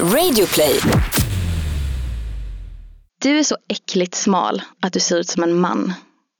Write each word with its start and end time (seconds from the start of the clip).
Radioplay. 0.00 0.80
Du 3.22 3.38
är 3.38 3.42
så 3.42 3.56
äckligt 3.68 4.14
smal 4.14 4.62
att 4.80 4.92
du 4.92 5.00
ser 5.00 5.16
ut 5.16 5.28
som 5.28 5.42
en 5.42 5.60
man. 5.60 5.92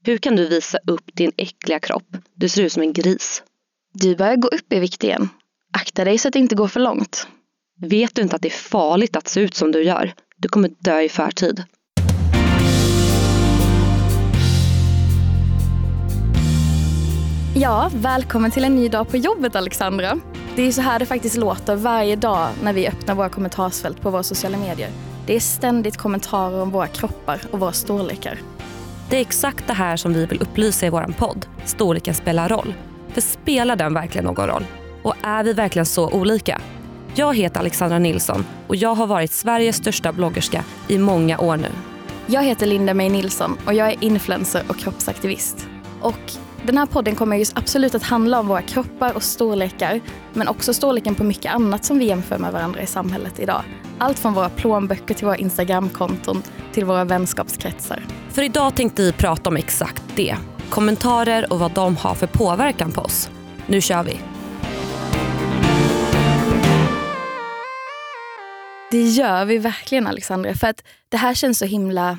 Hur 0.04 0.18
kan 0.18 0.36
du 0.36 0.48
visa 0.48 0.78
upp 0.86 1.10
din 1.14 1.32
äckliga 1.36 1.80
kropp? 1.80 2.16
Du 2.34 2.48
ser 2.48 2.62
ut 2.62 2.72
som 2.72 2.82
en 2.82 2.92
gris. 2.92 3.42
Du 3.92 4.16
börjar 4.16 4.36
gå 4.36 4.48
upp 4.48 4.72
i 4.72 4.78
vikt 4.78 5.04
igen. 5.04 5.28
Akta 5.72 6.04
dig 6.04 6.18
så 6.18 6.28
att 6.28 6.32
det 6.32 6.38
inte 6.38 6.54
går 6.54 6.68
för 6.68 6.80
långt. 6.80 7.26
Vet 7.80 8.14
du 8.14 8.22
inte 8.22 8.36
att 8.36 8.42
det 8.42 8.48
är 8.48 8.50
farligt 8.50 9.16
att 9.16 9.28
se 9.28 9.40
ut 9.40 9.54
som 9.54 9.72
du 9.72 9.82
gör? 9.82 10.14
Du 10.36 10.48
kommer 10.48 10.70
dö 10.78 11.00
i 11.00 11.08
förtid. 11.08 11.64
Ja, 17.56 17.90
välkommen 17.94 18.50
till 18.50 18.64
en 18.64 18.76
ny 18.76 18.88
dag 18.88 19.08
på 19.08 19.16
jobbet 19.16 19.56
Alexandra. 19.56 20.20
Det 20.56 20.62
är 20.62 20.72
så 20.72 20.80
här 20.80 20.98
det 20.98 21.06
faktiskt 21.06 21.36
låter 21.36 21.76
varje 21.76 22.16
dag 22.16 22.48
när 22.62 22.72
vi 22.72 22.88
öppnar 22.88 23.14
våra 23.14 23.28
kommentarsfält 23.28 24.00
på 24.00 24.10
våra 24.10 24.22
sociala 24.22 24.58
medier. 24.58 24.90
Det 25.26 25.36
är 25.36 25.40
ständigt 25.40 25.96
kommentarer 25.96 26.62
om 26.62 26.70
våra 26.70 26.86
kroppar 26.86 27.40
och 27.50 27.60
våra 27.60 27.72
storlekar. 27.72 28.38
Det 29.10 29.16
är 29.16 29.20
exakt 29.20 29.66
det 29.66 29.72
här 29.72 29.96
som 29.96 30.12
vi 30.12 30.26
vill 30.26 30.42
upplysa 30.42 30.86
i 30.86 30.90
vår 30.90 31.14
podd. 31.18 31.46
Storleken 31.64 32.14
spelar 32.14 32.48
roll. 32.48 32.74
För 33.08 33.20
spelar 33.20 33.76
den 33.76 33.94
verkligen 33.94 34.24
någon 34.24 34.46
roll? 34.46 34.64
Och 35.02 35.14
är 35.22 35.44
vi 35.44 35.52
verkligen 35.52 35.86
så 35.86 36.10
olika? 36.10 36.60
Jag 37.14 37.36
heter 37.36 37.60
Alexandra 37.60 37.98
Nilsson 37.98 38.46
och 38.66 38.76
jag 38.76 38.94
har 38.94 39.06
varit 39.06 39.32
Sveriges 39.32 39.76
största 39.76 40.12
bloggerska 40.12 40.64
i 40.88 40.98
många 40.98 41.38
år 41.38 41.56
nu. 41.56 41.68
Jag 42.26 42.42
heter 42.42 42.66
Linda 42.66 42.94
May 42.94 43.08
Nilsson 43.08 43.58
och 43.66 43.74
jag 43.74 43.88
är 43.88 44.04
influencer 44.04 44.62
och 44.68 44.76
kroppsaktivist. 44.76 45.66
Och 46.00 46.32
den 46.66 46.78
här 46.78 46.86
podden 46.86 47.14
kommer 47.14 47.36
just 47.36 47.58
absolut 47.58 47.94
att 47.94 48.02
handla 48.02 48.40
om 48.40 48.48
våra 48.48 48.62
kroppar 48.62 49.14
och 49.14 49.22
storlekar 49.22 50.00
men 50.32 50.48
också 50.48 50.74
storleken 50.74 51.14
på 51.14 51.24
mycket 51.24 51.54
annat 51.54 51.84
som 51.84 51.98
vi 51.98 52.04
jämför 52.04 52.38
med 52.38 52.52
varandra 52.52 52.82
i 52.82 52.86
samhället 52.86 53.40
idag. 53.40 53.62
Allt 53.98 54.18
från 54.18 54.34
våra 54.34 54.48
plånböcker 54.48 55.14
till 55.14 55.26
våra 55.26 55.36
Instagramkonton 55.36 56.42
till 56.72 56.84
våra 56.84 57.04
vänskapskretsar. 57.04 58.02
För 58.30 58.42
idag 58.42 58.76
tänkte 58.76 59.02
vi 59.02 59.12
prata 59.12 59.50
om 59.50 59.56
exakt 59.56 60.02
det. 60.14 60.36
Kommentarer 60.70 61.52
och 61.52 61.58
vad 61.58 61.72
de 61.72 61.96
har 61.96 62.14
för 62.14 62.26
påverkan 62.26 62.92
på 62.92 63.00
oss. 63.00 63.30
Nu 63.66 63.80
kör 63.80 64.02
vi! 64.02 64.18
Det 68.90 69.02
gör 69.02 69.44
vi 69.44 69.58
verkligen 69.58 70.06
Alexandra 70.06 70.54
för 70.54 70.66
att 70.66 70.84
det 71.08 71.16
här 71.16 71.34
känns 71.34 71.58
så 71.58 71.64
himla 71.64 72.18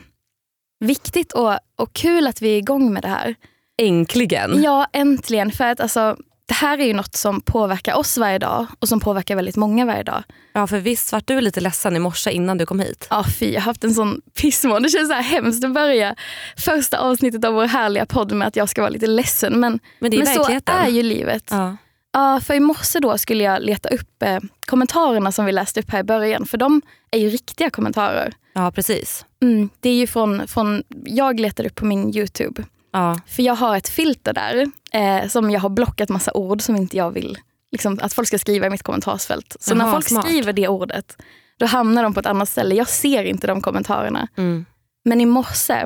viktigt 0.79 1.31
och, 1.31 1.53
och 1.75 1.93
kul 1.93 2.27
att 2.27 2.41
vi 2.41 2.53
är 2.53 2.57
igång 2.57 2.93
med 2.93 3.03
det 3.03 3.07
här. 3.07 3.35
Äntligen! 3.77 4.63
Ja, 4.63 4.87
äntligen. 4.93 5.51
För 5.51 5.63
att 5.63 5.79
alltså, 5.79 6.17
det 6.47 6.53
här 6.53 6.77
är 6.77 6.85
ju 6.85 6.93
något 6.93 7.15
som 7.15 7.41
påverkar 7.41 7.95
oss 7.95 8.17
varje 8.17 8.39
dag 8.39 8.65
och 8.79 8.87
som 8.87 8.99
påverkar 8.99 9.35
väldigt 9.35 9.55
många 9.55 9.85
varje 9.85 10.03
dag. 10.03 10.23
Ja, 10.53 10.67
för 10.67 10.79
visst 10.79 11.11
vart 11.11 11.27
du 11.27 11.41
lite 11.41 11.61
ledsen 11.61 11.95
i 11.95 11.99
morse 11.99 12.31
innan 12.31 12.57
du 12.57 12.65
kom 12.65 12.79
hit? 12.79 13.07
Ja, 13.09 13.25
fy. 13.39 13.51
Jag 13.51 13.61
har 13.61 13.65
haft 13.65 13.83
en 13.83 13.93
sån 13.93 14.21
pissmån. 14.41 14.83
Det 14.83 14.89
känns 14.89 15.07
så 15.07 15.13
här 15.13 15.21
hemskt 15.21 15.63
att 15.65 15.73
börja 15.73 16.15
första 16.57 16.97
avsnittet 16.97 17.45
av 17.45 17.53
vår 17.53 17.65
härliga 17.65 18.05
podd 18.05 18.31
med 18.31 18.47
att 18.47 18.55
jag 18.55 18.69
ska 18.69 18.81
vara 18.81 18.89
lite 18.89 19.07
ledsen. 19.07 19.59
Men, 19.59 19.79
Men 19.99 20.11
det 20.11 20.17
är 20.17 20.25
men 20.25 20.35
så 20.35 20.71
är 20.71 20.87
ju 20.87 21.03
livet. 21.03 21.43
Ja. 21.51 21.77
Ja, 22.13 22.39
för 22.39 22.53
i 22.53 22.59
morse 22.59 22.99
då 22.99 23.17
skulle 23.17 23.43
jag 23.43 23.61
leta 23.63 23.89
upp 23.89 24.23
eh, 24.23 24.39
kommentarerna 24.67 25.31
som 25.31 25.45
vi 25.45 25.51
läste 25.51 25.79
upp 25.79 25.89
här 25.89 25.99
i 25.99 26.03
början. 26.03 26.45
För 26.45 26.57
de 26.57 26.81
är 27.11 27.19
ju 27.19 27.29
riktiga 27.29 27.69
kommentarer. 27.69 28.33
ja, 28.53 28.71
precis. 28.71 29.25
Mm, 29.41 29.69
det 29.79 29.89
är 29.89 29.93
ju 29.95 30.07
från, 30.07 30.47
från, 30.47 30.83
jag 31.05 31.39
letade 31.39 31.69
upp 31.69 31.75
på 31.75 31.85
min 31.85 32.15
Youtube. 32.15 32.63
Ja. 32.95 33.19
För 33.27 33.43
jag 33.43 33.55
har 33.55 33.77
ett 33.77 33.89
filter 33.89 34.33
där 34.33 34.71
eh, 34.93 35.27
som 35.27 35.51
jag 35.51 35.59
har 35.59 35.69
blockat 35.69 36.09
massa 36.09 36.33
ord 36.33 36.61
som 36.61 36.75
inte 36.75 36.97
jag 36.97 37.11
vill 37.11 37.37
liksom, 37.71 37.99
att 38.01 38.13
folk 38.13 38.27
ska 38.27 38.39
skriva 38.39 38.67
i 38.67 38.69
mitt 38.69 38.83
kommentarsfält. 38.83 39.57
Så 39.59 39.75
när 39.75 39.85
Jaha, 39.85 39.93
folk 39.93 40.07
smart. 40.07 40.25
skriver 40.25 40.53
det 40.53 40.67
ordet, 40.67 41.17
då 41.57 41.65
hamnar 41.65 42.03
de 42.03 42.13
på 42.13 42.19
ett 42.19 42.25
annat 42.25 42.49
ställe. 42.49 42.75
Jag 42.75 42.89
ser 42.89 43.23
inte 43.23 43.47
de 43.47 43.61
kommentarerna. 43.61 44.27
Mm. 44.37 44.65
Men 45.05 45.21
i 45.21 45.25
morse 45.25 45.83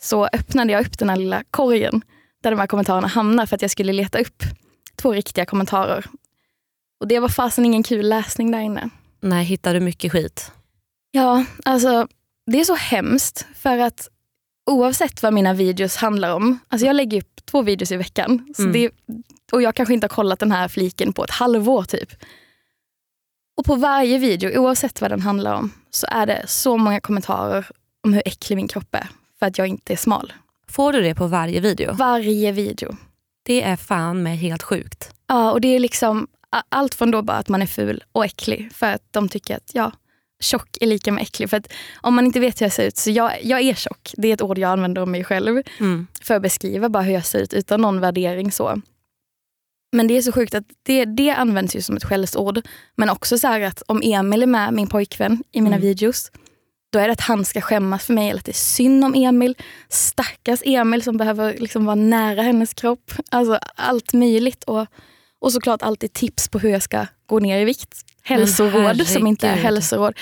så 0.00 0.28
öppnade 0.32 0.72
jag 0.72 0.86
upp 0.86 0.98
den 0.98 1.08
här 1.08 1.16
lilla 1.16 1.44
korgen 1.50 2.02
där 2.42 2.50
de 2.50 2.60
här 2.60 2.66
kommentarerna 2.66 3.06
hamnar 3.06 3.46
för 3.46 3.56
att 3.56 3.62
jag 3.62 3.70
skulle 3.70 3.92
leta 3.92 4.18
upp 4.18 4.42
två 4.96 5.12
riktiga 5.12 5.44
kommentarer. 5.44 6.06
Och 7.00 7.08
det 7.08 7.18
var 7.18 7.28
fasen 7.28 7.64
ingen 7.64 7.82
kul 7.82 8.08
läsning 8.08 8.50
där 8.50 8.60
inne. 8.60 8.90
Nej, 9.20 9.44
hittar 9.44 9.74
du 9.74 9.80
mycket 9.80 10.12
skit? 10.12 10.52
Ja, 11.10 11.44
alltså 11.64 12.08
det 12.46 12.60
är 12.60 12.64
så 12.64 12.74
hemskt 12.74 13.46
för 13.54 13.78
att 13.78 14.08
oavsett 14.66 15.22
vad 15.22 15.32
mina 15.32 15.54
videos 15.54 15.96
handlar 15.96 16.34
om, 16.34 16.58
alltså 16.68 16.86
jag 16.86 16.96
lägger 16.96 17.18
upp 17.18 17.46
två 17.46 17.62
videos 17.62 17.92
i 17.92 17.96
veckan 17.96 18.54
Mm. 18.58 18.72
det, 18.72 18.90
och 19.52 19.62
jag 19.62 19.74
kanske 19.74 19.94
inte 19.94 20.04
har 20.04 20.08
kollat 20.08 20.38
den 20.38 20.52
här 20.52 20.68
fliken 20.68 21.12
på 21.12 21.24
ett 21.24 21.30
halvår 21.30 21.82
typ. 21.82 22.12
Och 23.56 23.64
på 23.64 23.74
varje 23.74 24.18
video, 24.18 24.58
oavsett 24.60 25.00
vad 25.00 25.10
den 25.10 25.20
handlar 25.20 25.54
om, 25.54 25.72
så 25.90 26.06
är 26.10 26.26
det 26.26 26.44
så 26.46 26.76
många 26.76 27.00
kommentarer 27.00 27.66
om 28.04 28.12
hur 28.12 28.22
äcklig 28.26 28.56
min 28.56 28.68
kropp 28.68 28.94
är 28.94 29.08
för 29.38 29.46
att 29.46 29.58
jag 29.58 29.66
inte 29.66 29.92
är 29.92 29.96
smal. 29.96 30.32
Får 30.68 30.92
du 30.92 31.02
det 31.02 31.14
på 31.14 31.26
varje 31.26 31.60
video? 31.60 31.92
Varje 31.92 32.52
video. 32.52 32.96
Det 33.42 33.62
är 33.62 33.76
fan 33.76 34.22
med 34.22 34.38
helt 34.38 34.62
sjukt. 34.62 35.14
Ja, 35.26 35.52
och 35.52 35.60
det 35.60 35.68
är 35.68 35.80
liksom 35.80 36.26
allt 36.68 36.94
från 36.94 37.10
då 37.10 37.22
bara 37.22 37.36
att 37.36 37.48
man 37.48 37.62
är 37.62 37.66
ful 37.66 38.04
och 38.12 38.24
äcklig 38.24 38.72
för 38.72 38.86
att 38.86 39.02
de 39.10 39.28
tycker 39.28 39.56
att 39.56 39.70
ja, 39.72 39.92
tjock 40.42 40.76
är 40.80 40.86
lika 40.86 41.12
med 41.12 41.22
äcklig. 41.22 41.50
För 41.50 41.56
att 41.56 41.72
om 42.00 42.14
man 42.14 42.26
inte 42.26 42.40
vet 42.40 42.60
hur 42.60 42.66
jag 42.66 42.72
ser 42.72 42.86
ut, 42.86 42.96
så 42.96 43.10
jag, 43.10 43.32
jag 43.44 43.60
är 43.60 43.74
tjock. 43.74 44.12
Det 44.16 44.28
är 44.28 44.34
ett 44.34 44.42
ord 44.42 44.58
jag 44.58 44.70
använder 44.70 45.02
om 45.02 45.10
mig 45.10 45.24
själv 45.24 45.62
Mm. 45.80 46.06
för 46.22 46.34
att 46.34 46.42
beskriva 46.42 46.88
bara 46.88 47.02
hur 47.02 47.12
jag 47.14 47.26
ser 47.26 47.38
ut 47.38 47.52
utan 47.54 47.80
någon 47.80 48.00
värdering. 48.00 48.52
så. 48.52 48.80
Men 49.96 50.06
det 50.08 50.16
är 50.16 50.22
så 50.22 50.32
sjukt 50.32 50.54
att 50.54 50.64
det, 50.82 51.04
det 51.04 51.30
används 51.30 51.76
ju 51.76 51.82
som 51.82 51.96
ett 51.96 52.04
skällsord. 52.04 52.60
Men 52.96 53.10
också 53.10 53.38
så 53.38 53.46
här 53.48 53.60
att 53.60 53.82
om 53.86 54.00
Emil 54.04 54.42
är 54.42 54.46
med, 54.46 54.74
min 54.74 54.86
pojkvän, 54.86 55.42
i 55.52 55.60
mina 55.60 55.76
Mm. 55.76 55.88
videos, 55.88 56.30
då 56.92 56.98
är 56.98 57.06
det 57.06 57.12
att 57.12 57.20
han 57.20 57.44
ska 57.44 57.60
skämmas 57.60 58.04
för 58.04 58.14
mig 58.14 58.28
eller 58.30 58.38
att 58.38 58.44
det 58.44 58.50
är 58.52 58.54
synd 58.54 59.04
om 59.04 59.14
Emil. 59.14 59.54
Stackars 59.88 60.60
Emil 60.64 61.02
som 61.02 61.16
behöver 61.16 61.54
liksom 61.58 61.84
vara 61.84 61.94
nära 61.94 62.42
hennes 62.42 62.74
kropp. 62.74 63.12
Alltså 63.30 63.58
allt 63.74 64.12
möjligt. 64.12 64.64
Och, 64.64 64.86
och 65.40 65.52
såklart 65.52 65.82
alltid 65.82 66.12
tips 66.12 66.48
på 66.48 66.58
hur 66.58 66.70
jag 66.70 66.82
ska 66.82 67.06
gå 67.26 67.38
ner 67.38 67.58
i 67.60 67.64
vikt. 67.64 67.94
Hälsoråd 68.22 69.06
som 69.06 69.26
inte 69.26 69.48
är 69.48 69.56
hälsoråd. 69.56 70.14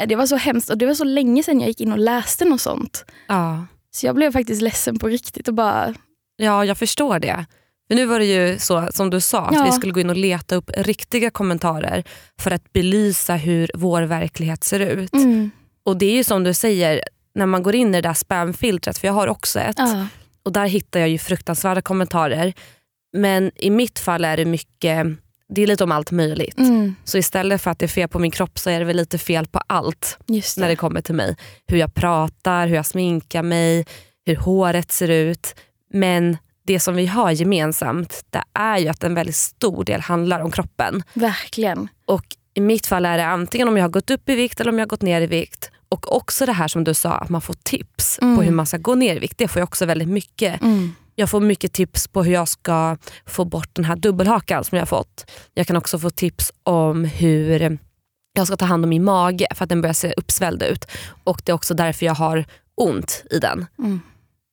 Eh, 0.00 0.06
Det 0.08 0.16
var 0.16 0.26
så 0.26 0.36
hemskt 0.36 0.70
och 0.70 0.78
det 0.78 0.86
var 0.86 0.94
så 0.94 1.04
länge 1.04 1.42
sedan 1.42 1.60
jag 1.60 1.68
gick 1.68 1.80
in 1.80 1.92
och 1.92 1.98
läste 1.98 2.44
något 2.44 2.60
sånt. 2.60 3.04
Ja. 3.28 3.66
Så 3.90 4.06
jag 4.06 4.14
blev 4.14 4.32
faktiskt 4.32 4.62
ledsen 4.62 4.98
på 4.98 5.08
riktigt 5.08 5.48
och 5.48 5.54
bara, 5.54 5.94
ja, 6.36 6.64
jag 6.64 6.78
förstår 6.78 7.18
det. 7.18 7.46
För 7.88 7.94
nu 7.94 8.06
var 8.06 8.18
det 8.18 8.24
ju 8.24 8.58
så 8.58 8.88
som 8.92 9.10
du 9.10 9.20
sa, 9.20 9.40
att 9.46 9.54
Ja. 9.54 9.64
vi 9.64 9.72
skulle 9.72 9.92
gå 9.92 10.00
in 10.00 10.10
och 10.10 10.16
leta 10.16 10.54
upp 10.56 10.70
riktiga 10.76 11.30
kommentarer 11.30 12.04
för 12.40 12.50
att 12.50 12.72
belysa 12.72 13.34
hur 13.34 13.70
vår 13.74 14.02
verklighet 14.02 14.64
ser 14.64 14.80
ut. 14.80 15.12
mm, 15.14 15.50
Och 15.84 15.96
det 15.96 16.06
är 16.06 16.14
ju 16.14 16.24
som 16.24 16.44
du 16.44 16.54
säger, 16.54 17.00
när 17.34 17.46
man 17.46 17.62
går 17.62 17.74
in 17.74 17.88
i 17.88 17.92
det 17.92 18.08
där 18.08 18.14
spamfiltret, 18.14 18.98
för 18.98 19.06
jag 19.08 19.14
har 19.14 19.28
också 19.28 19.60
ett, 19.60 19.78
ja, 19.78 20.06
och 20.42 20.52
där 20.52 20.66
hittar 20.66 21.00
jag 21.00 21.08
ju 21.08 21.18
fruktansvärda 21.18 21.82
kommentarer. 21.82 22.52
Men 23.16 23.50
i 23.56 23.70
mitt 23.70 23.98
fall 23.98 24.24
är 24.24 24.36
det 24.36 24.44
mycket, 24.44 25.06
det 25.50 25.62
är 25.62 25.66
lite 25.66 25.84
om 25.84 25.92
allt 25.92 26.10
möjligt. 26.10 26.58
mm, 26.58 26.94
Så 27.04 27.18
istället 27.18 27.62
för 27.62 27.70
att 27.70 27.78
det 27.78 27.86
är 27.86 27.88
fel 27.88 28.08
på 28.08 28.18
min 28.18 28.30
kropp 28.30 28.58
så 28.58 28.70
är 28.70 28.78
det 28.78 28.84
väl 28.84 28.96
lite 28.96 29.18
fel 29.18 29.46
på 29.46 29.60
allt 29.66 30.18
det. 30.26 30.56
när 30.56 30.68
det 30.68 30.76
kommer 30.76 31.00
till 31.00 31.14
mig. 31.14 31.36
Hur 31.66 31.76
jag 31.76 31.94
pratar, 31.94 32.66
hur 32.66 32.76
jag 32.76 32.86
sminkar 32.86 33.42
mig, 33.42 33.86
hur 34.26 34.36
håret 34.36 34.92
ser 34.92 35.08
ut. 35.08 35.54
Men 35.92 36.36
det 36.66 36.80
som 36.80 36.94
vi 36.96 37.06
har 37.06 37.30
gemensamt 37.30 38.24
det 38.30 38.42
är 38.54 38.78
ju 38.78 38.88
att 38.88 39.04
en 39.04 39.14
väldigt 39.14 39.36
stor 39.36 39.84
del 39.84 40.00
handlar 40.00 40.40
om 40.40 40.50
kroppen. 40.50 41.02
Verkligen. 41.14 41.88
Och 42.06 42.24
i 42.54 42.60
mitt 42.60 42.86
fall 42.86 43.06
är 43.06 43.18
det 43.18 43.26
antingen 43.26 43.68
om 43.68 43.76
jag 43.76 43.84
har 43.84 43.88
gått 43.90 44.10
upp 44.10 44.28
i 44.28 44.34
vikt 44.34 44.60
eller 44.60 44.72
om 44.72 44.78
jag 44.78 44.82
har 44.86 44.88
gått 44.88 45.02
ner 45.02 45.20
i 45.20 45.26
vikt. 45.26 45.70
Och 45.88 46.16
också 46.16 46.46
det 46.46 46.52
här 46.52 46.68
som 46.68 46.84
du 46.84 46.94
sa, 46.94 47.12
att 47.12 47.28
man 47.28 47.40
får 47.40 47.54
tips 47.62 48.18
Mm. 48.22 48.36
på 48.36 48.42
hur 48.42 48.50
man 48.52 48.66
ska 48.66 48.76
gå 48.76 48.94
ner 48.94 49.16
i 49.16 49.18
vikt. 49.18 49.38
Det 49.38 49.48
får 49.48 49.60
jag 49.60 49.66
också 49.66 49.86
väldigt 49.86 50.08
mycket. 50.08 50.62
Mm. 50.62 50.94
Jag 51.20 51.30
får 51.30 51.40
mycket 51.40 51.72
tips 51.72 52.08
på 52.08 52.22
hur 52.22 52.32
jag 52.32 52.48
ska 52.48 52.96
få 53.26 53.44
bort 53.44 53.68
den 53.72 53.84
här 53.84 53.96
dubbelhakan 53.96 54.64
som 54.64 54.76
jag 54.76 54.82
har 54.82 54.86
fått. 54.86 55.30
Jag 55.54 55.66
kan 55.66 55.76
också 55.76 55.98
få 55.98 56.10
tips 56.10 56.52
om 56.62 57.04
hur 57.04 57.78
jag 58.32 58.46
ska 58.46 58.56
ta 58.56 58.64
hand 58.64 58.84
om 58.84 58.90
min 58.90 59.04
mage 59.04 59.46
för 59.54 59.64
att 59.64 59.68
den 59.68 59.80
börjar 59.80 59.94
se 59.94 60.12
uppsvälld 60.16 60.62
ut. 60.62 60.84
Och 61.24 61.42
det 61.44 61.52
är 61.52 61.54
också 61.54 61.74
därför 61.74 62.06
jag 62.06 62.14
har 62.14 62.44
ont 62.74 63.24
i 63.30 63.38
den. 63.38 63.66
Mm. 63.78 64.00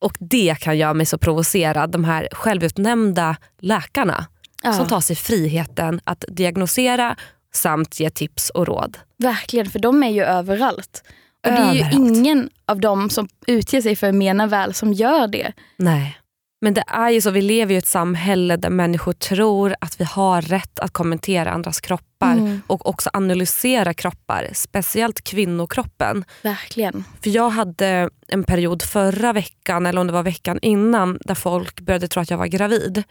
Och 0.00 0.16
det 0.18 0.54
kan 0.60 0.78
göra 0.78 0.94
mig 0.94 1.06
så 1.06 1.18
provocerad. 1.18 1.90
De 1.90 2.04
här 2.04 2.28
självutnämnda 2.32 3.36
läkarna 3.60 4.26
Ja, 4.62 4.72
som 4.72 4.86
tar 4.86 5.00
sig 5.00 5.16
friheten 5.16 6.00
att 6.04 6.24
diagnosera 6.28 7.16
samt 7.54 8.00
ge 8.00 8.10
tips 8.10 8.50
och 8.50 8.66
råd. 8.66 8.98
Verkligen, 9.16 9.70
för 9.70 9.78
de 9.78 10.02
är 10.02 10.10
ju 10.10 10.24
överallt. 10.24 11.02
Och 11.46 11.52
det 11.52 11.58
är 11.58 11.74
ju 11.74 11.90
ingen 11.92 12.50
av 12.66 12.80
dem 12.80 13.10
som 13.10 13.28
utger 13.46 13.82
sig 13.82 13.96
för 13.96 14.08
att 14.08 14.14
mena 14.14 14.46
väl 14.46 14.74
som 14.74 14.92
gör 14.92 15.26
det. 15.26 15.52
Nej. 15.76 16.17
Men 16.60 16.74
det 16.74 16.84
är 16.86 17.10
ju 17.10 17.20
så, 17.20 17.30
vi 17.30 17.42
lever 17.42 17.74
i 17.74 17.76
ett 17.76 17.86
samhälle 17.86 18.56
där 18.56 18.70
människor 18.70 19.12
tror 19.12 19.74
att 19.80 20.00
vi 20.00 20.04
har 20.04 20.42
rätt 20.42 20.78
att 20.78 20.90
kommentera 20.92 21.50
andras 21.50 21.80
kroppar 21.80 22.04
Mm. 22.32 22.62
och 22.66 22.86
också 22.88 23.10
analysera 23.12 23.94
kroppar, 23.94 24.48
speciellt 24.52 25.24
kvinnokroppen. 25.24 26.24
Verkligen. 26.42 27.04
För 27.22 27.30
jag 27.30 27.50
hade 27.50 28.10
en 28.28 28.44
period 28.44 28.82
förra 28.82 29.32
veckan, 29.32 29.86
eller 29.86 30.00
om 30.00 30.06
det 30.06 30.12
var 30.12 30.22
veckan 30.22 30.58
innan, 30.62 31.18
där 31.20 31.34
folk 31.34 31.80
började 31.80 32.08
tro 32.08 32.22
att 32.22 32.30
jag 32.30 32.38
var 32.38 32.46
gravid. 32.46 33.02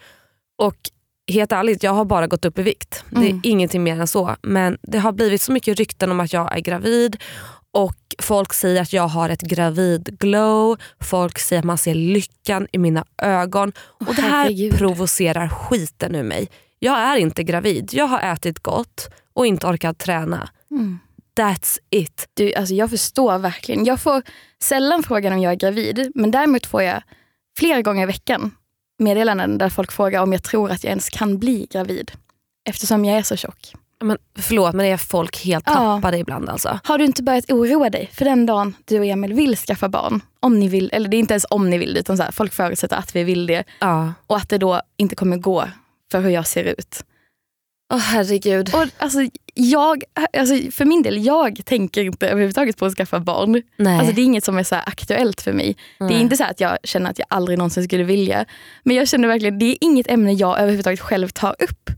Och 0.61 0.75
helt 1.31 1.51
ärligt, 1.51 1.83
jag 1.83 1.91
har 1.91 2.05
bara 2.05 2.27
gått 2.27 2.45
upp 2.45 2.59
i 2.59 2.61
vikt. 2.61 3.03
Det 3.09 3.17
är 3.25 3.29
Mm. 3.29 3.41
ingenting 3.43 3.83
mer 3.83 3.99
än 4.01 4.07
så. 4.07 4.35
Men 4.41 4.77
det 4.81 4.97
har 4.99 5.11
blivit 5.11 5.41
så 5.41 5.51
mycket 5.51 5.77
rykten 5.77 6.11
om 6.11 6.19
att 6.19 6.33
jag 6.33 6.57
är 6.57 6.61
gravid 6.61 7.17
och 7.77 8.15
folk 8.19 8.53
säger 8.53 8.81
att 8.81 8.93
jag 8.93 9.07
har 9.07 9.29
ett 9.29 9.41
gravid-glow. 9.41 10.77
Folk 10.99 11.39
säger 11.39 11.59
att 11.59 11.65
man 11.65 11.77
ser 11.77 11.95
lyckan 11.95 12.67
i 12.71 12.77
mina 12.77 13.05
ögon. 13.21 13.73
Och 13.77 14.15
Det 14.15 14.21
här 14.21 14.29
herregud. 14.29 14.77
provocerar 14.77 15.49
skiten 15.49 16.15
ur 16.15 16.23
mig. 16.23 16.49
Jag 16.79 16.97
är 16.97 17.15
inte 17.17 17.43
gravid. 17.43 17.89
Jag 17.93 18.07
har 18.07 18.19
ätit 18.33 18.59
gott 18.59 19.09
och 19.33 19.47
inte 19.47 19.67
orkat 19.67 19.97
träna. 19.97 20.49
Mm. 20.71 20.99
That's 21.39 21.77
it. 21.89 22.27
Du, 22.33 22.53
alltså 22.53 22.73
jag 22.73 22.89
förstår 22.89 23.37
verkligen. 23.37 23.85
Jag 23.85 23.99
får 24.01 24.21
sällan 24.63 25.03
frågan 25.03 25.33
om 25.33 25.39
jag 25.39 25.51
är 25.51 25.57
gravid, 25.57 26.11
men 26.15 26.31
däremot 26.31 26.65
får 26.65 26.83
jag 26.83 27.01
flera 27.59 27.81
gånger 27.81 28.03
i 28.03 28.05
veckan 28.05 28.51
meddelanden 28.99 29.57
där 29.57 29.69
folk 29.69 29.91
frågar 29.91 30.21
om 30.21 30.33
jag 30.33 30.43
tror 30.43 30.71
att 30.71 30.83
jag 30.83 30.89
ens 30.89 31.09
kan 31.09 31.37
bli 31.37 31.67
gravid. 31.71 32.11
Eftersom 32.69 33.05
jag 33.05 33.17
är 33.17 33.23
så 33.23 33.35
tjock. 33.35 33.73
Men, 34.03 34.17
förlåt 34.39 34.73
men 34.75 34.85
är 34.85 34.97
folk 34.97 35.43
helt 35.45 35.63
Ja. 35.67 35.73
tappade 35.73 36.17
ibland 36.17 36.49
alltså? 36.49 36.79
Har 36.83 36.97
du 36.97 37.05
inte 37.05 37.23
börjat 37.23 37.51
oroa 37.51 37.89
dig 37.89 38.09
för 38.13 38.25
den 38.25 38.45
dagen 38.45 38.75
du 38.85 38.99
och 38.99 39.05
Emil 39.05 39.33
vill 39.33 39.55
skaffa 39.57 39.89
barn? 39.89 40.21
Om 40.39 40.59
ni 40.59 40.67
vill, 40.67 40.89
eller 40.93 41.09
det 41.09 41.17
är 41.17 41.19
inte 41.19 41.33
ens 41.33 41.45
om 41.49 41.69
ni 41.69 41.77
vill 41.77 41.93
det, 41.93 41.99
utan 41.99 42.17
så 42.17 42.23
här, 42.23 42.31
folk 42.31 42.53
förutsätter 42.53 42.95
att 42.95 43.15
vi 43.15 43.23
vill 43.23 43.45
det 43.47 43.63
Ja. 43.79 44.13
och 44.27 44.37
att 44.37 44.49
det 44.49 44.57
då 44.57 44.81
inte 44.97 45.15
kommer 45.15 45.37
gå 45.37 45.65
för 46.11 46.21
hur 46.21 46.29
jag 46.29 46.47
ser 46.47 46.63
ut. 46.63 47.03
Åh 47.93 47.99
herregud. 47.99 48.75
Och 48.75 48.85
alltså, 48.97 49.19
jag, 49.53 50.03
alltså, 50.37 50.71
för 50.71 50.85
min 50.85 51.01
del, 51.01 51.25
jag 51.25 51.61
tänker 51.65 52.03
inte 52.03 52.27
överhuvudtaget 52.29 52.77
på 52.77 52.85
att 52.85 52.93
skaffa 52.95 53.19
barn. 53.19 53.61
Nej. 53.77 53.99
Alltså, 53.99 54.13
det 54.15 54.21
är 54.21 54.25
inget 54.25 54.43
som 54.45 54.57
är 54.57 54.63
så 54.63 54.75
aktuellt 54.75 55.41
för 55.41 55.53
mig. 55.53 55.77
Det 55.99 56.05
är 56.05 56.19
inte 56.19 56.37
så 56.37 56.43
att 56.43 56.59
jag 56.59 56.77
känner 56.83 57.09
att 57.09 57.19
jag 57.19 57.25
aldrig 57.29 57.57
någonsin 57.57 57.83
skulle 57.83 58.03
vilja. 58.03 58.45
Men 58.83 58.95
jag 58.95 59.07
känner 59.07 59.27
verkligen, 59.27 59.59
det 59.59 59.65
är 59.65 59.77
inget 59.81 60.07
ämne 60.11 60.33
jag 60.33 60.59
överhuvudtaget 60.59 60.99
själv 60.99 61.27
tar 61.27 61.55
upp. 61.59 61.89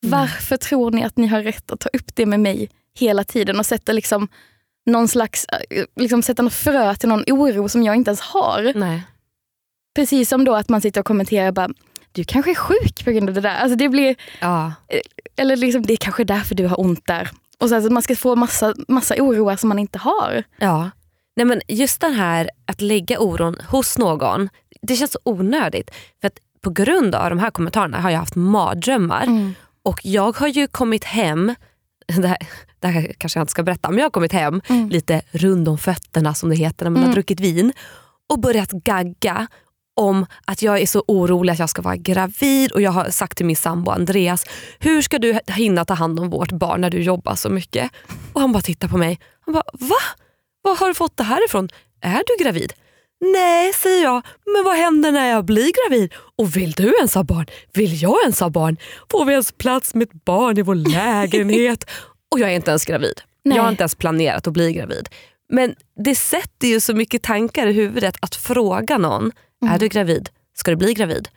Varför 0.00 0.56
tror 0.56 0.90
ni 0.90 1.04
att 1.04 1.16
ni 1.16 1.26
har 1.26 1.42
rätt 1.42 1.70
att 1.70 1.80
ta 1.80 1.88
upp 1.92 2.14
det 2.14 2.26
med 2.26 2.40
mig 2.40 2.70
hela 2.98 3.24
tiden 3.24 3.58
och 3.58 3.66
sätta 3.66 3.92
liksom 3.92 4.28
någon 4.86 5.08
slags, 5.08 5.44
eh, 5.44 5.84
liksom 5.96 6.22
sätta 6.22 6.42
något 6.42 6.54
frö 6.54 6.94
till 6.94 7.08
någon 7.08 7.24
oro 7.26 7.68
som 7.68 7.82
jag 7.82 7.96
inte 7.96 8.08
ens 8.10 8.20
har. 8.20 8.72
Nej. 8.74 9.02
Precis 9.94 10.28
som 10.28 10.44
då 10.44 10.54
att 10.54 10.68
man 10.68 10.80
sitter 10.80 11.00
och 11.00 11.06
kommenterar 11.06 11.52
bara, 11.52 11.68
du 12.12 12.24
kanske 12.24 12.50
är 12.50 12.54
sjuk 12.54 13.04
på 13.04 13.10
grund 13.10 13.28
av 13.28 13.34
det 13.34 13.40
där. 13.40 13.56
Alltså 13.56 13.76
det 13.76 13.88
blir, 13.88 14.16
Ja. 14.40 14.72
eller 15.36 15.56
liksom, 15.56 15.82
det 15.86 15.92
är 15.92 15.96
kanske 15.96 16.24
därför 16.24 16.54
du 16.54 16.66
har 16.66 16.80
ont 16.80 17.06
där. 17.06 17.30
Och 17.58 17.68
så 17.68 17.74
att 17.74 17.92
man 17.92 18.02
ska 18.02 18.16
få 18.16 18.36
massa, 18.36 18.74
massa 18.88 19.14
oroar 19.18 19.56
som 19.56 19.68
man 19.68 19.78
inte 19.78 19.98
har. 19.98 20.42
Ja. 20.58 20.90
Nej, 21.36 21.46
men 21.46 21.60
just 21.68 22.00
den 22.00 22.12
här 22.14 22.50
att 22.66 22.80
lägga 22.80 23.18
oron 23.20 23.56
hos 23.68 23.98
någon, 23.98 24.48
det 24.82 24.96
känns 24.96 25.12
så 25.12 25.18
onödigt. 25.24 25.90
För 26.20 26.26
att 26.26 26.38
på 26.60 26.70
grund 26.70 27.14
av 27.14 27.30
de 27.30 27.38
här 27.38 27.50
kommentarerna 27.50 28.00
har 28.00 28.10
jag 28.10 28.18
haft 28.18 28.34
mardrömmar. 28.36 29.22
Mm. 29.22 29.54
Och 29.88 30.00
jag 30.02 30.36
har 30.36 30.48
ju 30.48 30.66
kommit 30.66 31.04
hem, 31.04 31.54
det 32.06 32.28
här, 32.28 32.38
det 32.80 32.86
här 32.88 33.12
kanske 33.18 33.38
jag 33.38 33.42
inte 33.42 33.50
ska 33.50 33.62
berätta, 33.62 33.88
men 33.90 33.98
jag 33.98 34.04
har 34.04 34.10
kommit 34.10 34.32
hem 34.32 34.60
Mm. 34.68 34.88
lite 34.88 35.22
rund 35.30 35.68
om 35.68 35.78
fötterna 35.78 36.34
som 36.34 36.48
det 36.50 36.56
heter 36.56 36.84
när 36.84 36.90
man 36.90 36.98
har 37.02 37.06
Mm. 37.06 37.14
druckit 37.14 37.40
vin 37.40 37.72
och 38.28 38.38
börjat 38.40 38.70
gagga 38.70 39.46
om 39.96 40.26
att 40.44 40.62
jag 40.62 40.80
är 40.80 40.86
så 40.86 41.04
orolig 41.08 41.52
att 41.52 41.58
jag 41.58 41.70
ska 41.70 41.82
vara 41.82 41.96
gravid 41.96 42.72
och 42.72 42.80
jag 42.82 42.90
har 42.90 43.10
sagt 43.10 43.36
till 43.36 43.46
min 43.46 43.56
sambo 43.56 43.90
Andreas, 43.90 44.44
hur 44.78 45.02
ska 45.02 45.18
du 45.18 45.38
hinna 45.46 45.84
ta 45.84 45.94
hand 45.94 46.20
om 46.20 46.30
vårt 46.30 46.52
barn 46.52 46.80
när 46.80 46.90
du 46.90 47.02
jobbar 47.02 47.34
så 47.34 47.48
mycket? 47.50 47.90
Och 48.32 48.40
han 48.40 48.52
bara 48.52 48.62
tittar 48.62 48.88
på 48.88 48.96
mig, 48.98 49.20
han 49.40 49.54
bara 49.54 49.64
va? 49.72 49.96
Var 50.62 50.76
har 50.76 50.88
du 50.88 50.94
fått 50.94 51.16
det 51.16 51.24
här 51.24 51.44
ifrån? 51.44 51.68
Är 52.00 52.22
du 52.26 52.44
gravid? 52.44 52.72
Nej, 53.20 53.72
säger 53.72 54.02
jag. 54.04 54.26
Men 54.54 54.64
vad 54.64 54.76
händer 54.76 55.12
när 55.12 55.30
jag 55.30 55.44
blir 55.44 55.72
gravid? 55.72 56.12
Och 56.36 56.56
vill 56.56 56.72
du 56.72 56.96
ens 56.96 57.14
ha 57.14 57.22
barn? 57.22 57.46
Vill 57.72 58.02
jag 58.02 58.22
ens 58.22 58.40
ha 58.40 58.50
barn? 58.50 58.76
Får 59.10 59.24
vi 59.24 59.32
ens 59.32 59.52
plats 59.52 59.94
med 59.94 60.08
ett 60.08 60.24
barn 60.24 60.58
i 60.58 60.62
vår 60.62 60.74
lägenhet? 60.74 61.90
och 62.30 62.40
jag 62.40 62.50
är 62.50 62.54
inte 62.54 62.70
ens 62.70 62.84
gravid. 62.84 63.20
Nej. 63.44 63.56
Jag 63.56 63.62
har 63.62 63.70
inte 63.70 63.82
ens 63.82 63.94
planerat 63.94 64.46
att 64.46 64.52
bli 64.52 64.72
gravid. 64.72 65.08
Men 65.48 65.74
det 66.04 66.14
sätter 66.14 66.68
ju 66.68 66.80
så 66.80 66.94
mycket 66.94 67.22
tankar 67.22 67.66
i 67.66 67.72
huvudet 67.72 68.16
att 68.20 68.34
fråga 68.34 68.98
någon, 68.98 69.32
är 69.66 69.78
du 69.78 69.88
gravid? 69.88 70.28
Ska 70.54 70.70
du 70.70 70.76
bli 70.76 70.94
gravid? 70.94 71.28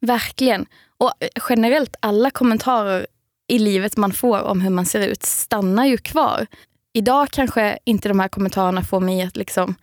Verkligen. 0.00 0.66
Och 0.98 1.12
eh, 1.20 1.28
generellt 1.48 1.96
alla 2.00 2.30
kommentarer 2.30 3.06
i 3.48 3.58
livet 3.58 3.96
man 3.96 4.12
får 4.12 4.42
om 4.42 4.60
hur 4.60 4.70
man 4.70 4.86
ser 4.86 5.08
ut 5.08 5.22
stannar 5.22 5.86
ju 5.86 5.98
kvar. 5.98 6.46
Idag 6.92 7.28
kanske 7.30 7.78
inte 7.84 8.08
de 8.08 8.20
här 8.20 8.28
kommentarerna 8.28 8.82
får 8.82 9.00
mig 9.00 9.22
att 9.22 9.36
liksom, 9.36 9.74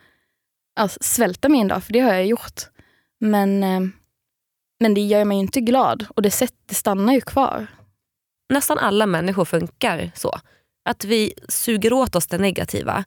alltså, 0.76 1.00
svälta 1.02 1.50
mig 1.50 1.62
en 1.62 1.68
dag, 1.68 1.84
för 1.84 1.94
det 1.94 2.00
har 2.00 2.14
jag 2.14 2.26
gjort. 2.26 2.62
Men, 3.20 3.64
eh, 3.64 3.82
men 4.80 4.94
det 4.94 5.02
gör 5.02 5.26
mig 5.26 5.38
ju 5.38 5.42
inte 5.42 5.62
glad 5.62 6.06
och 6.16 6.22
det, 6.22 6.32
sätt, 6.32 6.54
det 6.66 6.76
stannar 6.76 7.14
ju 7.14 7.22
kvar. 7.22 7.68
Nästan 8.50 8.78
alla 8.78 9.06
människor 9.06 9.46
funkar 9.46 10.12
så. 10.16 10.40
Att 10.86 11.06
vi 11.06 11.34
suger 11.50 11.94
åt 11.94 12.16
oss 12.16 12.28
det 12.28 12.38
negativa 12.38 13.04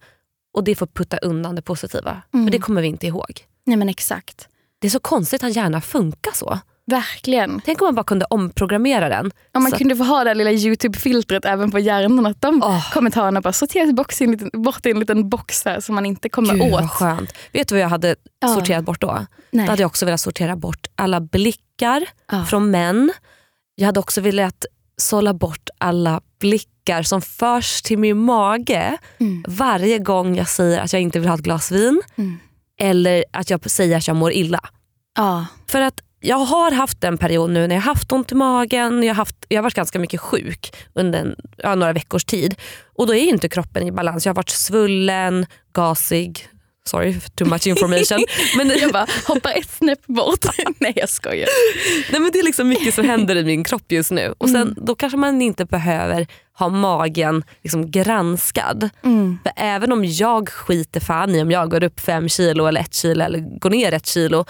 och 0.55 0.65
det 0.65 0.75
får 0.75 0.87
putta 0.87 1.19
undan 1.19 1.55
det 1.55 1.63
positiva. 1.63 2.23
Mm. 2.35 2.47
För 2.47 2.53
det 2.53 2.59
kommer 2.59 2.83
vi 2.83 2.89
inte 2.89 3.07
ihåg. 3.07 3.47
Nej 3.65 3.77
men 3.77 3.89
exakt. 3.89 4.49
Det 4.79 4.87
är 4.87 4.91
så 4.91 5.01
konstigt 5.01 5.45
att 5.45 5.57
hjärnan 5.57 5.83
funkar 5.83 6.33
så. 6.33 6.59
Verkligen. 6.87 7.61
Tänk 7.65 7.81
om 7.83 7.87
man 7.87 7.95
bara 7.95 8.05
kunde 8.05 8.25
omprogrammera 8.31 9.09
den. 9.09 9.31
Om 9.55 9.63
man 9.63 9.73
Så- 9.73 9.79
kunde 9.79 9.97
få 9.97 10.05
ha 10.05 10.25
det 10.25 10.35
lilla 10.35 10.51
YouTube-filtret 10.53 11.45
även 11.45 11.71
på 11.71 11.79
hjärnan. 11.79 12.27
Att 12.27 12.41
de 12.41 12.63
Åh. 12.65 12.93
kommentarerna 12.93 13.41
bara 13.41 13.53
sorteras 13.53 14.21
i 14.21 14.27
liten, 14.27 14.51
bort 14.63 14.87
i 14.87 14.91
en 14.91 14.99
liten 15.01 15.29
box 15.29 15.65
här 15.65 15.81
som 15.81 15.95
man 15.95 16.07
inte 16.07 16.29
kommer 16.29 16.55
Gud 16.55 16.73
vad 16.73 16.85
åt. 16.85 16.91
skönt. 16.91 17.33
Vet 17.53 17.69
du 17.69 17.75
vad 17.75 17.83
jag 17.83 17.89
hade 17.89 18.17
Ja. 18.41 18.49
sorterat 18.49 18.85
bort 18.85 19.01
då? 19.01 19.27
Nej. 19.51 19.67
Då 19.67 19.73
hade 19.73 19.83
jag 19.83 19.87
också 19.89 20.05
velat 20.05 20.21
sortera 20.21 20.57
bort 20.57 20.87
alla 20.95 21.21
blickar 21.21 22.07
Ja. 22.33 22.45
från 22.45 22.71
män. 22.71 23.13
Jag 23.75 23.87
hade 23.87 24.01
också 24.01 24.21
velat 24.21 24.65
sålla 24.97 25.35
bort 25.35 25.69
alla 25.79 26.21
blickar 26.41 27.03
som 27.03 27.23
förs 27.23 27.83
till 27.83 27.99
min 27.99 28.19
mage 28.19 28.99
Mm. 29.21 29.45
varje 29.49 29.99
gång 29.99 30.37
jag 30.37 30.49
säger 30.49 30.81
att 30.81 30.93
jag 30.93 31.03
inte 31.03 31.19
vill 31.19 31.29
ha 31.29 31.35
ett 31.35 31.41
glas 31.43 31.71
vin 31.73 32.03
Mm. 32.17 32.39
eller 32.81 33.25
att 33.33 33.51
jag 33.51 33.71
säger 33.71 33.97
att 33.97 34.09
jag 34.09 34.17
mår 34.17 34.33
illa. 34.33 34.61
För 35.67 35.81
att 35.81 36.01
jag 36.25 36.37
har 36.37 36.71
haft 36.73 37.05
en 37.05 37.19
period 37.19 37.51
nu 37.51 37.67
när 37.67 37.75
jag 37.75 37.83
haft 37.83 38.13
ont 38.13 38.33
i 38.33 38.35
magen, 38.35 39.03
jag 39.03 39.11
har, 39.11 39.17
haft, 39.17 39.37
jag 39.49 39.59
har 39.59 39.63
varit 39.63 39.75
ganska 39.75 39.99
mycket 39.99 40.21
sjuk 40.21 40.75
under 40.95 41.19
en, 41.19 41.35
ja, 41.57 41.75
några 41.75 41.93
veckors 41.93 42.25
tid. 42.25 42.55
Och 42.97 43.07
då 43.07 43.15
är 43.15 43.25
inte 43.29 43.49
kroppen 43.49 43.87
i 43.87 43.93
balans. 43.93 44.27
Jag 44.27 44.31
har 44.31 44.37
varit 44.37 44.51
svullen, 44.51 45.47
gasig, 45.75 46.49
sorry 46.87 47.21
too 47.35 47.49
much 47.49 47.67
information. 47.67 48.25
men, 48.57 48.69
Jag 48.69 48.93
bara 48.93 49.07
hoppar 49.27 49.53
ett 49.59 49.71
snäpp 49.71 50.07
bort. 50.07 50.45
Nej 50.79 50.93
jag 50.97 51.09
skojar. 51.09 51.49
nej, 52.13 52.21
men 52.21 52.31
det 52.33 52.39
är 52.39 52.45
liksom 52.45 52.69
mycket 52.69 52.95
som 52.95 53.05
händer 53.05 53.37
i 53.37 53.45
min 53.45 53.65
kropp 53.65 53.93
just 53.93 54.11
nu. 54.11 54.35
Och 54.39 54.49
sen, 54.49 54.63
Mm. 54.63 54.75
Då 54.77 54.95
kanske 54.95 55.17
man 55.17 55.43
inte 55.43 55.65
behöver 55.65 56.27
ha 56.59 56.69
magen 56.69 57.45
liksom 57.63 57.91
granskad. 57.91 58.89
Mm. 59.05 59.39
För 59.43 59.53
även 59.57 59.93
om 59.93 60.05
jag 60.05 60.49
skiter 60.49 61.01
fan 61.01 61.35
i 61.35 61.43
om 61.43 61.51
jag 61.51 61.71
går 61.71 61.85
upp 61.85 62.01
fem 62.01 62.29
kilo 62.29 62.67
eller 62.67 62.81
ett 62.81 62.95
kilo 62.95 63.25
eller 63.25 63.59
går 63.59 63.71
ner 63.71 63.93
ett 63.93 64.07
kilo 64.07 64.45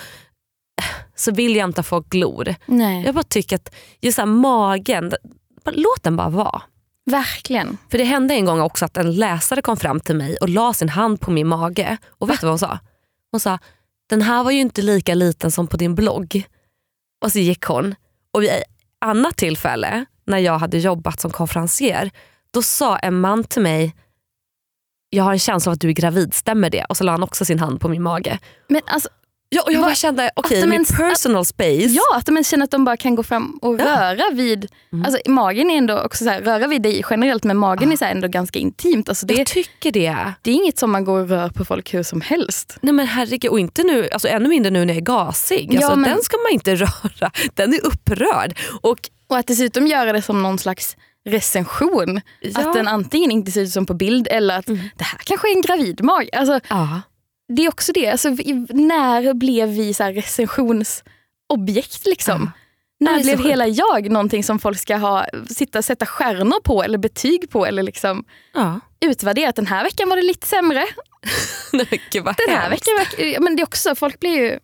så 1.15 1.33
vill 1.33 1.57
jag 1.57 1.69
inte 1.69 1.81
att 1.81 1.87
folk 1.87 2.09
glor. 2.09 2.55
Nej. 2.67 3.05
Jag 3.05 3.15
bara 3.15 3.25
tycker 3.25 3.57
att 3.57 3.75
just 4.01 4.19
här, 4.19 4.27
magen, 4.27 5.13
låt 5.65 6.03
den 6.03 6.17
bara 6.17 6.29
vara. 6.29 6.63
Verkligen. 7.07 7.79
För 7.91 7.99
det 7.99 8.05
hände 8.05 8.35
en 8.35 8.45
gång 8.45 8.61
också 8.61 8.85
att 8.85 8.97
en 8.97 9.15
läsare 9.15 9.63
kom 9.63 9.77
fram 9.77 10.01
till 10.01 10.17
mig 10.17 10.37
och 10.37 10.49
la 10.49 10.73
sin 10.73 10.89
hand 10.89 11.21
på 11.21 11.31
min 11.31 11.47
mage. 11.47 11.97
Och 12.09 12.31
vet 12.31 12.41
du 12.41 12.47
vad 12.47 12.53
hon 12.53 12.59
sa? 12.59 12.79
Hon 13.31 13.41
sa, 13.41 13.59
den 14.09 14.23
här 14.23 14.45
var 14.45 14.51
ju 14.51 14.61
inte 14.61 14.83
lika 14.83 15.15
liten 15.15 15.51
som 15.51 15.67
på 15.67 15.77
din 15.77 15.95
blogg. 15.95 16.47
Och 17.25 17.33
så 17.33 17.39
gick 17.39 17.65
hon. 17.65 17.95
Och 18.33 18.43
vid 18.43 18.51
ett 18.51 18.63
annat 18.99 19.37
tillfälle, 19.37 20.05
när 20.27 20.39
jag 20.39 20.59
hade 20.59 20.79
jobbat 20.79 21.21
som 21.21 21.31
konferencier, 21.31 22.11
då 22.51 22.63
sa 22.63 22.97
en 22.99 23.21
man 23.21 23.45
till 23.45 23.63
mig, 23.63 23.95
jag 25.11 25.25
har 25.25 25.33
en 25.33 25.39
känsla 25.39 25.71
av 25.71 25.75
att 25.75 25.81
du 25.81 25.89
är 25.89 25.93
gravid, 25.93 26.35
stämmer 26.35 26.71
det? 26.71 26.85
Och 26.85 26.97
så 26.97 27.05
la 27.05 27.13
han 27.13 27.23
också 27.23 27.45
sin 27.45 27.59
hand 27.59 27.81
på 27.81 27.89
min 27.89 28.03
mage. 28.03 28.39
Men 28.69 28.83
alltså, 28.87 29.09
Ja, 29.55 29.63
och 29.63 29.73
jag 29.73 29.81
bara 29.83 29.95
kände, 29.95 30.31
okej, 30.37 30.61
de 30.61 30.67
min 30.67 30.85
personal 30.85 31.45
space. 31.47 31.87
ja, 31.89 32.03
att 32.17 32.27
de 32.27 32.37
ens 32.37 32.49
känner 32.49 32.65
att 32.65 32.71
de 32.71 32.85
bara 32.85 32.97
kan 32.97 33.15
gå 33.15 33.23
fram 33.23 33.59
och 33.63 33.81
Ja. 33.81 33.85
röra 33.85 34.31
vid... 34.35 34.69
Mm. 34.93 35.05
Alltså, 35.05 35.31
magen 35.31 35.71
är 35.71 35.79
ändå 35.79 35.99
också 35.99 36.25
så 36.25 36.31
här, 36.31 36.41
röra 36.41 36.67
vid 36.67 36.83
dig 36.83 37.05
generellt 37.11 37.45
men 37.45 37.57
magen 37.57 37.89
Ja. 37.89 37.93
är 37.93 37.97
så 37.97 38.05
ändå 38.05 38.29
ganska 38.29 38.59
intimt. 38.59 39.09
Alltså, 39.09 39.27
det, 39.27 39.35
Jag 39.35 39.47
tycker 39.47 39.93
det. 39.93 40.17
det 40.43 40.51
är 40.51 40.55
inget 40.55 40.79
som 40.79 40.91
man 40.93 41.05
går 41.05 41.21
och 41.21 41.29
rör 41.29 41.49
på 41.49 41.65
folk 41.65 41.95
hur 41.95 42.03
som 42.03 42.21
helst. 42.21 42.79
Nej 42.81 42.93
men 42.93 43.07
herregud, 43.07 43.51
och 43.51 43.61
inte 43.61 43.83
nu, 43.83 44.09
alltså 44.13 44.29
ännu 44.29 44.49
mindre 44.49 44.71
nu 44.71 44.85
när 44.85 44.95
jag 44.95 44.97
är 45.01 45.05
gasig. 45.05 45.69
Alltså, 45.77 45.91
Ja, 45.91 45.97
men- 45.97 46.11
Den 46.11 46.23
ska 46.23 46.37
man 46.37 46.53
inte 46.53 46.75
röra. 46.77 47.31
Den 47.55 47.75
är 47.75 47.87
upprörd. 47.87 48.59
Och, 48.81 48.99
Och 49.27 49.37
att 49.39 49.47
dessutom 49.47 49.87
göra 49.87 50.13
det 50.13 50.23
som 50.23 50.43
någon 50.43 50.59
slags 50.59 50.97
recension. 51.29 52.21
ja, 52.41 52.61
Att 52.61 52.75
den 52.75 52.89
antingen 52.89 53.31
inte 53.31 53.51
ser 53.53 53.61
ut 53.61 53.71
som 53.71 53.87
på 53.87 53.95
bild 53.95 54.29
eller 54.31 54.59
att 54.59 54.69
Mm. 54.69 54.81
det 54.97 55.05
här 55.05 55.19
kanske 55.25 55.49
är 55.49 55.53
en 55.57 55.63
gravidmage. 55.63 56.29
Alltså, 56.33 56.61
ja. 56.69 57.01
Det 57.49 57.65
är 57.65 57.69
också 57.69 57.93
det. 57.93 58.09
Alltså, 58.09 58.29
när 58.69 59.35
blev 59.35 59.69
vi 59.69 59.95
så 59.95 60.05
recensionsobjekt? 60.05 62.07
Liksom? 62.07 62.51
Ja. 62.55 62.61
När 63.01 63.23
blev 63.23 63.41
hela 63.41 63.67
jag 63.67 64.11
någonting 64.11 64.45
som 64.45 64.59
folk 64.59 64.79
ska 64.79 64.97
ha, 64.97 65.27
sitta, 65.49 65.83
sätta 65.83 66.07
stjärnor 66.07 66.61
på 66.61 66.83
eller 66.83 66.99
betyg 66.99 67.51
på? 67.51 67.67
Eller 67.67 67.83
liksom 67.83 68.25
ja. 68.55 68.81
utvärdera 69.01 69.49
att 69.49 69.57
den 69.57 69.67
här 69.67 69.85
veckan 69.85 70.09
var 70.09 70.17
det 70.17 70.23
lite 70.23 70.47
sämre. 70.47 70.85
Nej, 71.73 72.03
Gud 72.11 72.25
Den 72.25 72.35
här 72.49 72.71
hemskt. 72.71 72.89
veckan, 72.89 73.45
men 73.45 73.57
det 73.57 73.63
är 73.63 73.67
också, 73.67 73.95
folk 73.95 74.21
blir 74.21 74.37
ju 74.37 74.59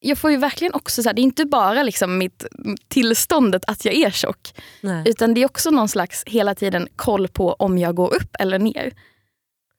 jag 0.00 0.18
får 0.18 0.30
ju 0.30 0.36
verkligen 0.36 0.74
också, 0.74 1.02
så 1.02 1.08
här, 1.08 1.14
det 1.14 1.20
är 1.20 1.24
inte 1.24 1.44
bara 1.44 1.82
liksom 1.82 2.18
mitt 2.18 2.46
tillståndet 2.88 3.64
att 3.66 3.84
jag 3.84 3.94
är 3.94 4.10
tjock. 4.10 4.54
Nej. 4.80 5.02
Utan 5.06 5.34
det 5.34 5.42
är 5.42 5.46
också 5.46 5.70
någon 5.70 5.88
slags 5.88 6.22
hela 6.26 6.54
tiden 6.54 6.88
koll 6.96 7.28
på 7.28 7.52
om 7.52 7.78
jag 7.78 7.94
går 7.94 8.14
upp 8.14 8.36
eller 8.38 8.58
ner. 8.58 8.92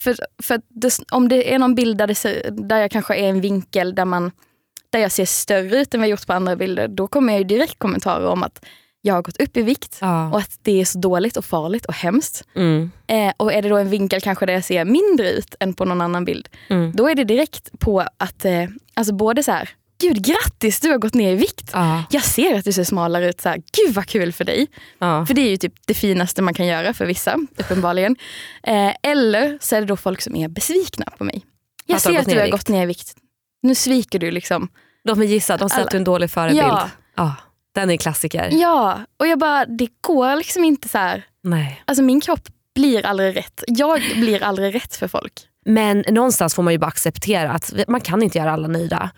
För, 0.01 0.15
för 0.43 0.62
det, 0.70 1.00
om 1.12 1.29
det 1.29 1.53
är 1.53 1.60
någon 1.60 1.75
bild 1.75 1.98
där, 1.98 2.13
ser, 2.13 2.51
där 2.51 2.77
jag 2.77 2.91
kanske 2.91 3.15
är 3.15 3.24
i 3.24 3.29
en 3.29 3.41
vinkel 3.41 3.96
där, 3.96 4.05
man, 4.05 4.31
där 4.89 5.00
jag 5.00 5.12
ser 5.12 5.25
större 5.25 5.77
ut 5.81 5.93
än 5.93 6.00
vad 6.00 6.08
jag 6.08 6.12
gjort 6.12 6.27
på 6.27 6.34
andra 6.34 6.55
bilder, 6.55 6.88
då 6.88 7.08
kommer 7.08 7.34
jag 7.34 7.38
ju 7.39 7.43
direkt 7.48 7.79
kommentarer 7.79 8.25
om 8.27 8.43
att 8.43 8.65
jag 9.01 9.13
har 9.13 9.22
gått 9.22 9.41
upp 9.41 9.58
i 9.58 9.62
vikt 9.62 9.98
Ja. 10.01 10.29
och 10.31 10.38
att 10.39 10.60
det 10.62 10.81
är 10.81 10.86
så 10.86 11.00
dåligt 11.00 11.38
och 11.38 11.46
farligt 11.46 11.86
och 11.86 11.93
hemskt. 11.93 12.43
Mm. 12.55 12.91
Eh, 13.08 13.34
och 13.38 13.53
är 13.53 13.62
det 13.62 13.70
då 13.70 13.77
en 13.77 13.89
vinkel 13.89 14.22
kanske 14.22 14.46
där 14.46 14.53
jag 14.53 14.63
ser 14.63 14.86
mindre 14.86 15.31
ut 15.31 15.55
än 15.60 15.74
på 15.74 15.86
någon 15.86 16.01
annan 16.01 16.25
bild, 16.25 16.50
Mm. 16.70 16.91
då 16.96 17.10
är 17.10 17.15
det 17.15 17.24
direkt 17.24 17.79
på 17.79 18.00
att, 18.17 18.46
eh, 18.46 18.63
alltså 18.93 19.13
både 19.13 19.43
så 19.43 19.51
här, 19.51 19.70
gud 20.01 20.24
grattis 20.25 20.79
du 20.79 20.89
har 20.89 20.98
gått 20.98 21.13
ner 21.13 21.31
i 21.31 21.36
vikt. 21.36 21.70
Ja. 21.74 22.03
Jag 22.10 22.24
ser 22.24 22.55
att 22.55 22.65
du 22.65 22.72
ser 22.72 22.84
smalare 22.84 23.29
ut, 23.29 23.41
så 23.41 23.50
här, 23.50 23.58
gud 23.58 23.96
vad 23.96 24.05
kul 24.08 24.34
för 24.34 24.43
dig. 24.43 24.67
Ja. 25.00 25.25
För 25.25 25.34
det 25.34 25.41
är 25.41 25.50
ju 25.50 25.58
typ 25.58 25.74
det 25.86 25.93
finaste 25.93 26.41
man 26.41 26.53
kan 26.53 26.65
göra 26.67 26.93
för 26.93 27.05
vissa, 27.05 27.38
uppenbarligen. 27.58 28.15
Eh, 28.63 28.91
eller 29.03 29.58
så 29.62 29.75
är 29.75 29.81
det 29.81 29.88
då 29.88 29.98
folk 29.98 30.22
som 30.22 30.36
är 30.36 30.48
besvikna 30.48 31.05
på 31.17 31.24
mig. 31.24 31.46
Jag 31.86 31.96
Att 31.96 32.05
har 32.05 32.12
ser 32.13 32.20
att 32.20 32.29
du 32.29 32.39
har 32.39 32.48
gått 32.48 32.67
ner 32.67 32.84
i 32.84 32.86
vikt. 32.86 33.13
Nu 33.62 33.75
sviker 33.75 34.20
du 34.20 34.31
liksom. 34.31 34.70
Låt 35.03 35.17
mig 35.17 35.27
gissa, 35.27 35.58
de 35.58 35.70
sätter 35.70 35.81
Alla- 35.81 35.98
en 35.98 36.03
dålig 36.03 36.31
förebild. 36.31 36.62
Ja. 36.63 36.89
Ja, 37.15 37.36
den 37.75 37.89
är 37.91 37.98
klassiker. 37.98 38.50
Ja, 38.51 39.00
och 39.20 39.27
jag 39.27 39.39
bara, 39.39 39.65
det 39.65 39.88
går 40.01 40.36
liksom 40.36 40.63
inte 40.63 40.89
så 40.89 40.98
här. 40.98 41.25
Nej. 41.43 41.84
Alltså 41.86 42.03
min 42.03 42.22
kropp 42.22 42.48
blir 42.75 43.05
aldrig 43.05 43.38
rätt. 43.38 43.63
Jag 43.67 44.01
blir 44.15 44.43
aldrig 44.43 44.75
rätt 44.75 44.96
för 44.96 45.08
folk. 45.08 45.34
Men 45.65 46.03
någonstans 46.08 46.56
får 46.56 46.63
man 46.63 46.74
ju 46.74 46.80
bara 46.80 46.88
acceptera 46.88 47.51
att 47.51 47.74
man 47.88 48.01
kan 48.01 48.24
inte 48.24 48.38
göra 48.38 48.51
alla 48.51 48.68
nöjda. 48.68 49.12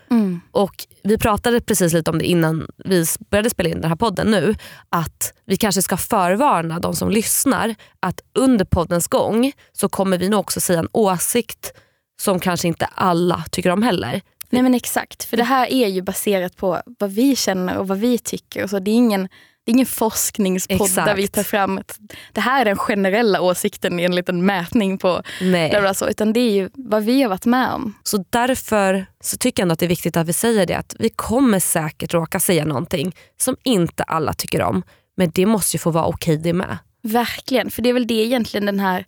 Och 0.52 0.88
Vi 1.04 1.18
pratade 1.18 1.62
precis 1.62 1.94
lite 1.94 2.12
om 2.12 2.18
det 2.18 2.26
innan 2.26 2.68
vi 2.86 3.06
började 3.30 3.50
spela 3.50 3.70
in 3.70 3.82
den 3.82 3.90
här 3.90 3.96
podden 3.96 4.32
nu. 4.32 4.56
Att 4.90 5.34
vi 5.46 5.58
kanske 5.58 5.82
ska 5.82 5.98
förvarna 5.98 6.80
de 6.80 6.96
som 6.96 7.10
lyssnar 7.10 7.76
att 8.00 8.22
under 8.40 8.66
poddens 8.66 9.08
gång 9.08 9.52
så 9.72 9.90
kommer 9.90 10.18
vi 10.18 10.30
nog 10.30 10.40
också 10.40 10.62
säga 10.62 10.80
en 10.80 10.88
åsikt 10.92 11.74
som 12.22 12.40
kanske 12.40 12.68
inte 12.68 12.86
alla 12.86 13.44
tycker 13.52 13.70
om 13.70 13.84
heller. 13.84 14.22
Nej 14.50 14.64
men 14.64 14.76
exakt, 14.76 15.24
för 15.24 15.38
det 15.38 15.44
här 15.44 15.72
är 15.72 15.88
ju 15.88 16.02
baserat 16.02 16.58
på 16.58 16.82
vad 17.00 17.12
vi 17.12 17.36
känner 17.36 17.78
och 17.78 17.88
vad 17.88 17.98
vi 17.98 18.18
tycker. 18.18 18.64
Och 18.64 18.70
så 18.70 18.80
det, 18.80 18.92
är 18.92 18.96
ingen, 18.96 19.30
det 19.66 19.72
är 19.72 19.74
ingen 19.74 19.86
forskningspodd 19.86 20.82
Exakt. 20.82 21.08
där 21.08 21.16
vi 21.16 21.28
tar 21.28 21.44
fram 21.44 21.78
ett, 21.78 22.00
det 22.32 22.42
här 22.42 22.62
är 22.62 22.66
den 22.66 22.78
generella 22.78 23.42
åsikten 23.42 24.00
i 24.00 24.04
en 24.04 24.16
liten 24.16 24.46
mätning 24.46 24.98
på 24.98 25.22
Nej. 25.42 25.96
så, 25.96 26.10
utan 26.10 26.34
det 26.34 26.40
är 26.40 26.52
ju 26.52 26.70
vad 26.74 27.04
vi 27.04 27.22
har 27.22 27.30
varit 27.30 27.46
med 27.46 27.70
om. 27.72 27.94
Så 28.04 28.26
därför 28.30 29.06
så 29.22 29.38
tycker 29.38 29.62
jag 29.62 29.66
ändå 29.66 29.74
att 29.74 29.80
det 29.80 29.86
är 29.86 29.90
viktigt 29.90 30.18
att 30.18 30.28
vi 30.28 30.34
säger 30.34 30.66
det 30.66 30.74
att 30.74 30.96
vi 31.00 31.10
kommer 31.10 31.60
säkert 31.60 32.14
råka 32.14 32.40
säga 32.40 32.66
någonting 32.66 33.16
som 33.38 33.56
inte 33.64 34.04
alla 34.04 34.34
tycker 34.34 34.62
om. 34.62 34.84
Men 35.18 35.32
det 35.34 35.46
måste 35.46 35.78
ju 35.78 35.80
få 35.80 35.92
vara 35.92 36.06
okej 36.06 36.38
det 36.38 36.54
med. 36.54 36.78
Verkligen, 37.02 37.72
för 37.72 37.82
det 37.82 37.90
är 37.90 37.94
väl 37.94 38.08
det 38.08 38.14
egentligen 38.14 38.66
den 38.66 38.80
här 38.80 39.06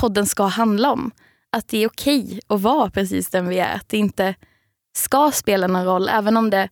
podden 0.00 0.26
ska 0.26 0.44
handla 0.44 0.92
om. 0.92 1.10
Att 1.56 1.68
det 1.68 1.78
är 1.78 1.86
okej 1.86 2.40
att 2.46 2.60
vara 2.60 2.90
precis 2.90 3.30
den 3.30 3.48
vi 3.48 3.58
är. 3.58 3.74
Att 3.74 3.88
det 3.88 3.96
inte 3.96 4.34
ska 4.96 5.30
spela 5.34 5.66
någon 5.66 5.84
roll, 5.84 6.08
även 6.08 6.36
om 6.36 6.50
det 6.50 6.68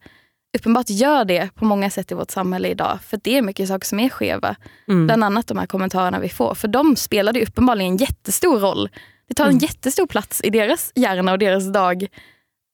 uppenbart 0.56 0.90
gör 0.90 1.24
det 1.24 1.50
på 1.54 1.64
många 1.64 1.90
sätt 1.90 2.12
i 2.12 2.14
vårt 2.14 2.30
samhälle 2.30 2.68
idag. 2.68 2.98
För 3.06 3.20
det 3.22 3.36
är 3.38 3.42
mycket 3.42 3.68
saker 3.68 3.86
som 3.86 4.00
är 4.00 4.08
skeva. 4.08 4.56
Mm. 4.88 5.06
Bland 5.06 5.24
annat 5.24 5.46
de 5.46 5.58
här 5.58 5.66
kommentarerna 5.66 6.18
vi 6.18 6.28
får. 6.28 6.54
För 6.54 6.68
de 6.68 6.96
spelade 6.96 7.38
ju 7.38 7.44
uppenbarligen 7.44 7.92
en 7.92 7.96
jättestor 7.96 8.58
roll. 8.60 8.88
Det 9.28 9.34
tar 9.34 9.44
en 9.44 9.50
Mm. 9.50 9.58
jättestor 9.62 10.06
plats 10.06 10.40
i 10.44 10.50
deras 10.50 10.92
hjärna 10.94 11.32
och 11.32 11.38
deras 11.38 11.72
dag 11.72 12.06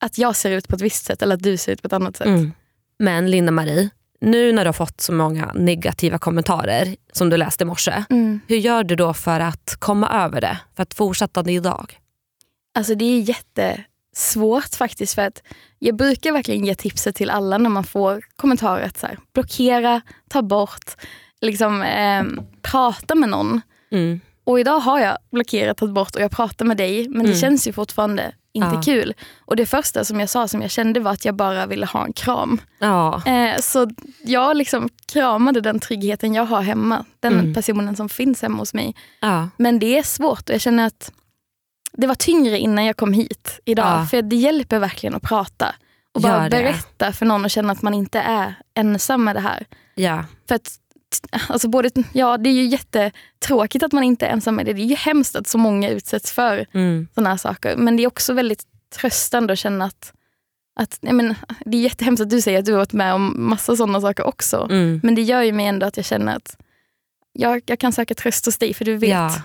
att 0.03 0.17
jag 0.17 0.35
ser 0.35 0.51
ut 0.51 0.67
på 0.67 0.75
ett 0.75 0.81
visst 0.81 1.05
sätt 1.05 1.21
eller 1.21 1.35
att 1.35 1.43
du 1.43 1.57
ser 1.57 1.71
ut 1.71 1.81
på 1.81 1.85
ett 1.87 1.93
annat 1.93 2.17
sätt. 2.17 2.27
Mm. 2.27 2.51
Men 2.99 3.31
Linda-Marie, 3.31 3.89
nu 4.21 4.51
när 4.53 4.63
du 4.63 4.67
har 4.67 4.73
fått 4.73 5.01
så 5.01 5.13
många 5.13 5.51
negativa 5.55 6.17
kommentarer 6.17 6.95
som 7.11 7.29
du 7.29 7.37
läste 7.37 7.63
i 7.63 7.67
morse. 7.67 8.03
Mm. 8.09 8.39
Hur 8.47 8.57
gör 8.57 8.83
du 8.83 8.95
då 8.95 9.13
för 9.13 9.39
att 9.39 9.75
komma 9.79 10.09
över 10.25 10.41
det? 10.41 10.57
För 10.75 10.83
att 10.83 10.93
fortsätta 10.93 11.43
det 11.43 11.51
idag? 11.51 11.99
Alltså 12.75 12.95
det 12.95 13.05
är 13.05 13.19
jättesvårt 14.13 14.75
faktiskt. 14.75 15.15
För 15.15 15.21
att 15.21 15.41
jag 15.79 15.95
brukar 15.95 16.31
verkligen 16.31 16.65
ge 16.65 16.75
tipset 16.75 17.15
till 17.15 17.29
alla 17.29 17.57
när 17.57 17.69
man 17.69 17.83
får 17.83 18.21
kommentarer. 18.35 18.85
Att 18.85 18.97
så 18.99 19.07
här, 19.07 19.17
blockera, 19.33 20.01
ta 20.29 20.41
bort, 20.41 20.95
liksom, 21.41 21.81
ehm, 21.81 22.39
prata 22.61 23.15
med 23.15 23.29
någon. 23.29 23.61
Mm. 23.91 24.19
Och 24.45 24.59
idag 24.59 24.79
har 24.79 24.99
jag 24.99 25.17
blockerat, 25.31 25.77
tagit 25.77 25.93
bort 25.95 26.15
och 26.15 26.21
jag 26.21 26.31
pratar 26.31 26.65
med 26.65 26.77
dig. 26.77 27.09
Men 27.09 27.19
det 27.25 27.29
Mm. 27.31 27.41
känns 27.41 27.67
ju 27.67 27.73
fortfarande 27.73 28.33
inte 28.55 28.75
Ja. 28.75 28.81
kul. 28.81 29.13
Och 29.45 29.55
det 29.55 29.65
första 29.65 30.03
som 30.05 30.19
jag 30.19 30.29
sa 30.29 30.47
som 30.47 30.61
jag 30.61 30.71
kände 30.71 30.99
var 30.99 31.11
att 31.11 31.25
jag 31.25 31.35
bara 31.35 31.65
ville 31.65 31.85
ha 31.85 32.05
en 32.05 32.13
kram. 32.13 32.61
Ja. 32.79 33.21
Eh, 33.25 33.59
så 33.61 33.87
jag 34.25 34.57
liksom 34.57 34.89
kramade 35.13 35.61
den 35.61 35.79
tryggheten 35.79 36.33
jag 36.33 36.45
har 36.45 36.61
hemma. 36.61 37.05
Den 37.19 37.33
Mm. 37.33 37.53
personen 37.53 37.95
som 37.95 38.09
finns 38.09 38.41
hemma 38.41 38.57
hos 38.57 38.73
mig. 38.73 38.95
ja. 39.21 39.49
Men 39.57 39.79
det 39.79 39.97
är 39.97 40.03
svårt 40.03 40.49
och 40.49 40.53
jag 40.55 40.61
känner 40.61 40.87
att 40.87 41.11
det 41.97 42.07
var 42.07 42.15
tyngre 42.15 42.57
innan 42.59 42.85
jag 42.85 42.97
kom 42.97 43.13
hit 43.13 43.59
idag. 43.65 43.85
Ja. 44.01 44.05
För 44.05 44.21
det 44.21 44.35
hjälper 44.35 44.79
verkligen 44.79 45.15
att 45.15 45.23
prata. 45.23 45.75
Och 46.13 46.21
bara 46.21 46.49
berätta 46.49 47.13
för 47.13 47.25
någon 47.25 47.45
och 47.45 47.51
känna 47.51 47.73
att 47.73 47.81
man 47.81 47.93
inte 47.93 48.19
är 48.19 48.55
ensam 48.73 49.23
med 49.23 49.35
det 49.35 49.39
här. 49.39 49.65
ja. 49.95 50.25
För 50.47 50.55
att, 50.55 50.71
alltså 51.47 51.67
både, 51.69 51.89
ja, 52.13 52.37
det 52.37 52.49
är 52.49 52.53
ju 52.53 52.65
jättetråkigt 52.65 53.83
att 53.83 53.91
man 53.91 54.03
inte 54.03 54.25
är 54.25 54.29
ensam 54.29 54.55
med 54.55 54.65
det. 54.65 54.73
Det 54.73 54.81
är 54.81 54.85
ju 54.85 54.95
hemskt 54.95 55.35
att 55.35 55.47
så 55.47 55.57
många 55.57 55.89
utsätts 55.89 56.31
för 56.31 56.65
Mm. 56.73 57.07
sådana 57.15 57.29
här 57.29 57.37
saker. 57.37 57.75
Men 57.75 57.97
det 57.97 58.03
är 58.03 58.07
också 58.07 58.33
väldigt 58.33 58.63
tröstande 58.95 59.53
att 59.53 59.59
känna 59.59 59.85
att, 59.85 60.13
att 60.79 60.97
jag 61.01 61.15
men, 61.15 61.35
det 61.65 61.77
är 61.77 61.81
jättehemskt 61.81 62.21
att 62.21 62.29
du 62.29 62.41
säger 62.41 62.59
att 62.59 62.65
du 62.65 62.71
har 62.71 62.77
varit 62.79 62.93
med 62.93 63.13
om 63.13 63.33
massa 63.49 63.75
sådana 63.75 64.01
saker 64.01 64.23
också. 64.23 64.67
Mm. 64.71 64.99
Men 65.03 65.15
det 65.15 65.21
gör 65.21 65.41
ju 65.41 65.51
mig 65.51 65.65
ändå 65.65 65.85
att 65.85 65.97
jag 65.97 66.05
känner 66.05 66.35
att 66.35 66.57
jag, 67.33 67.61
jag 67.65 67.79
kan 67.79 67.91
söka 67.93 68.15
tröst 68.15 68.45
hos 68.45 68.57
dig 68.57 68.73
för 68.73 68.85
du 68.85 68.97
vet. 68.97 69.09
Ja. 69.09 69.41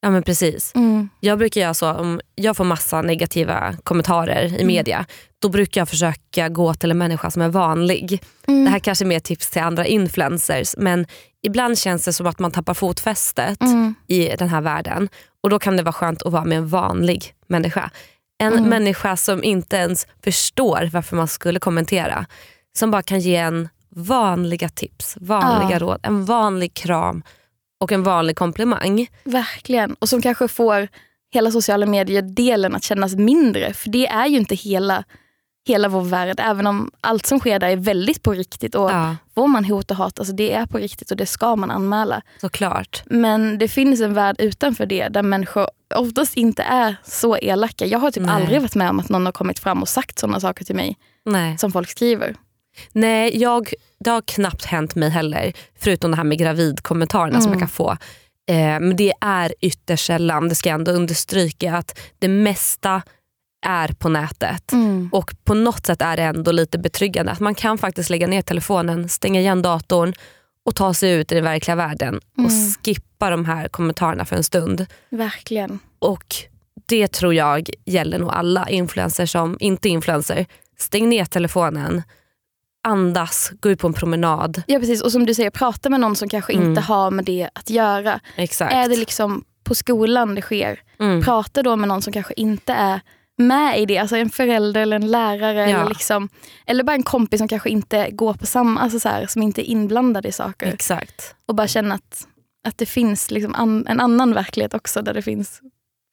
Ja 0.00 0.10
men 0.10 0.22
precis. 0.22 0.72
Mm. 0.74 1.08
Jag 1.20 1.38
brukar 1.38 1.60
göra 1.60 1.74
så 1.74 1.92
om 1.92 2.20
jag 2.34 2.56
får 2.56 2.64
massa 2.64 3.02
negativa 3.02 3.74
kommentarer 3.82 4.44
Mm. 4.46 4.60
i 4.60 4.64
media. 4.64 5.06
Då 5.42 5.48
brukar 5.48 5.80
jag 5.80 5.88
försöka 5.88 6.48
gå 6.48 6.74
till 6.74 6.90
en 6.90 6.98
människa 6.98 7.30
som 7.30 7.42
är 7.42 7.48
vanlig. 7.48 8.22
Mm. 8.46 8.64
Det 8.64 8.70
här 8.70 8.78
kanske 8.78 9.04
är 9.04 9.06
mer 9.06 9.20
tips 9.20 9.50
till 9.50 9.62
andra 9.62 9.86
influencers 9.86 10.74
men 10.78 11.06
ibland 11.42 11.78
känns 11.78 12.04
det 12.04 12.12
som 12.12 12.26
att 12.26 12.38
man 12.38 12.50
tappar 12.50 12.74
fotfästet 12.74 13.60
Mm. 13.62 13.94
i 14.06 14.28
den 14.38 14.48
här 14.48 14.60
världen. 14.60 15.08
Och 15.42 15.50
Då 15.50 15.58
kan 15.58 15.76
det 15.76 15.82
vara 15.82 15.92
skönt 15.92 16.22
att 16.22 16.32
vara 16.32 16.44
med 16.44 16.58
en 16.58 16.68
vanlig 16.68 17.34
människa. 17.46 17.90
En 18.42 18.52
Mm. 18.52 18.68
människa 18.68 19.16
som 19.16 19.44
inte 19.44 19.76
ens 19.76 20.06
förstår 20.24 20.90
varför 20.92 21.16
man 21.16 21.28
skulle 21.28 21.58
kommentera. 21.60 22.26
Som 22.78 22.90
bara 22.90 23.02
kan 23.02 23.20
ge 23.20 23.36
en 23.36 23.68
vanliga 23.96 24.68
tips, 24.68 25.16
vanliga 25.20 25.70
Ja. 25.72 25.78
råd, 25.78 26.00
en 26.02 26.24
vanlig 26.24 26.74
kram 26.74 27.22
och 27.80 27.92
en 27.92 28.02
vanlig 28.02 28.36
komplimang. 28.36 29.06
Verkligen. 29.24 29.94
Och 29.94 30.08
som 30.08 30.22
kanske 30.22 30.48
får 30.48 30.88
hela 31.32 31.50
sociala 31.50 31.86
medier-delen 31.86 32.74
att 32.74 32.84
kännas 32.84 33.14
mindre. 33.14 33.72
För 33.74 33.88
det 33.90 34.06
är 34.06 34.26
ju 34.26 34.36
inte 34.36 34.54
hela, 34.54 35.04
hela 35.68 35.88
vår 35.88 36.02
värld. 36.02 36.40
Även 36.40 36.66
om 36.66 36.90
allt 37.00 37.26
som 37.26 37.38
sker 37.40 37.58
där 37.58 37.68
är 37.68 37.76
väldigt 37.76 38.22
på 38.22 38.32
riktigt. 38.32 38.74
Och 38.74 38.90
Ja, 38.90 39.16
Får 39.34 39.48
man 39.48 39.64
hot 39.64 39.90
och 39.90 39.96
hat, 39.96 40.18
alltså 40.18 40.34
det 40.34 40.52
är 40.52 40.66
på 40.66 40.78
riktigt 40.78 41.10
och 41.10 41.16
det 41.16 41.26
ska 41.26 41.56
man 41.56 41.70
anmäla. 41.70 42.22
såklart. 42.40 43.02
Men 43.06 43.58
det 43.58 43.68
finns 43.68 44.00
en 44.00 44.14
värld 44.14 44.36
utanför 44.38 44.86
det 44.86 45.08
där 45.08 45.22
människor 45.22 45.66
oftast 45.94 46.36
inte 46.36 46.62
är 46.62 46.96
så 47.04 47.36
elaka. 47.36 47.86
Jag 47.86 47.98
har 47.98 48.10
typ 48.10 48.22
Nej. 48.22 48.34
aldrig 48.34 48.60
varit 48.60 48.74
med 48.74 48.90
om 48.90 49.00
att 49.00 49.08
någon 49.08 49.26
har 49.26 49.32
kommit 49.32 49.58
fram 49.58 49.82
och 49.82 49.88
sagt 49.88 50.18
sådana 50.18 50.40
saker 50.40 50.64
till 50.64 50.76
mig 50.76 50.96
Nej. 51.24 51.58
som 51.58 51.72
folk 51.72 51.88
skriver. 51.88 52.36
Nej, 52.92 53.38
jag, 53.38 53.72
det 54.04 54.10
har 54.10 54.22
knappt 54.22 54.64
hänt 54.64 54.94
mig 54.94 55.10
heller. 55.10 55.52
Förutom 55.78 56.10
det 56.10 56.16
här 56.16 56.24
med 56.24 56.38
gravidkommentarerna 56.38 57.40
som 57.40 57.46
Mm. 57.52 57.52
jag 57.52 57.60
kan 57.60 57.68
få. 57.74 57.90
Eh, 58.50 58.56
men 58.80 58.96
det 58.96 59.12
är 59.20 59.54
ytterst 59.60 60.06
sällan, 60.06 60.48
det 60.48 60.54
ska 60.54 60.68
jag 60.68 60.74
ändå 60.74 60.92
understryka, 60.92 61.76
att 61.76 61.98
det 62.18 62.28
mesta 62.28 63.02
är 63.66 63.88
på 63.88 64.08
nätet. 64.08 64.72
Och 65.12 65.34
på 65.44 65.54
något 65.54 65.86
sätt 65.86 66.02
är 66.02 66.16
det 66.16 66.22
ändå 66.22 66.52
lite 66.52 66.78
betryggande 66.78 67.32
att 67.32 67.40
man 67.40 67.54
kan 67.54 67.78
faktiskt 67.78 68.10
lägga 68.10 68.26
ner 68.26 68.42
telefonen, 68.42 69.08
stänga 69.08 69.40
igen 69.40 69.62
datorn 69.62 70.12
och 70.66 70.74
ta 70.74 70.94
sig 70.94 71.12
ut 71.12 71.32
i 71.32 71.34
den 71.34 71.44
verkliga 71.44 71.74
världen 71.76 72.14
och 72.38 72.50
Mm. 72.50 72.70
skippa 72.84 73.30
de 73.30 73.44
här 73.44 73.68
kommentarerna 73.68 74.24
för 74.24 74.36
en 74.36 74.44
stund. 74.44 74.86
Verkligen. 75.10 75.78
Och 75.98 76.24
det 76.88 77.08
tror 77.08 77.34
jag 77.34 77.70
gäller 77.84 78.18
nog 78.18 78.30
alla 78.30 78.68
influencers 78.68 79.30
som 79.32 79.56
inte 79.60 79.88
är 79.88 79.90
influencer. 79.90 80.46
Stäng 80.78 81.08
ner 81.08 81.24
telefonen, 81.24 82.02
andas, 82.88 83.52
gå 83.60 83.70
ut 83.70 83.78
på 83.78 83.86
en 83.86 83.92
promenad. 83.92 84.62
Ja 84.66 84.78
precis, 84.78 85.02
och 85.02 85.12
som 85.12 85.26
du 85.26 85.34
säger, 85.34 85.50
prata 85.50 85.90
med 85.90 86.00
någon 86.00 86.16
som 86.16 86.28
kanske 86.28 86.52
Mm. 86.52 86.68
inte 86.68 86.80
har 86.80 87.10
med 87.10 87.24
det 87.24 87.48
att 87.52 87.70
göra. 87.70 88.20
Exakt. 88.36 88.72
Är 88.72 88.88
det 88.88 88.96
liksom 88.96 89.44
på 89.64 89.74
skolan 89.74 90.34
det 90.34 90.42
sker, 90.42 90.80
mm. 90.98 91.22
prata 91.22 91.62
då 91.62 91.76
med 91.76 91.88
någon 91.88 92.02
som 92.02 92.12
kanske 92.12 92.34
inte 92.36 92.72
är 92.72 93.00
med 93.38 93.78
i 93.80 93.86
det. 93.86 93.98
Alltså 93.98 94.16
en 94.16 94.30
förälder 94.30 94.80
eller 94.80 94.96
en 94.96 95.10
lärare. 95.10 95.70
Ja. 95.70 95.78
Eller, 95.78 95.88
liksom, 95.88 96.28
eller 96.66 96.84
bara 96.84 96.92
en 96.96 97.02
kompis 97.02 97.38
som 97.38 97.48
kanske 97.48 97.70
inte 97.70 98.10
går 98.10 98.34
på 98.34 98.46
samma, 98.46 98.80
alltså 98.80 99.00
så 99.00 99.08
här, 99.08 99.26
som 99.26 99.42
inte 99.42 99.70
är 99.70 99.70
inblandad 99.70 100.26
i 100.26 100.32
saker. 100.32 100.66
Exakt. 100.66 101.34
Och 101.46 101.54
bara 101.54 101.68
känna 101.68 101.94
att, 101.94 102.26
att 102.68 102.78
det 102.78 102.86
finns 102.86 103.30
liksom 103.30 103.54
an, 103.54 103.86
en 103.86 104.00
annan 104.00 104.34
verklighet 104.34 104.74
också 104.74 105.02
där 105.02 105.14
det 105.14 105.22
finns 105.22 105.60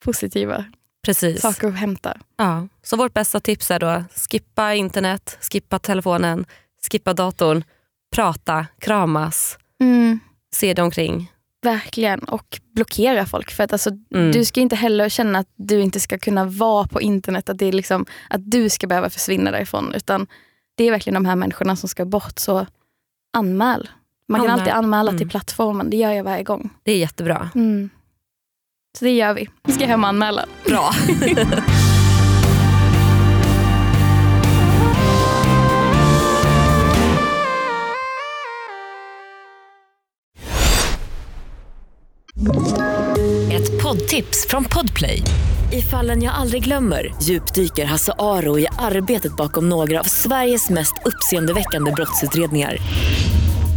positiva 0.05 0.65
Precis. 1.07 1.41
saker 1.41 1.67
att 1.67 1.75
hämta. 1.75 2.17
Ja. 2.37 2.67
Så 2.83 2.97
vårt 2.97 3.13
bästa 3.13 3.39
tips 3.39 3.71
är 3.71 3.79
då 3.79 4.03
skippa 4.31 4.73
internet, 4.73 5.37
skippa 5.51 5.79
telefonen, 5.79 6.45
skippa 6.91 7.13
datorn, 7.13 7.63
prata, 8.15 8.65
kramas, 8.79 9.57
Mm. 9.81 10.19
se 10.55 10.73
dig 10.73 10.83
omkring. 10.83 11.31
Verkligen. 11.63 12.19
Och 12.19 12.59
blockera 12.75 13.25
folk. 13.25 13.51
För 13.51 13.63
att 13.63 13.73
alltså, 13.73 13.89
Mm. 14.15 14.31
Du 14.31 14.45
ska 14.45 14.59
inte 14.61 14.75
heller 14.75 15.09
känna 15.09 15.39
att 15.39 15.47
du 15.55 15.81
inte 15.81 15.99
ska 15.99 16.17
kunna 16.17 16.45
vara 16.45 16.87
på 16.87 17.01
internet. 17.01 17.49
Att, 17.49 17.57
det 17.57 17.65
är 17.65 17.71
liksom, 17.71 18.05
att 18.29 18.51
du 18.51 18.69
ska 18.69 18.87
behöva 18.87 19.09
försvinna 19.09 19.51
därifrån. 19.51 19.93
Utan 19.93 20.27
det 20.77 20.83
är 20.83 20.91
verkligen 20.91 21.13
de 21.13 21.25
här 21.25 21.35
människorna 21.35 21.75
som 21.75 21.89
ska 21.89 22.05
bort. 22.05 22.39
Så 22.39 22.65
anmäl. 23.37 23.89
Man 24.29 24.41
kan 24.41 24.49
Anmäl. 24.49 24.59
alltid 24.59 24.73
anmäla 24.73 25.09
Mm. 25.09 25.17
till 25.17 25.29
plattformen. 25.29 25.89
Det 25.89 25.97
gör 25.97 26.11
jag 26.11 26.23
varje 26.23 26.43
gång. 26.43 26.69
Det 26.83 26.91
är 26.91 26.97
jättebra. 26.97 27.49
Mm. 27.55 27.89
Så 28.99 29.05
det 29.05 29.11
gör 29.11 29.33
vi. 29.33 29.49
Vi 29.63 29.73
ska 29.73 29.85
hem 29.85 30.03
och 30.03 30.09
anmäla. 30.09 30.45
Bra. 30.65 30.91
Ett 43.51 43.83
poddtips 43.83 44.47
från 44.49 44.63
Podplay. 44.63 45.21
I 45.71 45.81
fallen 45.81 46.23
jag 46.23 46.33
aldrig 46.35 46.63
glömmer 46.63 47.15
djupdyker 47.23 47.85
Hasse 47.85 48.13
Aro 48.19 48.59
i 48.59 48.67
arbetet 48.79 49.35
bakom 49.35 49.69
några 49.69 49.99
av 49.99 50.03
Sveriges 50.03 50.69
mest 50.69 50.93
uppseendeväckande 51.05 51.91
brottsutredningar. 51.91 52.77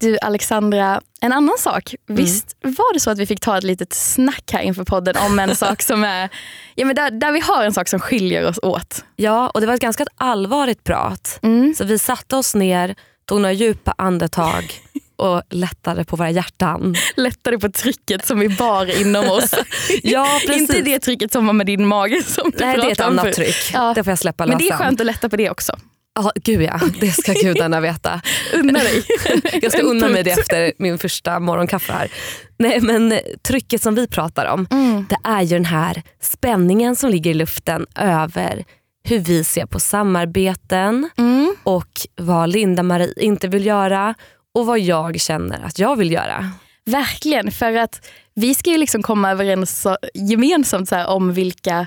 Du 0.00 0.18
Alexandra, 0.18 1.00
en 1.20 1.32
annan 1.32 1.58
sak. 1.58 1.94
Visst 2.06 2.56
var 2.62 2.94
det 2.94 3.00
så 3.00 3.10
att 3.10 3.18
vi 3.18 3.26
fick 3.26 3.40
ta 3.40 3.58
ett 3.58 3.64
litet 3.64 3.92
snack 3.92 4.52
här 4.52 4.60
inför 4.60 4.84
podden 4.84 5.16
om 5.16 5.38
en 5.38 5.56
sak 5.64 5.82
som 5.82 6.04
är, 6.04 6.28
ja 6.74 6.86
men 6.86 6.96
där, 6.96 7.10
där 7.10 7.32
vi 7.32 7.40
har 7.40 7.64
en 7.64 7.72
sak 7.72 7.88
som 7.88 8.00
skiljer 8.00 8.46
oss 8.46 8.58
åt. 8.62 9.04
Ja, 9.16 9.50
och 9.50 9.60
det 9.60 9.66
var 9.66 9.74
ett 9.74 9.80
ganska 9.80 10.04
allvarligt 10.16 10.84
prat. 10.84 11.38
Mm. 11.42 11.74
Så 11.74 11.84
vi 11.84 11.98
satte 11.98 12.36
oss 12.36 12.54
ner, 12.54 12.94
tog 13.24 13.40
några 13.40 13.52
djupa 13.52 13.94
andetag 13.98 14.64
och 15.16 15.42
lättade 15.50 16.04
på 16.04 16.16
våra 16.16 16.30
hjärtan. 16.30 16.96
Lättare 17.16 17.58
på 17.58 17.70
trycket 17.70 18.26
som 18.26 18.38
vi 18.38 18.48
bar 18.48 19.00
inom 19.00 19.30
oss. 19.30 19.54
Ja, 20.02 20.40
precis. 20.46 20.60
Inte 20.60 20.82
det 20.82 20.98
trycket 20.98 21.32
som 21.32 21.46
var 21.46 21.52
med 21.52 21.66
din 21.66 21.86
mage 21.86 22.22
som 22.22 22.50
du 22.50 22.64
Nej, 22.64 22.76
det 22.76 22.82
är 22.82 22.90
ett 22.90 22.98
pratade 22.98 23.10
om 23.10 23.18
annat 23.18 23.34
tryck. 23.34 23.70
Ja. 23.72 23.92
Det 23.94 24.04
får 24.04 24.10
jag 24.10 24.18
släppa 24.18 24.46
Men 24.46 24.58
lös 24.58 24.68
det 24.68 24.74
är 24.74 24.76
skönt 24.76 25.00
att 25.00 25.06
lätta 25.06 25.28
på 25.28 25.36
det 25.36 25.50
också. 25.50 25.76
Ja, 26.14 26.32
gud 26.34 26.62
ja, 26.62 26.80
det 27.00 27.10
ska 27.10 27.32
gudarna 27.42 27.80
veta. 27.80 28.20
Unna 28.54 28.78
dig. 28.78 29.04
Jag 29.62 29.72
ska 29.72 29.82
unna 29.82 30.08
mig 30.08 30.22
det 30.22 30.30
efter 30.30 30.72
min 30.78 30.98
första 30.98 31.40
morgonkaffe 31.40 31.92
här. 31.92 32.10
Nej 32.58 32.80
men 32.80 33.14
trycket 33.42 33.82
som 33.82 33.94
vi 33.94 34.06
pratar 34.06 34.46
om, 34.46 34.66
Mm. 34.70 35.06
det 35.08 35.16
är 35.24 35.42
ju 35.42 35.48
den 35.56 35.64
här 35.64 36.02
spänningen 36.20 36.96
som 36.96 37.10
ligger 37.10 37.30
i 37.30 37.34
luften 37.34 37.86
över 37.96 38.64
hur 39.04 39.18
vi 39.18 39.44
ser 39.44 39.66
på 39.66 39.80
samarbeten 39.80 41.10
Mm. 41.18 41.54
och 41.62 41.88
vad 42.16 42.48
Linda-Marie 42.48 43.12
inte 43.22 43.48
vill 43.48 43.66
göra 43.66 44.14
och 44.54 44.66
vad 44.66 44.78
jag 44.78 45.20
känner 45.20 45.64
att 45.64 45.78
jag 45.78 45.96
vill 45.96 46.12
göra. 46.12 46.50
Verkligen, 46.86 47.50
för 47.50 47.72
att 47.76 48.08
vi 48.34 48.54
ska 48.54 48.70
ju 48.70 48.76
liksom 48.78 49.02
komma 49.02 49.30
överens 49.30 49.86
gemensamt 50.14 50.88
så 50.88 51.04
om 51.06 51.32
vilka 51.34 51.86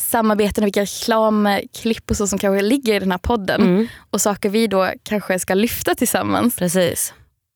samarbeten 0.00 0.64
och 0.64 0.66
vilka 0.66 0.80
reklamklipp 0.82 2.10
och 2.10 2.16
så 2.16 2.26
som 2.26 2.38
kanske 2.38 2.62
ligger 2.62 2.94
i 2.94 2.98
den 2.98 3.10
här 3.10 3.18
podden. 3.18 3.60
Mm, 3.62 3.88
Och 4.10 4.20
saker 4.20 4.48
vi 4.48 4.66
då 4.66 4.90
kanske 5.02 5.38
ska 5.38 5.54
lyfta 5.54 5.94
tillsammans. 5.94 6.56
precis. 6.56 7.14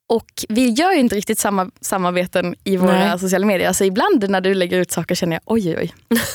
Och 0.08 0.26
vi 0.48 0.68
gör 0.70 0.92
ju 0.92 0.98
inte 1.00 1.14
riktigt 1.16 1.38
samma 1.38 1.70
samarbeten 1.80 2.54
i 2.64 2.76
våra 2.76 2.92
Nej. 3.08 3.18
sociala 3.18 3.46
medier. 3.46 3.68
Alltså 3.68 3.84
ibland 3.84 4.30
när 4.30 4.40
du 4.40 4.54
lägger 4.54 4.78
ut 4.78 4.90
saker 4.90 5.14
känner 5.14 5.32
jag 5.36 5.40
oj 5.44 5.68
oj 5.68 5.76
oj. 5.80 5.92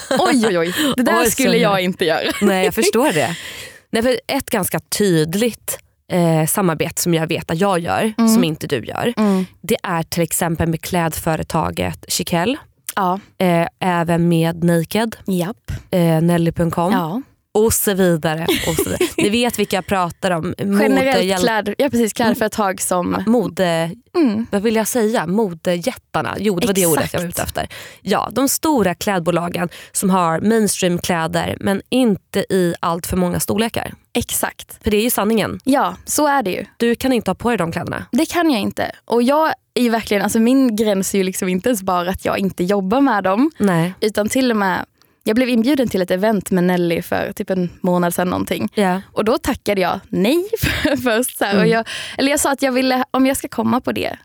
Oj 0.20 0.48
oj 0.48 0.58
oj. 0.58 0.74
Det 0.98 1.04
där 1.04 1.22
Oj, 1.24 1.32
skulle 1.32 1.58
jag 1.58 1.82
inte 1.82 2.06
göra. 2.06 2.32
Nej 2.42 2.66
jag 2.66 2.74
förstår 2.74 3.12
det. 3.14 3.36
Nej, 3.92 4.04
för 4.04 4.20
ett 4.28 4.50
ganska 4.50 4.80
tydligt 4.80 5.78
eh, 6.12 6.48
samarbete 6.48 7.02
som 7.02 7.14
jag 7.14 7.28
vet 7.28 7.52
att 7.52 7.58
jag 7.58 7.80
gör, 7.80 8.14
Mm. 8.18 8.30
som 8.34 8.44
inte 8.44 8.68
du 8.68 8.86
gör, 8.86 9.14
det 9.62 9.78
är 9.84 10.04
till 10.04 10.24
exempel 10.24 10.68
med 10.70 10.82
klädföretaget 10.82 12.06
Chiquelle, 12.08 12.58
Ja. 13.02 13.20
eh, 13.46 13.68
även 13.80 14.28
med 14.30 14.64
Naked, 14.64 15.16
Japp. 15.26 15.72
eh, 15.92 16.22
Nelly.com 16.22 16.94
Ja. 16.94 17.22
och 17.54 17.74
så 17.74 17.94
vidare. 17.94 18.48
Och 18.68 18.76
så 18.76 18.84
vidare. 18.84 19.08
Ni 19.18 19.30
vet 19.30 19.60
vilka 19.60 19.76
jag 19.78 19.86
pratar 19.86 20.32
om. 20.32 20.54
Generellt 20.60 21.40
kläd, 21.42 21.74
ja, 21.78 21.90
precis, 21.90 22.14
klädföretag 22.14 22.82
som... 22.82 23.24
Mode, 23.28 23.92
Mm. 24.16 24.48
vad 24.52 24.62
vill 24.62 24.76
jag 24.76 24.88
säga? 24.88 25.28
Modejättarna. 25.28 26.36
Jo 26.40 26.60
det 26.60 26.68
var 26.68 26.74
det 26.74 26.86
ordet 26.86 27.14
jag 27.14 27.20
var 27.20 27.28
Exakt. 27.28 27.40
ute 27.40 27.42
efter. 27.42 27.68
Ja, 28.02 28.30
de 28.32 28.50
stora 28.50 28.96
klädbolagen 28.96 29.70
som 29.92 30.10
har 30.10 30.40
mainstreamkläder 30.42 31.58
men 31.60 31.82
inte 31.90 32.40
i 32.40 32.74
allt 32.80 33.08
för 33.08 33.18
många 33.18 33.40
storlekar. 33.40 33.94
Exakt. 34.14 34.84
För 34.84 34.92
det 34.92 34.98
är 34.98 35.02
ju 35.04 35.10
sanningen. 35.10 35.60
Ja, 35.64 35.96
så 36.06 36.28
är 36.28 36.44
det 36.44 36.52
ju. 36.52 36.66
Du 36.78 36.96
kan 36.96 37.14
inte 37.14 37.30
ha 37.32 37.36
på 37.36 37.50
dig 37.50 37.58
de 37.58 37.72
kläderna. 37.72 38.06
Det 38.12 38.26
kan 38.26 38.50
jag 38.52 38.62
inte. 38.62 38.92
Och 39.06 39.24
jag 39.24 39.54
är 39.74 39.82
ju 39.84 39.90
verkligen, 39.90 40.24
alltså 40.24 40.40
min 40.40 40.76
gräns 40.76 41.14
är 41.14 41.18
ju 41.18 41.24
liksom 41.24 41.50
inte 41.50 41.70
ens 41.70 41.84
bara 41.84 42.10
att 42.10 42.26
jag 42.26 42.38
inte 42.40 42.64
jobbar 42.64 43.02
med 43.02 43.24
dem. 43.24 43.52
Nej. 43.58 43.94
Utan 44.02 44.30
till 44.30 44.52
och 44.52 44.58
med, 44.58 44.86
jag 45.24 45.36
blev 45.36 45.50
inbjuden 45.50 45.90
till 45.90 46.02
ett 46.02 46.12
event 46.12 46.52
med 46.52 46.64
Nelly 46.64 47.02
för 47.02 47.32
typ 47.34 47.50
en 47.50 47.70
månad 47.82 48.14
sedan 48.14 48.28
någonting. 48.30 48.70
Ja. 48.76 49.02
Och 49.14 49.26
då 49.26 49.38
tackade 49.38 49.82
jag 49.82 50.00
nej 50.10 50.46
för- 50.60 50.98
först. 50.98 51.38
Så 51.38 51.46
här, 51.46 51.52
Mm. 51.54 51.64
och 51.64 51.70
jag, 51.70 51.88
eller 52.18 52.32
jag 52.32 52.40
sa 52.40 52.52
att 52.52 52.62
jag 52.62 52.72
ville, 52.72 53.04
om 53.12 53.26
jag 53.26 53.38
ska 53.38 53.48
komma 53.48 53.82
på 53.82 53.92
det, 53.92 54.18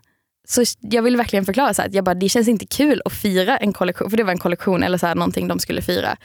så 0.47 0.63
jag 0.79 1.01
vill 1.03 1.17
verkligen 1.17 1.45
förklara 1.45 1.73
så 1.73 1.81
här, 1.81 1.89
att 1.89 1.95
jag 1.95 2.03
bara, 2.03 2.15
det 2.15 2.29
känns 2.29 2.47
inte 2.47 2.65
kul 2.65 3.01
att 3.05 3.13
fira 3.13 3.57
en 3.57 3.73
kollektion, 3.73 4.09
för 4.09 4.17
det 4.17 4.23
var 4.23 4.31
en 4.31 4.37
kollektion 4.39 4.83
eller 4.83 4.97
så 4.97 5.07
här, 5.07 5.15
någonting 5.15 5.47
de 5.47 5.59
skulle 5.59 5.81
fira. 5.81 6.17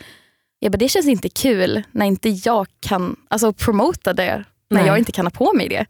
Jag 0.59 0.73
bara, 0.73 0.77
det 0.79 0.89
känns 0.89 1.07
inte 1.07 1.29
kul 1.29 1.83
när 1.93 2.07
inte 2.07 2.29
jag 2.29 2.67
kan 2.81 3.17
alltså, 3.29 3.53
promota 3.53 4.13
det, 4.13 4.45
när 4.71 4.79
Nej. 4.81 4.87
jag 4.87 4.99
inte 4.99 5.13
kan 5.13 5.27
ha 5.27 5.31
på 5.31 5.53
mig 5.53 5.69
det. 5.69 5.87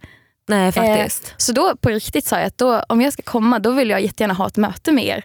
Nej 0.48 0.72
faktiskt. 0.72 1.34
Så 1.36 1.52
då 1.52 1.76
på 1.76 1.88
riktigt 1.88 2.24
sa 2.24 2.38
jag 2.38 2.46
att 2.46 2.58
då, 2.58 2.82
om 2.88 3.00
jag 3.00 3.12
ska 3.12 3.22
komma 3.22 3.58
då 3.58 3.70
vill 3.70 3.90
jag 3.90 4.00
jättegärna 4.00 4.34
ha 4.34 4.46
ett 4.46 4.56
möte 4.56 4.92
med 4.92 5.04
er. 5.04 5.24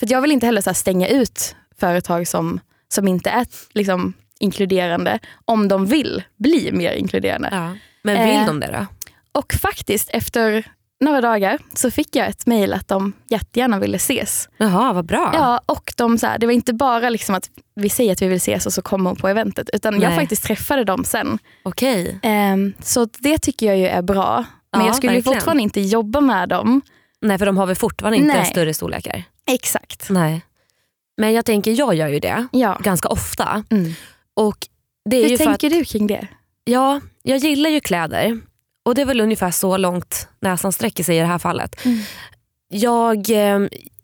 För 0.00 0.12
jag 0.12 0.20
vill 0.20 0.32
inte 0.32 0.46
heller 0.46 0.60
så 0.60 0.74
stänga 0.74 1.08
ut 1.08 1.56
företag 1.80 2.28
som, 2.28 2.60
som 2.88 3.08
inte 3.08 3.30
är 3.30 3.46
liksom, 3.72 4.12
inkluderande 4.40 5.18
om 5.44 5.68
de 5.68 5.86
vill 5.86 6.22
bli 6.36 6.72
mer 6.72 6.92
inkluderande. 6.92 7.48
ja. 7.52 7.76
Men 8.02 8.26
vill 8.26 8.36
Eh, 8.36 8.46
de 8.46 8.60
det 8.60 8.66
då? 8.66 8.86
Och 9.32 9.52
faktiskt 9.52 10.10
efter 10.12 10.72
några 11.00 11.20
dagar 11.20 11.58
så 11.74 11.90
fick 11.90 12.16
jag 12.16 12.26
ett 12.28 12.46
mejl 12.46 12.72
att 12.72 12.88
de 12.88 13.12
jättegärna 13.28 13.78
ville 13.78 13.96
ses. 13.96 14.48
Jaha, 14.56 14.92
vad 14.92 15.04
bra. 15.06 15.30
Ja, 15.34 15.60
och 15.66 15.92
de, 15.96 16.18
så 16.18 16.26
här, 16.26 16.38
det 16.38 16.46
var 16.46 16.52
inte 16.52 16.72
bara 16.72 17.08
liksom 17.10 17.34
att 17.34 17.50
vi 17.74 17.88
säger 17.88 18.12
att 18.12 18.22
vi 18.22 18.26
vill 18.28 18.36
ses 18.36 18.66
och 18.66 18.72
så 18.72 18.82
kommer 18.82 19.10
hon 19.10 19.16
på 19.16 19.28
eventet. 19.28 19.70
Utan 19.72 20.00
jag 20.00 20.08
Nej. 20.10 20.18
faktiskt 20.18 20.42
träffade 20.44 20.84
dem 20.84 21.04
sen. 21.04 21.38
Okej. 21.62 22.18
Ehm, 22.22 22.72
så 22.82 23.08
det 23.18 23.38
tycker 23.38 23.66
jag 23.66 23.78
ju 23.78 23.86
är 23.86 24.02
bra. 24.02 24.44
Men 24.72 24.80
Ja, 24.80 24.86
jag 24.86 24.96
skulle 24.96 25.12
verkligen. 25.12 25.34
fortfarande 25.34 25.62
inte 25.62 25.80
jobba 25.80 26.20
med 26.20 26.48
dem. 26.48 26.82
Nej 27.20 27.38
för 27.38 27.46
de 27.46 27.56
har 27.56 27.66
väl 27.66 27.76
fortfarande 27.76 28.18
inte 28.18 28.34
Nej. 28.36 28.44
större 28.46 28.74
storlekar? 28.74 29.22
Exakt. 29.50 30.10
Nej. 30.10 30.42
Men 31.16 31.32
jag 31.32 31.44
tänker, 31.44 31.70
jag 31.78 31.94
gör 31.94 32.08
ju 32.08 32.20
det 32.20 32.46
Ja. 32.52 32.78
ganska 32.82 33.08
ofta. 33.08 33.64
Mm. 33.70 33.92
Och 34.36 34.56
det 35.10 35.16
är 35.16 35.22
Hur 35.22 35.28
ju 35.30 35.38
för 35.38 35.44
tänker 35.44 35.66
att, 35.66 35.72
du 35.72 35.84
kring 35.84 36.06
det? 36.06 36.28
ja, 36.64 37.00
jag 37.22 37.38
gillar 37.38 37.70
ju 37.70 37.80
kläder. 37.80 38.40
Och 38.84 38.94
det 38.94 39.00
är 39.02 39.06
väl 39.06 39.20
ungefär 39.20 39.50
så 39.50 39.76
långt 39.76 40.28
näsan 40.40 40.72
sträcker 40.72 41.04
sig 41.04 41.16
i 41.16 41.20
det 41.20 41.26
här 41.26 41.38
fallet. 41.38 41.84
Mm. 41.84 41.98
Jag, 42.68 43.16
eh, 43.30 43.58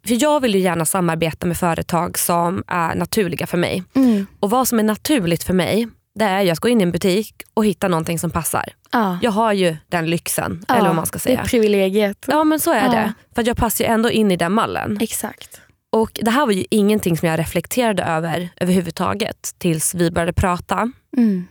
för 0.06 0.22
jag 0.22 0.40
vill 0.40 0.54
ju 0.54 0.60
gärna 0.60 0.84
samarbeta 0.84 1.46
med 1.46 1.56
företag 1.56 2.18
som 2.18 2.64
är 2.66 2.94
naturliga 2.94 3.46
för 3.46 3.58
mig. 3.58 3.82
Mm. 3.94 4.26
Och 4.40 4.50
vad 4.50 4.68
som 4.68 4.78
är 4.78 4.82
naturligt 4.82 5.42
för 5.44 5.54
mig, 5.54 5.88
det 6.14 6.24
är 6.24 6.40
att 6.40 6.46
jag 6.46 6.56
ska 6.56 6.68
gå 6.68 6.72
in 6.72 6.80
i 6.80 6.82
en 6.82 6.92
butik 6.92 7.34
och 7.54 7.64
hitta 7.66 7.88
någonting 7.88 8.18
som 8.18 8.30
passar. 8.30 8.64
Ja. 8.92 9.18
Jag 9.22 9.30
har 9.30 9.52
ju 9.52 9.76
den 9.88 10.06
lyxen, 10.10 10.64
Ja, 10.68 10.74
eller 10.74 10.86
vad 10.86 10.96
man 10.96 11.06
ska 11.06 11.16
Det 11.16 11.22
säga. 11.22 11.40
är 11.40 11.44
privilegiet. 11.44 12.24
Ja 12.28 12.44
men 12.44 12.60
så 12.60 12.72
är 12.72 12.84
Ja. 12.84 12.90
det. 12.90 13.12
För 13.34 13.46
jag 13.48 13.56
passar 13.56 13.84
ju 13.84 13.90
ändå 13.90 14.10
in 14.10 14.30
i 14.30 14.36
den 14.36 14.52
mallen. 14.52 14.98
Exakt. 15.00 15.60
Och 15.92 16.20
Det 16.22 16.30
här 16.30 16.46
var 16.46 16.52
ju 16.52 16.64
ingenting 16.70 17.16
som 17.16 17.28
jag 17.28 17.38
reflekterade 17.38 18.02
över 18.02 18.48
överhuvudtaget 18.56 19.54
tills 19.58 19.94
vi 19.94 20.10
började 20.10 20.32
prata. 20.32 20.92
Mm. 21.16 21.46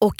Och 0.00 0.14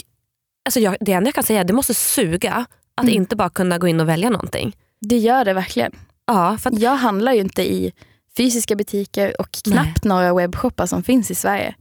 alltså 0.66 0.80
jag, 0.80 0.96
Det 1.00 1.12
enda 1.12 1.28
jag 1.28 1.34
kan 1.34 1.44
säga 1.44 1.58
är 1.58 1.60
att 1.60 1.66
det 1.66 1.72
måste 1.72 1.94
suga 1.94 2.66
att 2.94 3.04
Mm. 3.04 3.14
inte 3.14 3.36
bara 3.36 3.50
kunna 3.50 3.78
gå 3.78 3.88
in 3.88 4.00
och 4.00 4.08
välja 4.08 4.30
någonting. 4.30 4.76
Det 5.00 5.18
gör 5.18 5.44
det 5.44 5.52
verkligen. 5.52 5.92
Ja, 6.26 6.58
för 6.58 6.70
att, 6.70 6.78
Jag 6.78 6.96
handlar 6.96 7.32
ju 7.32 7.40
inte 7.40 7.62
i 7.72 7.92
fysiska 8.36 8.76
butiker 8.76 9.40
och 9.40 9.52
knappt 9.64 10.04
några 10.04 10.34
webbshoppar 10.34 10.86
som 10.86 11.02
finns 11.02 11.30
i 11.30 11.34
Sverige. 11.34 11.74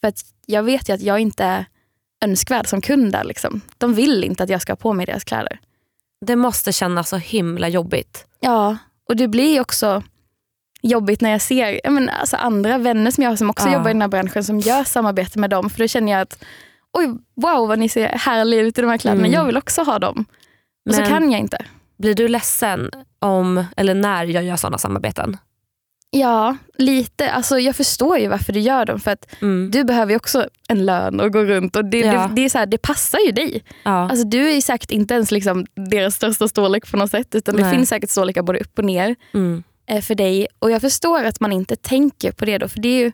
För 0.00 0.08
att 0.08 0.20
jag 0.46 0.62
vet 0.62 0.88
ju 0.88 0.92
att 0.92 1.00
jag 1.02 1.18
inte 1.20 1.44
är 1.44 1.64
önskvärd 2.24 2.66
som 2.66 2.80
kund 2.80 3.12
där. 3.12 3.24
Liksom. 3.24 3.60
De 3.78 3.94
vill 3.94 4.24
inte 4.24 4.42
att 4.42 4.50
jag 4.50 4.62
ska 4.62 4.72
ha 4.72 4.76
på 4.76 4.92
mig 4.92 5.06
deras 5.06 5.24
kläder. 5.24 5.60
det 6.26 6.36
måste 6.36 6.72
kännas 6.72 7.08
så 7.08 7.16
himla 7.16 7.68
jobbigt. 7.68 8.26
Ja, 8.40 8.76
och 9.08 9.16
det 9.16 9.28
blir 9.28 9.60
också... 9.60 10.02
jobbigt 10.82 11.20
när 11.20 11.30
jag 11.30 11.40
ser 11.42 11.80
jag 11.84 11.92
men, 11.92 12.08
alltså 12.08 12.36
andra 12.36 12.78
vänner 12.78 13.10
som 13.10 13.22
jag 13.24 13.30
har 13.30 13.36
som 13.36 13.50
också 13.50 13.66
Ja. 13.68 13.72
jobbar 13.74 13.90
i 13.90 13.92
den 13.92 14.00
här 14.02 14.08
branschen 14.08 14.44
som 14.44 14.60
gör 14.60 14.84
samarbete 14.84 15.38
med 15.38 15.50
dem. 15.50 15.70
För 15.70 15.78
då 15.78 15.88
känner 15.88 16.12
jag 16.12 16.20
att 16.20 16.44
oj, 16.98 17.06
wow 17.34 17.68
vad 17.68 17.78
ni 17.78 17.88
ser 17.88 18.06
härliga 18.08 18.60
ut 18.60 18.78
i 18.78 18.80
de 18.80 18.90
här 18.90 18.98
kläderna. 18.98 19.20
Mm. 19.26 19.32
Jag 19.32 19.44
vill 19.44 19.56
också 19.56 19.82
ha 19.82 19.98
dem. 19.98 20.24
Och 20.88 20.94
så 20.94 21.00
Men- 21.00 21.10
kan 21.10 21.30
jag 21.32 21.40
inte. 21.40 21.58
Blir 21.98 22.14
du 22.14 22.28
ledsen 22.28 22.90
om, 23.18 23.64
eller 23.76 23.94
när 23.94 24.24
jag 24.24 24.44
gör 24.44 24.56
sådana 24.56 24.78
samarbeten? 24.78 25.36
Ja, 26.10 26.56
lite. 26.78 27.30
Alltså, 27.30 27.58
jag 27.58 27.76
förstår 27.76 28.18
ju 28.18 28.28
varför 28.28 28.52
du 28.52 28.60
gör 28.60 28.84
dem. 28.86 29.00
För 29.00 29.10
att 29.10 29.42
Mm. 29.42 29.70
du 29.70 29.84
behöver 29.84 30.10
ju 30.12 30.16
också 30.16 30.46
en 30.68 30.86
lön 30.86 31.20
och 31.20 31.32
gå 31.32 31.44
runt. 31.44 31.76
Och 31.76 31.84
det, 31.84 31.98
Ja. 31.98 32.12
det, 32.28 32.34
det, 32.34 32.44
är 32.44 32.48
så 32.48 32.58
här, 32.58 32.66
det 32.66 32.78
passar 32.78 33.18
ju 33.26 33.32
dig. 33.32 33.62
Ja. 33.82 33.90
Alltså, 34.10 34.24
du 34.24 34.48
är 34.50 34.54
ju 34.54 34.60
säkert 34.60 34.90
inte 34.90 35.14
ens 35.14 35.30
liksom 35.30 35.66
deras 35.90 36.14
största 36.14 36.48
storlek 36.48 36.90
på 36.90 36.96
något 36.96 37.10
sätt. 37.10 37.34
Utan 37.34 37.56
det 37.56 37.62
Nej. 37.62 37.74
finns 37.74 37.88
säkert 37.88 38.10
storlekar 38.10 38.42
både 38.42 38.58
upp 38.58 38.78
och 38.78 38.84
ner 38.84 39.16
Mm. 39.34 39.62
eh, 39.86 40.00
för 40.02 40.14
dig. 40.14 40.46
Och 40.58 40.70
jag 40.70 40.80
förstår 40.80 41.24
att 41.24 41.40
man 41.40 41.52
inte 41.52 41.76
tänker 41.76 42.32
på 42.32 42.44
det 42.44 42.58
då. 42.58 42.68
För 42.68 42.80
det 42.80 42.88
är 42.88 42.98
ju 43.04 43.12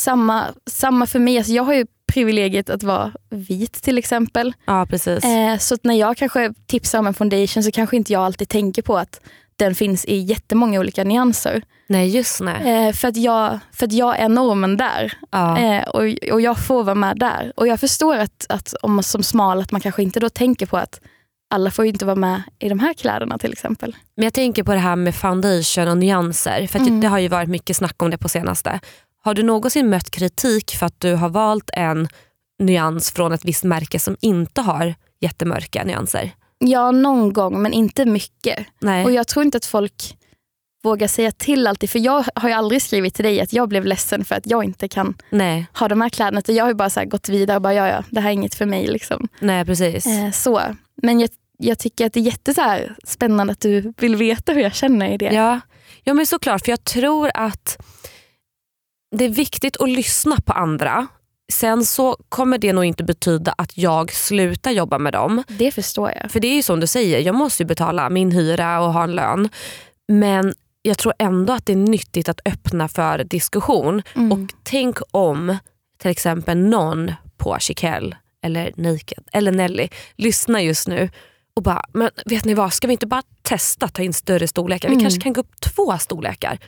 samma, 0.00 0.44
samma 0.70 1.06
för 1.06 1.18
mig. 1.18 1.38
Alltså, 1.38 1.52
jag 1.52 1.62
har 1.62 1.74
ju 1.74 1.86
privilegiet 2.12 2.70
att 2.70 2.82
vara 2.82 3.12
vit 3.30 3.72
till 3.72 3.98
exempel. 3.98 4.54
ja 4.64 4.86
precis. 4.90 5.24
Eh, 5.24 5.58
så 5.58 5.76
när 5.82 5.94
jag 5.94 6.16
kanske 6.16 6.54
tipsar 6.66 6.98
om 6.98 7.06
en 7.06 7.14
foundation 7.14 7.62
så 7.62 7.70
kanske 7.70 7.96
inte 7.96 8.12
jag 8.12 8.22
alltid 8.22 8.48
tänker 8.48 8.82
på 8.82 8.98
att 8.98 9.20
den 9.56 9.74
finns 9.74 10.04
i 10.04 10.16
jättemånga 10.16 10.80
olika 10.80 11.04
nyanser. 11.04 11.62
Nej 11.86 12.08
just 12.08 12.40
nej. 12.40 12.86
Eh, 12.88 12.92
för, 12.92 13.08
att 13.08 13.16
jag, 13.16 13.58
för 13.72 13.86
att 13.86 13.92
jag 13.92 14.18
är 14.18 14.28
normen 14.28 14.76
där. 14.76 15.12
Ja. 15.30 15.58
Eh, 15.58 15.82
och, 15.88 16.32
och 16.32 16.40
jag 16.40 16.58
får 16.58 16.84
vara 16.84 16.94
med 16.94 17.18
där. 17.18 17.52
Och 17.56 17.66
jag 17.66 17.80
förstår 17.80 18.16
att, 18.16 18.46
att 18.48 18.74
om 18.82 18.94
man 18.94 19.02
som 19.02 19.22
smal 19.22 19.60
att 19.60 19.72
man 19.72 19.80
kanske 19.80 20.02
inte 20.02 20.20
då 20.20 20.28
tänker 20.28 20.66
på 20.66 20.76
att 20.76 21.00
alla 21.50 21.70
får 21.70 21.84
ju 21.84 21.90
inte 21.90 22.04
vara 22.04 22.16
med 22.16 22.42
i 22.58 22.68
de 22.68 22.78
här 22.78 22.94
kläderna 22.94 23.38
till 23.38 23.52
exempel. 23.52 23.96
Men 24.16 24.24
jag 24.24 24.34
tänker 24.34 24.62
på 24.62 24.72
det 24.72 24.78
här 24.78 24.96
med 24.96 25.14
foundation 25.14 25.88
och 25.88 25.98
nyanser. 25.98 26.66
För 26.66 26.78
Mm. 26.78 27.00
Det 27.00 27.08
har 27.08 27.18
ju 27.18 27.28
varit 27.28 27.48
mycket 27.48 27.76
snack 27.76 28.02
om 28.02 28.10
det 28.10 28.18
på 28.18 28.28
senaste. 28.28 28.80
Har 29.22 29.34
du 29.34 29.42
någonsin 29.42 29.90
mött 29.90 30.10
kritik 30.10 30.70
för 30.70 30.86
att 30.86 31.00
du 31.00 31.14
har 31.14 31.28
valt 31.28 31.70
en 31.72 32.08
nyans 32.58 33.10
från 33.10 33.32
ett 33.32 33.44
visst 33.44 33.64
märke 33.64 33.98
som 33.98 34.16
inte 34.20 34.60
har 34.60 34.94
jättemörka 35.20 35.84
nyanser? 35.84 36.30
Ja, 36.58 36.90
någon 36.90 37.32
gång 37.32 37.62
men 37.62 37.72
inte 37.72 38.04
mycket. 38.04 38.66
Nej. 38.80 39.04
Och 39.04 39.12
jag 39.12 39.28
tror 39.28 39.44
inte 39.44 39.56
att 39.56 39.66
folk 39.66 40.16
vågar 40.82 41.08
säga 41.08 41.32
till 41.32 41.66
alltid. 41.66 41.90
För 41.90 41.98
jag 41.98 42.24
har 42.34 42.48
ju 42.48 42.54
aldrig 42.54 42.82
skrivit 42.82 43.14
till 43.14 43.24
dig 43.24 43.40
att 43.40 43.52
jag 43.52 43.68
blev 43.68 43.84
ledsen 43.84 44.24
för 44.24 44.34
att 44.34 44.46
jag 44.46 44.64
inte 44.64 44.88
kan 44.88 45.14
Nej. 45.30 45.66
ha 45.74 45.88
de 45.88 46.00
här 46.00 46.08
kläderna. 46.08 46.42
Jag 46.46 46.64
har 46.64 46.74
bara 46.74 47.04
gått 47.04 47.28
vidare 47.28 47.56
och 47.56 47.62
bara 47.62 47.74
ja, 47.74 47.88
ja, 47.88 48.04
det 48.10 48.20
här 48.20 48.28
är 48.28 48.34
inget 48.34 48.54
för 48.54 48.66
mig. 48.66 48.86
Liksom. 48.86 49.28
Nej 49.40 49.64
precis. 49.64 50.06
Eh, 50.06 50.30
så. 50.30 50.62
Men 51.02 51.20
jag, 51.20 51.30
jag 51.58 51.78
tycker 51.78 52.06
att 52.06 52.12
det 52.12 52.20
är 52.20 52.24
jätte 52.24 52.54
så 52.54 52.60
här 52.60 52.96
spännande 53.04 53.52
att 53.52 53.60
du 53.60 53.92
vill 53.96 54.16
veta 54.16 54.52
hur 54.52 54.60
jag 54.60 54.74
känner 54.74 55.14
i 55.14 55.16
det. 55.16 55.34
Ja. 55.34 55.60
ja 56.04 56.14
men 56.14 56.26
såklart 56.26 56.64
för 56.64 56.72
jag 56.72 56.84
tror 56.84 57.30
att 57.34 57.78
det 59.16 59.24
är 59.24 59.28
viktigt 59.28 59.76
att 59.80 59.88
lyssna 59.88 60.36
på 60.44 60.52
andra. 60.52 61.06
Sen 61.52 61.84
så 61.84 62.16
kommer 62.28 62.58
det 62.58 62.72
nog 62.72 62.84
inte 62.84 63.04
betyda 63.04 63.54
att 63.58 63.78
jag 63.78 64.12
slutar 64.12 64.70
jobba 64.70 64.98
med 64.98 65.12
dem. 65.12 65.42
Det 65.48 65.70
förstår 65.72 66.12
jag. 66.22 66.30
För 66.30 66.40
det 66.40 66.48
är 66.48 66.54
ju 66.54 66.62
som 66.62 66.80
du 66.80 66.86
säger, 66.86 67.20
jag 67.20 67.34
måste 67.34 67.62
ju 67.62 67.66
betala 67.66 68.10
min 68.10 68.32
hyra 68.32 68.80
och 68.80 68.92
ha 68.92 69.02
en 69.02 69.12
lön. 69.14 69.48
Men 70.08 70.54
jag 70.82 70.98
tror 70.98 71.14
ändå 71.18 71.52
att 71.52 71.66
det 71.66 71.72
är 71.72 71.76
nyttigt 71.76 72.28
att 72.28 72.40
öppna 72.44 72.88
för 72.88 73.24
diskussion. 73.24 74.02
Mm. 74.16 74.32
Och 74.32 74.50
tänk 74.62 74.98
om 75.10 75.56
till 75.98 76.10
exempel 76.10 76.58
någon 76.58 77.12
på 77.36 77.56
Chiquelle 77.60 78.16
eller 78.42 78.72
Naked 78.76 79.24
eller 79.32 79.52
Nelly 79.52 79.88
lyssnar 80.16 80.60
just 80.60 80.88
nu 80.88 81.10
och 81.56 81.62
bara, 81.62 81.84
men 81.92 82.10
vet 82.26 82.44
ni 82.44 82.54
vad, 82.54 82.72
ska 82.72 82.86
vi 82.86 82.92
inte 82.92 83.06
bara 83.06 83.22
testa 83.42 83.88
ta 83.88 84.02
in 84.02 84.12
större 84.12 84.48
storlekar? 84.48 84.88
Vi 84.88 84.94
Mm. 84.94 85.04
kanske 85.04 85.20
kan 85.20 85.32
gå 85.32 85.40
upp 85.40 85.60
två 85.60 85.98
storlekar 85.98 86.58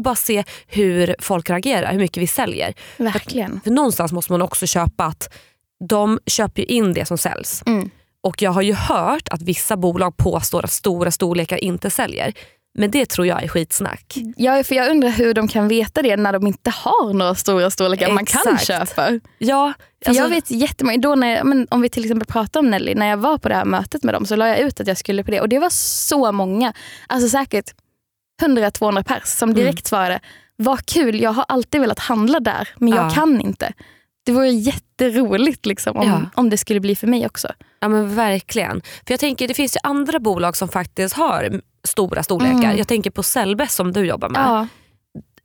och 0.00 0.04
bara 0.04 0.14
se 0.14 0.44
hur 0.66 1.16
folk 1.18 1.50
reagerar, 1.50 1.92
hur 1.92 1.98
mycket 1.98 2.22
vi 2.22 2.26
säljer. 2.26 2.74
Verkligen. 2.96 3.60
För 3.64 3.70
någonstans 3.70 4.12
måste 4.12 4.32
man 4.32 4.42
också 4.42 4.66
köpa 4.66 5.04
att 5.04 5.34
de 5.88 6.18
köper 6.26 6.62
ju 6.62 6.66
in 6.66 6.92
det 6.92 7.06
som 7.06 7.18
säljs. 7.18 7.62
Mm. 7.66 7.90
Och 8.22 8.42
jag 8.42 8.50
har 8.50 8.62
ju 8.62 8.72
hört 8.72 9.28
att 9.28 9.42
vissa 9.42 9.76
bolag 9.76 10.16
påstår 10.16 10.64
att 10.64 10.72
stora 10.72 11.10
storlekar 11.10 11.64
inte 11.64 11.90
säljer. 11.90 12.32
Men 12.74 12.90
det 12.90 13.06
tror 13.06 13.26
jag 13.26 13.42
är 13.42 13.48
skitsnack. 13.48 14.14
Ja, 14.36 14.64
för 14.64 14.74
jag 14.74 14.90
undrar 14.90 15.10
hur 15.10 15.34
de 15.34 15.48
kan 15.48 15.68
veta 15.68 16.02
det 16.02 16.16
när 16.16 16.32
de 16.32 16.46
inte 16.46 16.70
har 16.70 17.14
några 17.14 17.34
stora 17.34 17.70
storlekar 17.70 18.12
man 18.12 18.26
kan 18.26 18.58
köpa. 18.58 19.20
Ja, 19.38 19.72
För 20.04 20.10
alltså, 20.10 20.22
jag 20.22 20.28
vet 20.30 20.50
jättemånga, 20.50 20.98
då 20.98 21.14
när 21.14 21.36
jag, 21.36 21.46
men 21.46 21.66
om 21.70 21.80
vi 21.80 21.88
till 21.88 22.04
exempel 22.04 22.26
pratar 22.26 22.60
om 22.60 22.70
Nelly, 22.70 22.94
när 22.94 23.06
jag 23.06 23.16
var 23.16 23.38
på 23.38 23.48
det 23.48 23.54
här 23.54 23.64
mötet 23.64 24.02
med 24.02 24.14
dem 24.14 24.26
så 24.26 24.36
la 24.36 24.48
jag 24.48 24.58
ut 24.58 24.80
att 24.80 24.86
jag 24.86 24.98
skulle 24.98 25.24
på 25.24 25.30
det 25.30 25.40
och 25.40 25.48
det 25.48 25.58
var 25.58 25.70
så 25.70 26.32
många, 26.32 26.72
alltså 27.06 27.28
säkert 27.28 27.74
100-200 28.40 29.02
pers 29.02 29.24
som 29.24 29.48
Mm. 29.50 29.60
direkt 29.62 29.86
svarade, 29.86 30.20
vad 30.56 30.86
kul, 30.86 31.20
jag 31.20 31.32
har 31.32 31.44
alltid 31.48 31.80
velat 31.80 31.98
handla 31.98 32.40
där 32.40 32.68
men 32.76 32.88
jag 32.88 33.06
Ja. 33.06 33.10
kan 33.10 33.40
inte. 33.40 33.72
Det 34.24 34.32
vore 34.32 34.48
jätteroligt 34.50 35.66
liksom, 35.66 35.96
om, 35.96 36.08
Ja. 36.08 36.20
om 36.34 36.50
det 36.50 36.56
skulle 36.56 36.80
bli 36.80 36.96
för 36.96 37.06
mig 37.06 37.26
också. 37.26 37.48
ja 37.80 37.88
men 37.88 38.14
verkligen. 38.14 38.80
För 39.06 39.12
jag 39.12 39.20
tänker 39.20 39.48
Det 39.48 39.54
finns 39.54 39.76
ju 39.76 39.80
andra 39.82 40.18
bolag 40.18 40.56
som 40.56 40.68
faktiskt 40.68 41.14
har 41.16 41.60
stora 41.84 42.22
storlekar. 42.22 42.54
Mm. 42.64 42.76
Jag 42.76 42.88
tänker 42.88 43.10
på 43.10 43.22
Sellbest 43.22 43.74
som 43.76 43.92
du 43.92 44.06
jobbar 44.06 44.28
med. 44.28 44.40
Ja, 44.40 44.66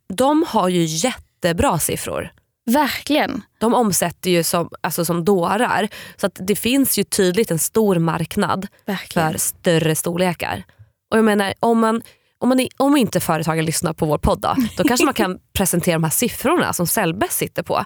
De 0.08 0.44
har 0.48 0.68
ju 0.68 0.84
jättebra 0.84 1.78
siffror. 1.78 2.30
verkligen. 2.70 3.42
De 3.58 3.74
omsätter 3.74 4.30
ju 4.30 4.42
som, 4.44 4.70
alltså 4.80 5.04
som 5.04 5.24
dårar. 5.24 5.88
Så 6.16 6.26
att 6.26 6.38
det 6.40 6.56
finns 6.56 6.98
ju 6.98 7.04
tydligt 7.04 7.50
en 7.50 7.58
stor 7.58 7.98
marknad 7.98 8.66
verkligen. 8.86 9.32
för 9.32 9.38
större 9.38 9.94
storlekar. 9.94 10.62
Och 11.10 11.18
jag 11.18 11.24
menar, 11.24 11.54
om, 11.60 11.80
man, 11.80 12.02
om, 12.38 12.48
man, 12.48 12.66
om 12.76 12.96
inte 12.96 13.20
företagen 13.20 13.64
lyssnar 13.64 13.92
på 13.92 14.06
vår 14.06 14.18
podd 14.18 14.40
då, 14.40 14.54
då 14.76 14.84
kanske 14.84 15.04
man 15.04 15.14
kan 15.14 15.38
presentera 15.52 15.94
de 15.94 16.04
här 16.04 16.10
siffrorna 16.10 16.72
som 16.72 16.86
Sellbest 16.86 17.32
sitter 17.32 17.62
på 17.62 17.84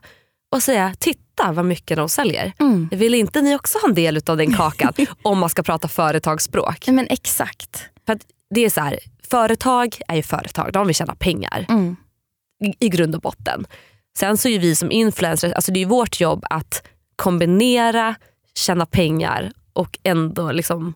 och 0.52 0.62
säga 0.62 0.94
titta 0.98 1.52
vad 1.52 1.64
mycket 1.64 1.96
de 1.96 2.08
säljer. 2.08 2.52
Mm. 2.60 2.88
Vill 2.92 3.14
inte 3.14 3.42
ni 3.42 3.56
också 3.56 3.78
ha 3.78 3.88
en 3.88 3.94
del 3.94 4.20
av 4.26 4.36
den 4.36 4.52
kakan 4.54 4.92
om 5.22 5.38
man 5.38 5.48
ska 5.50 5.62
prata 5.62 5.88
företagsspråk? 5.88 6.86
Men 6.88 7.06
exakt. 7.10 7.82
För 8.06 8.12
att 8.12 8.20
det 8.54 8.64
är 8.64 8.70
så 8.70 8.80
här, 8.80 8.98
företag 9.30 9.96
är 10.08 10.16
ju 10.16 10.22
företag, 10.22 10.72
de 10.72 10.86
vill 10.86 10.96
tjäna 10.96 11.14
pengar 11.14 11.66
Mm. 11.68 11.96
i, 12.64 12.86
i 12.86 12.88
grund 12.88 13.14
och 13.14 13.20
botten. 13.20 13.66
Sen 14.18 14.36
så 14.36 14.48
är 14.48 14.58
vi 14.58 14.76
som 14.76 14.90
influencers, 14.90 15.52
alltså 15.52 15.72
det 15.72 15.82
är 15.82 15.86
vårt 15.86 16.20
jobb 16.20 16.44
att 16.50 16.82
kombinera, 17.16 18.14
tjäna 18.54 18.86
pengar 18.86 19.52
och 19.72 19.98
ändå 20.02 20.52
liksom 20.52 20.94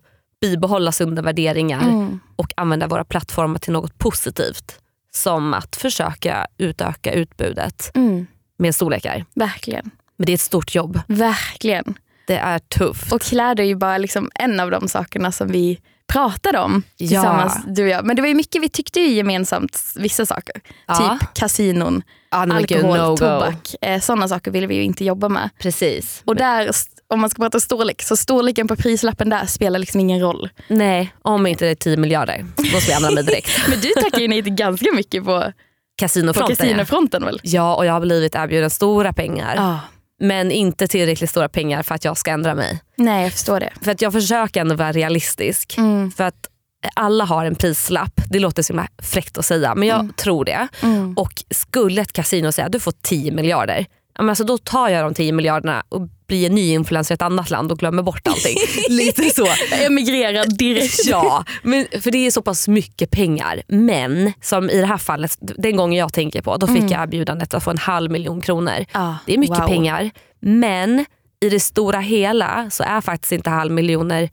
bibehålla 0.49 0.91
sunda 0.91 1.21
värderingar 1.21 1.81
Mm. 1.81 2.19
och 2.35 2.53
använda 2.57 2.87
våra 2.87 3.03
plattformar 3.05 3.59
till 3.59 3.73
något 3.73 3.97
positivt. 3.97 4.79
Som 5.13 5.53
att 5.53 5.75
försöka 5.75 6.47
utöka 6.57 7.11
utbudet 7.13 7.91
Mm. 7.95 8.27
med 8.57 8.75
storlekar. 8.75 9.25
Verkligen. 9.33 9.91
Men 10.17 10.25
det 10.25 10.31
är 10.31 10.33
ett 10.33 10.41
stort 10.41 10.75
jobb. 10.75 10.99
Verkligen. 11.07 11.93
Det 12.27 12.37
är 12.37 12.59
tufft. 12.59 13.11
Och 13.13 13.21
kläder 13.21 13.63
är 13.63 13.67
ju 13.67 13.75
bara 13.75 13.97
liksom 13.97 14.29
en 14.35 14.59
av 14.59 14.71
de 14.71 14.87
sakerna 14.87 15.31
som 15.31 15.47
vi 15.47 15.79
pratade 16.07 16.59
om 16.59 16.83
Ja. 16.97 17.07
tillsammans, 17.07 17.57
du 17.67 17.83
och 17.83 17.89
jag. 17.89 18.05
Men 18.05 18.15
det 18.15 18.21
var 18.21 18.29
ju 18.29 18.35
mycket, 18.35 18.61
vi 18.63 18.69
tyckte 18.69 18.99
ju 18.99 19.07
gemensamt 19.13 19.93
vissa 19.95 20.25
saker. 20.25 20.55
Ja. 20.87 21.17
Typ 21.19 21.33
kasinon, 21.33 22.03
ja, 22.31 22.43
gud, 22.45 22.53
alkohol, 22.53 22.97
no 22.97 23.17
tobak. 23.17 23.75
Eh, 23.81 24.01
sådana 24.01 24.27
saker 24.27 24.51
vill 24.51 24.67
vi 24.67 24.75
ju 24.75 24.83
inte 24.83 25.05
jobba 25.05 25.29
med. 25.29 25.49
Precis. 25.59 26.21
Och 26.25 26.35
där, 26.35 26.69
om 27.07 27.19
man 27.21 27.29
ska 27.29 27.43
prata 27.43 27.59
storlek, 27.59 28.01
så 28.01 28.15
storleken 28.15 28.67
på 28.67 28.75
prislappen 28.75 29.29
där 29.29 29.45
spelar 29.45 29.79
liksom 29.79 29.99
ingen 29.99 30.19
roll. 30.19 30.49
Nej, 30.67 31.15
om 31.21 31.47
inte 31.47 31.65
det 31.65 31.71
är 31.71 31.75
10 31.75 31.97
miljarder. 31.97 32.45
Då 32.55 32.79
ska 32.79 32.91
jag 32.91 32.95
använda 32.97 33.15
mig 33.15 33.23
direkt. 33.23 33.49
Men 33.69 33.79
du 33.79 33.89
tackar 33.89 34.19
ju 34.19 34.27
nej 34.27 34.43
till 34.43 34.53
ganska 34.53 34.91
mycket 34.93 35.25
på, 35.25 35.41
på 35.41 35.51
Kasinofronten 35.97 36.55
ja. 36.59 36.65
kasinofronten 36.65 37.25
väl? 37.25 37.39
Ja, 37.43 37.75
och 37.75 37.85
jag 37.85 37.93
har 37.93 37.99
blivit 37.99 38.35
erbjuden 38.35 38.69
stora 38.69 39.13
pengar. 39.13 39.55
Ja. 39.55 39.79
Men 40.19 40.51
inte 40.51 40.87
tillräckligt 40.87 41.29
stora 41.29 41.49
pengar 41.49 41.83
för 41.83 41.95
att 41.95 42.05
jag 42.05 42.17
ska 42.17 42.31
ändra 42.31 42.55
mig. 42.55 42.81
Nej, 42.95 43.23
jag 43.23 43.31
förstår 43.31 43.59
det. 43.59 43.73
För 43.81 43.91
att 43.91 44.01
jag 44.01 44.13
försöker 44.13 44.61
ändå 44.61 44.75
vara 44.75 44.91
realistisk. 44.91 45.77
Mm. 45.77 46.11
För 46.11 46.23
att 46.23 46.49
alla 46.95 47.25
har 47.25 47.45
en 47.45 47.55
prislapp. 47.55 48.21
Det 48.29 48.39
låter 48.39 48.63
så 48.63 48.73
himla 48.73 48.87
fräckt 49.01 49.37
att 49.37 49.45
säga 49.45 49.75
men 49.75 49.87
jag 49.87 49.99
Mm. 49.99 50.13
tror 50.13 50.45
det. 50.45 50.67
Mm. 50.81 51.13
Och 51.13 51.43
skulle 51.51 52.01
ett 52.01 52.13
kasino 52.13 52.51
säga 52.51 52.69
du 52.69 52.79
får 52.79 52.93
10 53.01 53.31
miljarder. 53.31 53.85
Alltså 54.19 54.43
då 54.43 54.57
tar 54.57 54.89
jag 54.89 55.05
de 55.05 55.13
10 55.13 55.31
miljarderna 55.31 55.83
och 55.89 56.01
blir 56.27 56.45
en 56.45 56.55
ny 56.55 56.71
influencer 56.73 57.13
i 57.13 57.15
ett 57.15 57.21
annat 57.21 57.49
land 57.49 57.71
och 57.71 57.79
glömmer 57.79 58.03
bort 58.03 58.27
allting. 58.27 58.57
Lite 58.89 59.29
så. 59.29 59.47
Jag 59.71 59.83
emigrerar 59.83 60.45
direkt. 60.45 61.05
Ja, 61.05 61.43
men, 61.63 61.85
för 62.01 62.11
det 62.11 62.17
är 62.27 62.31
så 62.31 62.41
pass 62.41 62.67
mycket 62.67 63.11
pengar. 63.11 63.61
Men 63.67 64.33
som 64.41 64.69
i 64.69 64.77
det 64.81 64.85
här 64.87 64.97
fallet, 64.97 65.37
den 65.39 65.75
gången 65.75 65.99
jag 65.99 66.13
tänker 66.13 66.41
på, 66.41 66.57
då 66.57 66.67
fick 66.67 66.77
Mm. 66.77 66.91
jag 66.91 67.01
erbjudandet 67.03 67.53
att 67.53 67.63
få 67.63 67.71
en 67.71 67.77
halv 67.77 68.11
miljon 68.11 68.41
kronor. 68.41 68.85
Ja, 68.93 69.17
Det 69.25 69.33
är 69.33 69.37
mycket 69.37 69.59
wow. 69.59 69.67
pengar. 69.67 70.11
Men 70.41 71.05
i 71.41 71.49
det 71.49 71.59
stora 71.59 71.99
hela 71.99 72.69
så 72.71 72.83
är 72.83 73.01
faktiskt 73.01 73.31
inte 73.31 73.49
halv 73.49 73.71
miljoner, 73.71 74.29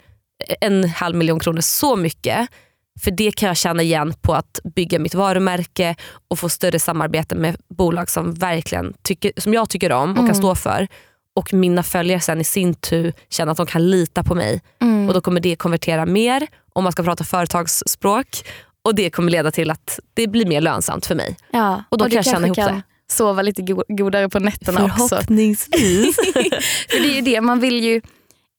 en 0.60 0.84
halv 0.88 1.16
miljon 1.16 1.40
kronor 1.40 1.60
så 1.60 1.96
mycket. 1.96 2.48
För 3.04 3.10
det 3.10 3.32
kan 3.36 3.46
jag 3.46 3.56
känna 3.56 3.82
igen 3.82 4.14
på 4.20 4.34
att 4.34 4.60
bygga 4.74 4.98
mitt 4.98 5.14
varumärke 5.14 5.94
och 6.28 6.38
få 6.38 6.48
större 6.48 6.78
samarbete 6.78 7.34
med 7.34 7.56
bolag 7.78 8.10
som 8.10 8.34
verkligen 8.34 8.94
tycker, 9.02 9.32
som 9.36 9.54
jag 9.54 9.68
tycker 9.70 9.92
om 9.92 10.10
och 10.10 10.16
kan 10.16 10.24
Mm. 10.24 10.34
stå 10.34 10.54
för. 10.54 10.88
Och 11.36 11.54
mina 11.54 11.82
följare 11.82 12.20
sen 12.20 12.40
i 12.40 12.44
sin 12.44 12.74
tur 12.74 13.12
känner 13.30 13.52
att 13.52 13.56
de 13.56 13.66
kan 13.66 13.90
lita 13.90 14.22
på 14.22 14.34
mig. 14.34 14.60
Mm. 14.82 15.08
Och 15.08 15.14
då 15.14 15.20
kommer 15.20 15.40
det 15.40 15.56
konvertera 15.56 16.06
mer 16.06 16.46
om 16.72 16.84
man 16.84 16.92
ska 16.92 17.02
prata 17.02 17.24
företagsspråk 17.24 18.26
Och 18.84 18.94
det 18.94 19.10
kommer 19.10 19.30
leda 19.30 19.50
till 19.50 19.70
att 19.70 20.00
det 20.14 20.26
blir 20.26 20.46
mer 20.46 20.60
lönsamt 20.60 21.06
för 21.06 21.14
mig. 21.14 21.36
Ja. 21.52 21.84
Och 21.88 21.98
då 21.98 22.04
kan 22.04 22.10
du 22.10 22.16
jag 22.16 22.24
känna 22.24 22.46
ihop 22.46 22.56
kan 22.56 22.74
det. 22.74 22.82
sova 23.10 23.42
lite 23.42 23.62
go- 23.62 23.84
godare 23.88 24.28
på 24.28 24.38
nätterna 24.38 24.84
också. 24.84 25.08
Förhoppningsvis. 25.08 26.16
För 26.90 27.00
det 27.02 27.10
är 27.12 27.14
ju 27.14 27.20
det 27.20 27.40
man 27.40 27.60
vill 27.60 27.84
ju 27.84 28.00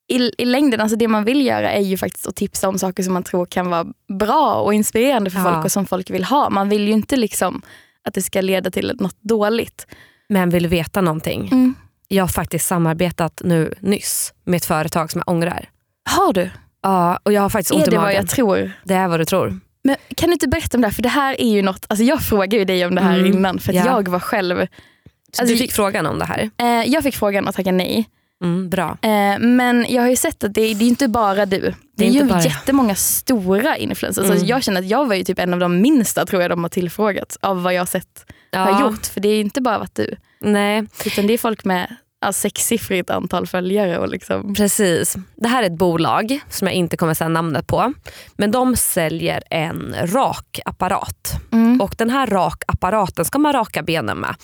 i, 0.08 0.32
i 0.42 0.46
längden, 0.46 0.82
alltså 0.82 0.96
det 0.98 1.08
man 1.08 1.24
vill 1.24 1.46
göra 1.46 1.72
är 1.72 1.82
ju 1.82 1.98
faktiskt 1.98 2.28
att 2.28 2.36
tipsa 2.36 2.68
om 2.70 2.80
saker 2.80 3.04
som 3.04 3.14
man 3.14 3.24
tror 3.24 3.46
kan 3.46 3.70
vara 3.70 3.86
bra 4.20 4.54
och 4.56 4.74
inspirerande 4.74 5.30
för 5.32 5.40
Ja. 5.40 5.52
folk 5.54 5.66
och 5.66 5.72
som 5.72 5.86
folk 5.86 6.10
vill 6.10 6.24
ha. 6.24 6.50
Man 6.50 6.70
vill 6.70 6.88
ju 6.88 6.94
inte 6.94 7.16
liksom 7.18 7.62
att 8.04 8.14
det 8.14 8.22
ska 8.22 8.42
leda 8.42 8.72
till 8.72 8.92
något 9.00 9.22
dåligt. 9.22 9.88
Men 10.30 10.50
vill 10.50 10.68
veta 10.68 11.02
någonting? 11.02 11.50
Mm. 11.52 11.76
Jag 12.08 12.24
har 12.24 12.28
faktiskt 12.28 12.68
samarbetat 12.68 13.42
nu 13.46 13.74
nyss 13.80 14.34
med 14.44 14.58
ett 14.58 14.66
företag 14.66 15.12
som 15.12 15.22
jag 15.26 15.34
ångrar. 15.36 15.70
Har 16.10 16.34
du? 16.34 16.50
Ja, 16.84 17.20
och 17.24 17.34
jag 17.34 17.42
har 17.42 17.50
faktiskt 17.50 17.72
ont 17.72 17.84
Är 17.84 17.88
i 17.88 17.90
det 17.90 17.96
vad 17.98 18.06
magen. 18.06 18.16
jag 18.22 18.30
tror? 18.30 18.72
Det 18.84 18.94
är 18.94 19.08
vad 19.08 19.20
du 19.20 19.26
tror. 19.26 19.60
Men 19.84 19.96
kan 20.16 20.28
du 20.30 20.34
inte 20.34 20.48
berätta 20.48 20.78
om 20.78 20.82
det 20.82 20.88
här? 20.88 20.94
För 20.94 21.02
det 21.04 21.10
här 21.10 21.42
är 21.42 21.48
ju 21.50 21.62
något, 21.62 21.86
alltså 21.90 22.04
jag 22.04 22.22
frågade 22.22 22.56
ju 22.56 22.66
dig 22.66 22.86
om 22.86 22.96
det 22.96 23.02
här 23.02 23.20
Mm, 23.20 23.34
innan 23.34 23.60
för 23.60 23.74
ja. 23.74 23.86
jag 23.86 24.08
var 24.10 24.20
själv, 24.20 24.56
Så 24.58 25.42
Alltså, 25.42 25.54
du 25.56 25.60
fick 25.60 25.72
frågan 25.72 26.06
om 26.06 26.20
det 26.20 26.26
här. 26.26 26.50
eh, 26.58 26.68
jag 26.92 27.04
fick 27.04 27.16
frågan 27.16 27.48
och 27.48 27.56
tackade 27.56 27.78
nej. 27.78 28.10
Mm, 28.44 28.70
bra. 28.70 28.98
Eh, 29.02 29.40
men 29.40 29.86
jag 29.90 30.02
har 30.02 30.10
ju 30.10 30.16
sett 30.16 30.44
att 30.44 30.54
det, 30.54 30.74
det 30.74 30.86
är 30.86 30.88
inte 30.88 31.08
bara 31.08 31.46
du. 31.46 31.60
Det, 31.60 31.74
Det 31.98 32.06
är 32.06 32.10
är, 32.10 32.14
ju 32.14 32.24
bara- 32.24 32.42
jättemånga 32.42 32.96
stora 32.96 33.78
influencers. 33.78 34.26
Mm. 34.26 34.40
Så 34.40 34.46
jag 34.46 34.64
känner 34.64 34.80
att 34.82 34.88
jag 34.88 35.06
var 35.08 35.16
ju 35.16 35.24
typ 35.24 35.40
en 35.40 35.54
av 35.54 35.60
de 35.60 35.82
minsta 35.82 36.26
tror 36.26 36.42
jag 36.42 36.52
de 36.52 36.64
har 36.64 36.70
tillfrågat 36.70 37.38
av 37.42 37.64
vad 37.64 37.74
jag 37.74 37.82
har 37.82 37.86
sett 37.86 38.26
har 38.54 38.82
gjort. 38.82 39.06
För 39.06 39.20
det 39.22 39.28
är 39.30 39.34
ju 39.36 39.42
inte 39.42 39.62
bara 39.62 39.78
varit 39.78 39.96
du. 39.96 40.16
Nej, 40.44 40.84
Utan 41.06 41.28
det 41.28 41.34
är 41.34 41.38
folk 41.38 41.66
med 41.66 41.96
alltså, 42.24 42.42
sexsiffrigt 42.42 43.10
antal 43.10 43.48
följare. 43.48 43.98
Och 43.98 44.10
liksom. 44.10 44.54
precis. 44.54 45.16
Det 45.36 45.48
här 45.48 45.64
är 45.64 45.68
ett 45.68 45.78
bolag 45.78 46.40
som 46.50 46.68
jag 46.68 46.76
inte 46.76 46.98
kommer 46.98 47.14
säga 47.14 47.28
namnet 47.30 47.68
på. 47.68 47.94
Men 48.38 48.52
de 48.52 48.76
säljer 48.76 49.44
en 49.50 49.96
rakapparat. 50.04 51.34
mm. 51.52 51.82
Och 51.82 51.96
den 51.98 52.10
här 52.10 52.28
rakapparaten 52.28 53.26
ska 53.26 53.40
man 53.40 53.54
raka 53.54 53.84
benen 53.84 54.18
med. 54.18 54.36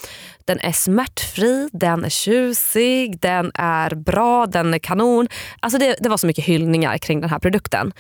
Den 0.46 0.60
är 0.60 0.72
smärtfri, 0.72 1.70
den 1.72 2.06
är 2.06 2.10
tjusig, 2.10 3.20
den 3.20 3.52
är 3.54 3.96
bra, 3.96 4.46
den 4.46 4.74
är 4.74 4.80
kanon. 4.80 5.28
Alltså 5.60 5.80
det, 5.80 5.96
det 6.00 6.10
var 6.10 6.18
så 6.18 6.28
mycket 6.28 6.46
hyllningar 6.46 6.98
kring 6.98 7.22
den 7.22 7.30
här 7.30 7.40
produkten. 7.40 7.94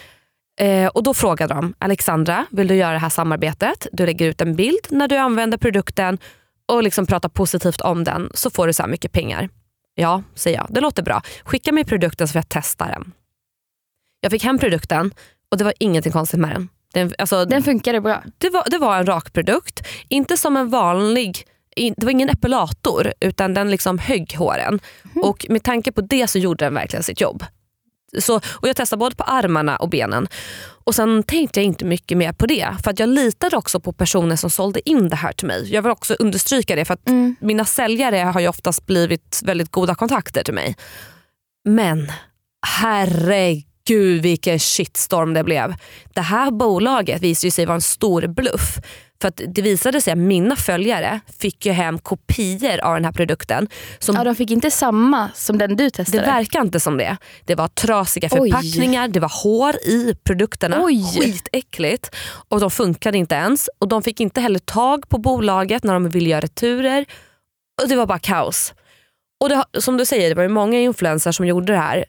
Eh, 0.59 0.87
och 0.87 1.03
Då 1.03 1.13
frågade 1.13 1.53
de 1.53 1.73
Alexandra, 1.79 2.45
vill 2.51 2.67
du 2.67 2.75
göra 2.75 2.91
det 2.91 2.99
här 2.99 3.09
samarbetet? 3.09 3.87
Du 3.91 4.05
lägger 4.05 4.25
ut 4.25 4.41
en 4.41 4.55
bild 4.55 4.79
när 4.89 5.07
du 5.07 5.17
använder 5.17 5.57
produkten 5.57 6.17
och 6.69 6.83
liksom 6.83 7.05
pratar 7.05 7.29
positivt 7.29 7.81
om 7.81 8.03
den 8.03 8.29
så 8.33 8.49
får 8.49 8.67
du 8.67 8.73
så 8.73 8.83
här 8.83 8.89
mycket 8.89 9.11
pengar. 9.11 9.49
Ja, 9.95 10.23
säger 10.35 10.57
jag. 10.57 10.67
Det 10.69 10.81
låter 10.81 11.03
bra. 11.03 11.21
Skicka 11.43 11.71
mig 11.71 11.85
produkten 11.85 12.27
så 12.27 12.31
får 12.31 12.39
jag 12.39 12.49
testa 12.49 12.85
den. 12.85 13.11
Jag 14.21 14.31
fick 14.31 14.43
hem 14.43 14.59
produkten 14.59 15.13
och 15.51 15.57
det 15.57 15.63
var 15.63 15.73
ingenting 15.79 16.11
konstigt 16.11 16.39
med 16.39 16.49
den. 16.51 16.69
den, 16.93 17.13
alltså, 17.17 17.45
Den 17.45 17.63
funkade 17.63 18.01
bra. 18.01 18.23
det, 18.37 18.49
var, 18.49 18.63
det 18.69 18.77
var 18.77 18.97
en 18.97 19.05
rak 19.05 19.33
produkt. 19.33 19.87
Inte 20.07 20.37
som 20.37 20.57
en 20.57 20.69
vanlig, 20.69 21.47
det 21.75 22.03
var 22.03 22.11
ingen 22.11 22.29
epilator 22.29 23.13
utan 23.19 23.53
den 23.53 23.71
liksom 23.71 23.99
högg 23.99 24.35
håren. 24.37 24.79
Och 25.15 25.45
med 25.49 25.63
tanke 25.63 25.91
på 25.91 26.01
det 26.01 26.27
så 26.27 26.39
gjorde 26.39 26.65
den 26.65 26.73
verkligen 26.73 27.03
sitt 27.03 27.21
jobb. 27.21 27.43
Så, 28.19 28.35
och 28.35 28.67
Jag 28.67 28.75
testade 28.75 28.99
både 28.99 29.15
på 29.15 29.23
armarna 29.23 29.77
och 29.77 29.89
benen. 29.89 30.27
Och 30.89 30.95
Sen 30.95 31.23
tänkte 31.23 31.59
jag 31.59 31.65
inte 31.65 31.85
mycket 31.85 32.17
mer 32.17 32.31
på 32.33 32.45
det. 32.45 32.67
För 32.83 32.91
att 32.91 32.99
Jag 32.99 33.09
litade 33.09 33.57
också 33.57 33.79
på 33.79 33.93
personer 33.93 34.35
som 34.35 34.49
sålde 34.49 34.89
in 34.89 35.09
det 35.09 35.15
här 35.15 35.31
till 35.31 35.47
mig. 35.47 35.73
Jag 35.73 35.81
vill 35.81 35.91
också 35.91 36.15
understryka 36.19 36.75
det 36.75 36.85
för 36.85 36.93
att 36.93 37.09
Mm. 37.09 37.35
mina 37.41 37.65
säljare 37.65 38.17
har 38.17 38.39
ju 38.39 38.47
oftast 38.47 38.85
blivit 38.85 39.41
väldigt 39.45 39.71
goda 39.71 39.95
kontakter 39.95 40.43
till 40.43 40.53
mig. 40.53 40.75
Men 41.65 42.11
herregud 42.67 44.21
vilken 44.21 44.59
shitstorm 44.59 45.33
det 45.33 45.43
blev. 45.43 45.75
Det 46.13 46.21
här 46.21 46.51
bolaget 46.51 47.21
visade 47.21 47.51
sig 47.51 47.65
vara 47.65 47.75
en 47.75 47.81
stor 47.81 48.27
bluff. 48.27 48.77
För 49.21 49.27
att 49.27 49.41
Det 49.47 49.61
visade 49.61 50.01
sig 50.01 50.13
att 50.13 50.19
mina 50.19 50.55
följare 50.55 51.19
fick 51.39 51.65
ju 51.65 51.71
hem 51.71 51.99
kopior 51.99 52.79
av 52.79 52.93
den 52.93 53.05
här 53.05 53.11
produkten. 53.11 53.67
Som 53.99 54.15
Ja, 54.15 54.23
de 54.23 54.35
fick 54.35 54.51
inte 54.51 54.71
samma 54.71 55.29
som 55.33 55.57
den 55.57 55.69
du 55.69 55.83
det 55.83 55.89
testade. 55.89 56.23
verkar 56.25 56.61
inte 56.61 56.79
som 56.79 56.97
det. 56.97 57.17
Det 57.45 57.55
var 57.55 57.67
trasiga 57.67 58.29
Oj. 58.31 58.51
förpackningar, 58.51 59.07
det 59.07 59.19
var 59.19 59.43
hår 59.43 59.75
i 59.75 60.15
produkterna. 60.23 60.77
Oj. 60.83 61.03
Skitäckligt. 61.19 62.15
Och 62.49 62.59
de 62.59 62.71
funkade 62.71 63.17
inte 63.17 63.35
ens. 63.35 63.69
Och 63.79 63.87
De 63.87 64.03
fick 64.03 64.19
inte 64.19 64.41
heller 64.41 64.59
tag 64.59 65.09
på 65.09 65.17
bolaget 65.17 65.83
när 65.83 65.93
de 65.93 66.09
ville 66.09 66.29
göra 66.29 66.41
returer. 66.41 67.05
Och 67.83 67.89
Det 67.89 67.95
var 67.95 68.05
bara 68.05 68.19
kaos. 68.19 68.73
Och 69.41 69.49
det, 69.49 69.63
Som 69.81 69.97
du 69.97 70.05
säger, 70.05 70.29
det 70.29 70.35
var 70.35 70.43
ju 70.43 70.49
många 70.49 70.79
influencers 70.79 71.35
som 71.35 71.45
gjorde 71.47 71.73
det 71.73 71.79
här. 71.79 72.05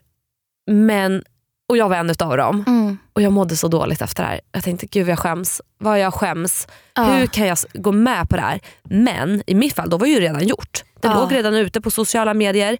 Men, 0.71 1.23
och 1.71 1.77
jag 1.77 1.89
var 1.89 1.95
en 1.95 2.09
av 2.19 2.37
dem. 2.37 2.63
Mm. 2.67 2.97
Och 3.13 3.21
Jag 3.21 3.33
mådde 3.33 3.55
så 3.57 3.67
dåligt 3.67 4.01
efter 4.01 4.23
det 4.23 4.29
här. 4.29 4.41
Jag 4.51 4.63
tänkte 4.63 4.85
gud 4.85 5.07
jag 5.09 5.19
skäms. 5.19 5.61
Vad 5.77 5.99
jag 5.99 6.13
skäms. 6.13 6.67
Ja. 6.95 7.03
Hur 7.03 7.25
kan 7.27 7.47
jag 7.47 7.57
gå 7.73 7.91
med 7.91 8.29
på 8.29 8.35
det 8.35 8.41
här? 8.41 8.59
Men 8.83 9.43
i 9.47 9.55
mitt 9.55 9.75
fall 9.75 9.89
då 9.89 9.97
var 9.97 10.07
det 10.07 10.13
ju 10.13 10.19
redan 10.19 10.47
gjort. 10.47 10.83
Det 11.01 11.07
Ja. 11.07 11.13
låg 11.19 11.33
redan 11.33 11.53
ute 11.55 11.81
på 11.81 11.91
sociala 11.91 12.33
medier. 12.33 12.77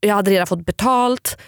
Jag 0.00 0.14
hade 0.14 0.30
redan 0.30 0.46
fått 0.46 0.66
betalt. 0.66 1.38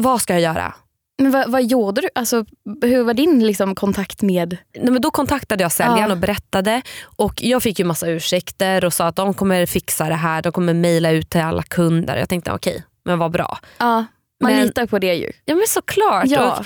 Vad 0.00 0.22
ska 0.22 0.32
jag 0.32 0.42
göra? 0.42 0.74
Men 1.22 1.30
vad, 1.32 1.50
vad 1.50 1.64
gjorde 1.64 2.00
du? 2.00 2.08
Alltså, 2.14 2.44
hur 2.82 3.04
var 3.04 3.14
din 3.14 3.46
liksom, 3.46 3.74
kontakt 3.74 4.22
med... 4.22 4.56
Nej, 4.76 4.90
men 4.92 5.02
då 5.02 5.10
kontaktade 5.10 5.62
jag 5.62 5.72
säljaren 5.72 6.00
Ja. 6.08 6.10
och 6.12 6.18
berättade. 6.18 6.82
Och 7.04 7.42
Jag 7.42 7.62
fick 7.62 7.78
ju 7.78 7.84
massa 7.84 8.06
ursäkter 8.08 8.84
och 8.84 8.92
sa 8.92 9.06
att 9.06 9.16
de 9.16 9.34
kommer 9.34 9.66
fixa 9.66 10.08
det 10.08 10.14
här. 10.14 10.42
De 10.42 10.52
kommer 10.52 10.74
mejla 10.74 11.10
ut 11.10 11.30
till 11.30 11.40
alla 11.40 11.62
kunder. 11.62 12.16
Jag 12.16 12.28
tänkte 12.28 12.52
okej, 12.52 12.84
men 13.04 13.18
vad 13.18 13.30
bra. 13.30 13.58
Ja, 13.78 14.04
man 14.40 14.52
Men- 14.52 14.66
litar 14.66 14.86
på 14.86 14.98
det 14.98 15.14
ju. 15.14 15.32
Ja 15.44 15.54
men 15.54 15.66
såklart. 15.68 16.24
Ja. 16.26 16.64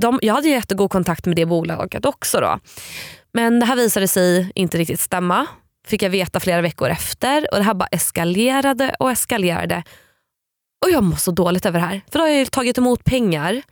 De, 0.00 0.18
jag 0.22 0.34
hade 0.34 0.46
ju 0.48 0.54
jättegod 0.54 0.90
kontakt 0.90 1.26
med 1.26 1.36
det 1.36 1.46
bolaget 1.46 2.04
också. 2.04 2.40
Då. 2.40 2.58
Men 3.32 3.60
det 3.60 3.66
här 3.66 3.76
visade 3.76 4.08
sig 4.08 4.52
inte 4.54 4.78
riktigt 4.78 5.00
stämma. 5.00 5.46
Fick 5.86 6.02
jag 6.02 6.10
veta 6.10 6.40
flera 6.40 6.60
veckor 6.60 6.88
efter. 6.88 7.48
Och 7.52 7.58
Det 7.58 7.62
här 7.64 7.74
bara 7.74 7.86
eskalerade 7.86 8.96
och 8.98 9.10
eskalerade. 9.10 9.82
Och 10.84 10.90
jag 10.90 11.02
mår 11.04 11.16
så 11.16 11.30
dåligt 11.30 11.66
över 11.66 11.80
det 11.80 11.86
här. 11.86 12.00
För 12.12 12.18
då 12.18 12.24
har 12.24 12.28
jag 12.28 12.38
ju 12.38 12.46
tagit 12.46 12.78
emot 12.78 13.04
pengar 13.04 13.62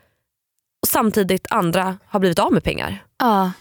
och 0.83 0.89
samtidigt 0.89 1.47
andra 1.51 1.99
har 2.07 2.21
blivit 2.21 2.39
av 2.39 2.53
med 2.53 2.65
pengar. 2.65 3.05
Ja. 3.19 3.53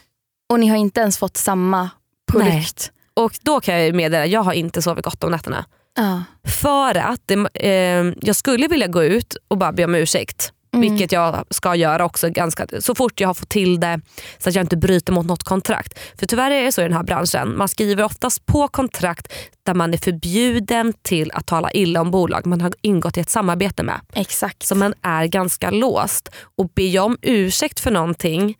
Och 0.50 0.60
ni 0.60 0.68
har 0.68 0.78
inte 0.78 1.00
ens 1.02 1.18
fått 1.18 1.38
samma 1.38 1.90
produkt. 2.32 2.92
Och 3.14 3.38
då 3.42 3.60
kan 3.60 3.76
jag 3.82 3.96
meddela 3.96 4.26
jag 4.26 4.42
har 4.44 4.54
inte 4.54 4.82
sovit 4.82 5.06
gott 5.06 5.24
om 5.24 5.32
nätterna. 5.32 5.66
Ja. 5.96 6.24
För 6.48 6.98
att 6.98 7.22
det, 7.26 7.48
eh, 7.54 8.14
jag 8.22 8.36
skulle 8.36 8.68
vilja 8.68 8.88
gå 8.88 9.04
ut 9.04 9.38
och 9.48 9.58
bara 9.58 9.72
be 9.72 9.86
om 9.86 9.96
ursäkt. 9.96 10.54
Mm. 10.74 10.82
Vilket 10.90 11.12
jag 11.12 11.46
ska 11.50 11.76
göra 11.76 12.06
också 12.06 12.30
ganska, 12.30 12.68
så 12.80 12.96
fort 12.96 13.20
jag 13.20 13.30
har 13.30 13.34
fått 13.34 13.50
till 13.50 13.80
det 13.80 14.02
så 14.38 14.50
att 14.50 14.56
jag 14.56 14.64
inte 14.64 14.78
bryter 14.78 15.14
mot 15.14 15.26
något 15.26 15.44
kontrakt. 15.44 16.00
För 16.20 16.26
tyvärr 16.26 16.52
är 16.52 16.64
det 16.64 16.72
så 16.72 16.82
i 16.82 16.84
den 16.84 16.94
här 16.94 17.04
branschen. 17.04 17.58
Man 17.58 17.68
skriver 17.68 18.04
oftast 18.04 18.46
på 18.46 18.68
kontrakt 18.68 19.34
där 19.64 19.74
man 19.74 19.94
är 19.94 19.98
förbjuden 19.98 20.94
till 21.02 21.32
att 21.32 21.48
tala 21.48 21.72
illa 21.72 22.02
om 22.02 22.12
bolag 22.12 22.46
man 22.46 22.62
har 22.62 22.74
ingått 22.82 23.18
i 23.18 23.20
ett 23.20 23.30
samarbete 23.30 23.84
med. 23.84 24.00
Exakt. 24.14 24.64
Så 24.64 24.76
man 24.76 24.94
är 25.02 25.26
ganska 25.26 25.72
låst. 25.72 26.30
Och 26.58 26.70
ber 26.70 26.88
jag 26.88 27.06
om 27.06 27.18
ursäkt 27.22 27.80
för 27.80 27.92
någonting 27.92 28.56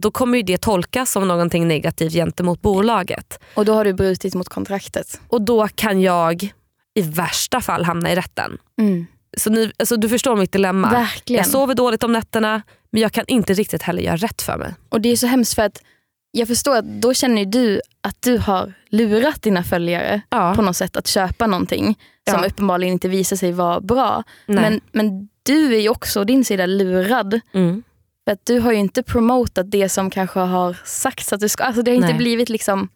då 0.00 0.10
kommer 0.10 0.38
ju 0.38 0.42
det 0.42 0.58
tolkas 0.58 1.12
som 1.12 1.28
någonting 1.28 1.68
negativt 1.68 2.12
gentemot 2.12 2.62
bolaget. 2.62 3.38
Och 3.54 3.64
då 3.64 3.74
har 3.74 3.84
du 3.84 3.92
brutit 3.92 4.34
mot 4.34 4.48
kontraktet. 4.48 5.20
Och 5.28 5.42
då 5.42 5.68
kan 5.68 6.00
jag 6.00 6.52
i 6.94 7.02
värsta 7.02 7.60
fall 7.60 7.84
hamna 7.84 8.12
i 8.12 8.16
rätten. 8.16 8.58
Mm. 8.80 9.06
Så 9.36 9.50
ni, 9.50 9.72
alltså 9.78 9.96
du 9.96 10.08
förstår 10.08 10.36
mitt 10.36 10.52
dilemma. 10.52 10.90
Verkligen. 10.90 11.38
Jag 11.42 11.46
sover 11.52 11.74
dåligt 11.74 12.02
om 12.04 12.12
nätterna 12.12 12.62
men 12.90 13.02
jag 13.02 13.12
kan 13.12 13.24
inte 13.26 13.54
riktigt 13.54 13.82
heller 13.82 14.02
göra 14.02 14.16
rätt 14.16 14.42
för 14.42 14.56
mig. 14.56 14.74
Och 14.88 15.00
det 15.00 15.08
är 15.08 15.16
så 15.16 15.26
hemskt 15.26 15.54
för 15.54 15.62
att 15.62 15.82
jag 16.30 16.48
förstår 16.48 16.76
att 16.76 16.84
då 16.84 17.14
känner 17.14 17.44
du 17.44 17.80
att 18.00 18.16
du 18.22 18.38
har 18.38 18.72
lurat 18.90 19.42
dina 19.42 19.64
följare 19.64 20.20
Ja. 20.28 20.52
på 20.56 20.62
något 20.62 20.76
sätt 20.76 20.96
att 20.96 21.06
köpa 21.06 21.46
någonting 21.46 21.98
som 22.30 22.40
Ja. 22.42 22.46
uppenbarligen 22.48 22.92
inte 22.92 23.08
visar 23.08 23.36
sig 23.36 23.52
vara 23.52 23.80
bra. 23.80 24.22
Nej. 24.46 24.60
Men, 24.62 24.80
men 24.92 25.28
du 25.42 25.74
är 25.74 25.80
ju 25.80 25.88
också 25.88 26.20
å 26.20 26.24
din 26.24 26.44
sida 26.44 26.66
lurad. 26.66 27.40
Mm. 27.54 27.82
För 28.24 28.32
att 28.32 28.46
du 28.46 28.58
har 28.58 28.72
ju 28.72 28.78
inte 28.78 29.02
promotat 29.02 29.70
det 29.70 29.88
som 29.88 30.10
kanske 30.10 30.40
har 30.40 30.76
sagts 30.84 31.32
att 31.32 31.40
du 31.40 31.48
ska. 31.48 31.64
Alltså 31.64 31.82
det 31.82 31.90
har 31.90 31.96
inte 31.96 32.08
Nej. 32.08 32.16
blivit 32.16 32.48
liksom, 32.48 32.88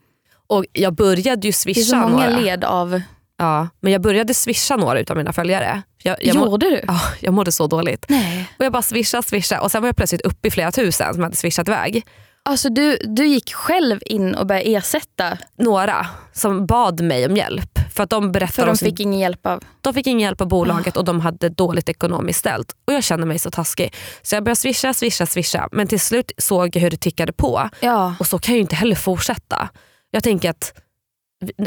Och 0.46 0.64
jag 0.72 0.94
började 0.94 1.30
ju 1.30 1.37
det 1.40 1.48
är 1.48 1.52
så 1.52 1.59
swisha 1.59 1.96
många 2.09 2.26
några. 2.30 2.38
led 2.40 2.64
av... 2.64 3.00
Ja, 3.38 3.68
men 3.81 3.92
jag 3.92 4.03
började 4.03 4.35
swisha 4.35 4.77
några 4.77 5.05
av 5.11 5.16
mina 5.16 5.33
följare. 5.33 5.83
Jag, 6.03 6.16
jag, 6.20 6.37
Gjorde 6.37 6.70
du? 6.70 6.81
ja, 6.87 7.01
jag 7.20 7.35
mådde 7.35 7.53
så 7.53 7.66
dåligt. 7.66 8.07
Nej. 8.09 8.53
Och 8.59 8.64
jag 8.64 8.72
bara 8.72 8.83
swisha, 8.83 9.22
swisha 9.22 9.61
och 9.61 9.70
sen 9.70 9.83
var 9.83 9.88
jag 9.88 9.96
plötsligt 9.96 10.20
uppe 10.20 10.49
i 10.49 10.51
flera 10.51 10.72
tusen 10.72 11.14
som 11.14 11.22
hade 11.22 11.37
swishat 11.37 11.68
iväg. 11.68 12.07
Alltså 12.42 12.68
du, 12.68 12.99
du 13.05 13.27
gick 13.27 13.55
själv 13.55 14.01
in 14.07 14.35
och 14.35 14.46
började 14.46 14.70
ersätta 14.77 15.38
Några 15.59 16.07
som 16.33 16.66
bad 16.66 17.01
mig 17.01 17.27
om 17.27 17.37
hjälp. 17.37 17.79
För 17.94 18.03
att 18.03 18.11
de 18.11 18.33
berättade 18.33 18.53
för 18.53 18.66
de 18.66 18.77
fick 18.77 19.01
ingen 19.01 19.20
hjälp 19.20 19.46
av... 19.46 19.64
De 19.81 19.94
fick 19.94 20.07
ingen 20.07 20.20
hjälp 20.20 20.40
av 20.40 20.49
bolaget 20.49 20.96
och 20.96 21.05
de 21.05 21.20
hade 21.20 21.49
dåligt 21.49 21.88
ekonomiskt 21.88 22.38
ställt. 22.38 22.72
Och 22.87 22.92
Jag 22.92 23.05
kände 23.05 23.27
mig 23.27 23.38
så 23.38 23.51
taskig. 23.51 23.94
Så 24.22 24.37
jag 24.37 24.44
började 24.44 24.57
swisha, 24.57 24.94
swisha, 24.94 25.27
swisha. 25.27 25.68
Men 25.72 25.87
till 25.87 26.01
slut 26.01 26.33
såg 26.38 26.77
jag 26.77 26.81
hur 26.81 26.90
det 26.90 26.96
tickade 26.96 27.33
på. 27.33 27.70
Ja. 27.81 28.14
Och 28.20 28.27
så 28.27 28.38
kan 28.38 28.53
jag 28.53 28.57
ju 28.57 28.62
inte 28.62 28.77
heller 28.77 28.96
fortsätta. 28.96 29.68
Jag 30.11 30.22
tänker 30.25 30.51
att 30.51 30.72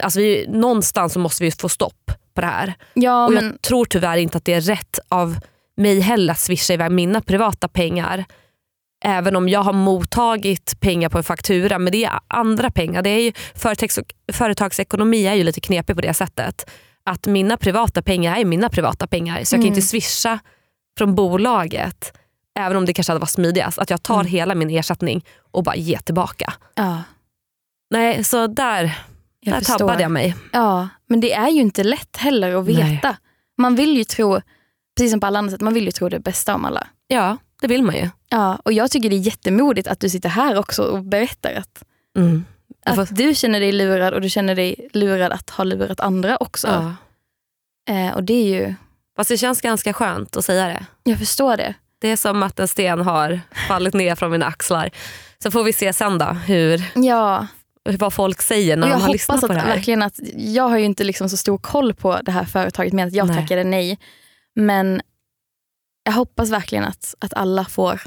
alltså 0.03 0.19
vi, 0.19 0.45
någonstans 0.49 1.13
så 1.13 1.19
måste 1.19 1.43
vi 1.43 1.51
få 1.51 1.69
stopp 1.69 2.11
på 2.33 2.41
det 2.41 2.47
här. 2.47 2.73
Ja, 2.93 3.25
och 3.25 3.31
men, 3.33 3.45
Jag 3.45 3.61
tror 3.61 3.85
tyvärr 3.85 4.17
inte 4.17 4.37
att 4.37 4.45
det 4.45 4.53
är 4.53 4.61
rätt 4.61 4.99
av 5.07 5.39
mig 5.77 5.99
heller 5.99 6.33
att 6.33 6.39
swisha 6.39 6.73
iväg 6.73 6.91
mina 6.91 7.21
privata 7.21 7.67
pengar 7.67 8.25
Även 9.05 9.35
om 9.35 9.49
jag 9.49 9.59
har 9.59 9.73
mottagit 9.73 10.79
pengar 10.79 11.09
på 11.09 11.17
en 11.17 11.23
faktura, 11.23 11.79
men 11.79 11.91
det 11.91 12.03
är 12.05 12.19
andra 12.27 12.71
pengar. 12.71 13.01
Det 13.01 13.09
är 13.09 13.21
ju, 13.21 13.31
företags, 13.55 13.99
företagsekonomi 14.33 15.25
är 15.27 15.33
ju 15.33 15.43
lite 15.43 15.61
knepig 15.61 15.95
på 15.95 16.01
det 16.01 16.13
sättet. 16.13 16.69
Att 17.03 17.27
mina 17.27 17.57
privata 17.57 18.01
pengar 18.01 18.37
är 18.37 18.45
mina 18.45 18.69
privata 18.69 19.07
pengar. 19.07 19.35
Så 19.35 19.55
jag 19.55 19.59
kan 19.59 19.67
Mm. 19.67 19.67
inte 19.67 19.81
swisha 19.87 20.39
från 20.97 21.15
bolaget. 21.15 22.13
Även 22.59 22.77
om 22.77 22.85
det 22.85 22.93
kanske 22.93 23.11
hade 23.11 23.19
varit 23.19 23.29
smidigast. 23.29 23.79
Att 23.79 23.89
jag 23.89 24.03
tar 24.03 24.19
Mm. 24.19 24.27
hela 24.27 24.55
min 24.55 24.69
ersättning 24.69 25.25
och 25.51 25.63
bara 25.63 25.75
ger 25.75 25.97
tillbaka. 25.99 26.53
Ja, 26.75 27.03
Nej, 27.91 28.23
så 28.23 28.47
där, 28.47 28.97
jag 29.39 29.53
där 29.53 29.59
förstår. 29.59 29.77
tabbade 29.77 30.01
jag 30.01 30.11
mig. 30.11 30.35
Ja, 30.51 30.87
men 31.07 31.19
det 31.19 31.33
är 31.33 31.49
ju 31.49 31.61
inte 31.61 31.83
lätt 31.83 32.17
heller 32.17 32.55
att 32.55 32.65
veta. 32.65 33.07
Nej. 33.09 33.17
Man 33.57 33.75
vill 33.75 33.97
ju 33.97 34.03
tro, 34.03 34.41
precis 34.97 35.11
som 35.11 35.19
på 35.19 35.27
alla 35.27 35.39
andra 35.39 35.51
sätt, 35.51 35.61
man 35.61 35.73
vill 35.73 35.85
ju 35.85 35.91
tro 35.91 36.09
det 36.09 36.19
bästa 36.19 36.55
om 36.55 36.65
alla. 36.65 36.87
Ja, 37.07 37.37
det 37.61 37.67
vill 37.67 37.83
man 37.83 37.95
ju. 37.95 38.09
Ja, 38.29 38.55
och 38.65 38.73
jag 38.73 38.91
tycker 38.91 39.09
det 39.09 39.15
är 39.15 39.19
jättemodigt 39.19 39.87
att 39.87 39.99
du 39.99 40.09
sitter 40.09 40.29
här 40.29 40.57
också 40.57 40.83
och 40.83 41.03
berättar 41.03 41.53
att, 41.53 41.83
Mm. 42.17 42.45
Får- 42.95 43.01
att 43.01 43.15
du 43.15 43.35
känner 43.35 43.59
dig 43.59 43.71
lurad 43.71 44.13
och 44.13 44.21
du 44.21 44.29
känner 44.29 44.55
dig 44.55 44.89
lurad 44.93 45.31
att 45.31 45.49
ha 45.49 45.63
lurat 45.63 45.99
andra 45.99 46.37
också. 46.37 46.67
ja. 46.67 46.95
Eh, 47.93 48.13
och 48.15 48.23
det 48.23 48.33
är 48.33 48.45
ju, 48.45 48.75
Fast 49.15 49.29
det 49.29 49.37
känns 49.37 49.61
ganska 49.61 49.93
skönt 49.93 50.37
att 50.37 50.45
säga 50.45 50.67
det. 50.67 50.85
jag 51.03 51.19
förstår 51.19 51.57
det. 51.57 51.73
Det 52.01 52.07
är 52.11 52.15
som 52.15 52.43
att 52.43 52.59
en 52.59 52.67
sten 52.67 53.01
har 53.01 53.39
fallit 53.67 53.93
ner 53.93 54.15
från 54.15 54.31
mina 54.31 54.45
axlar. 54.45 54.89
Så 55.43 55.51
får 55.51 55.63
vi 55.63 55.73
se 55.73 55.93
sen 55.93 56.17
då 56.17 56.25
hur, 56.25 56.83
Ja, 56.95 57.47
vad 57.99 58.13
folk 58.13 58.41
säger 58.41 58.77
när 58.77 58.87
och 58.87 58.91
jag 58.91 58.99
de 58.99 59.01
har 59.03 59.11
lyssnat 59.11 59.41
på 59.41 59.47
det 59.47 59.59
här. 59.59 59.67
verkligen 59.75 60.01
att, 60.01 60.19
jag 60.35 60.69
har 60.69 60.77
ju 60.77 60.85
inte 60.85 61.03
liksom 61.03 61.29
så 61.29 61.37
stor 61.37 61.57
koll 61.57 61.93
på 61.93 62.19
det 62.21 62.31
här 62.31 62.45
företaget 62.45 62.93
med 62.93 63.07
att 63.07 63.13
jag 63.13 63.27
Nej. 63.27 63.35
tackade 63.35 63.63
nej. 63.63 63.97
Men 64.55 65.01
jag 66.03 66.13
hoppas 66.13 66.49
verkligen 66.49 66.83
att, 66.83 67.15
att 67.19 67.33
alla 67.33 67.65
får 67.65 68.01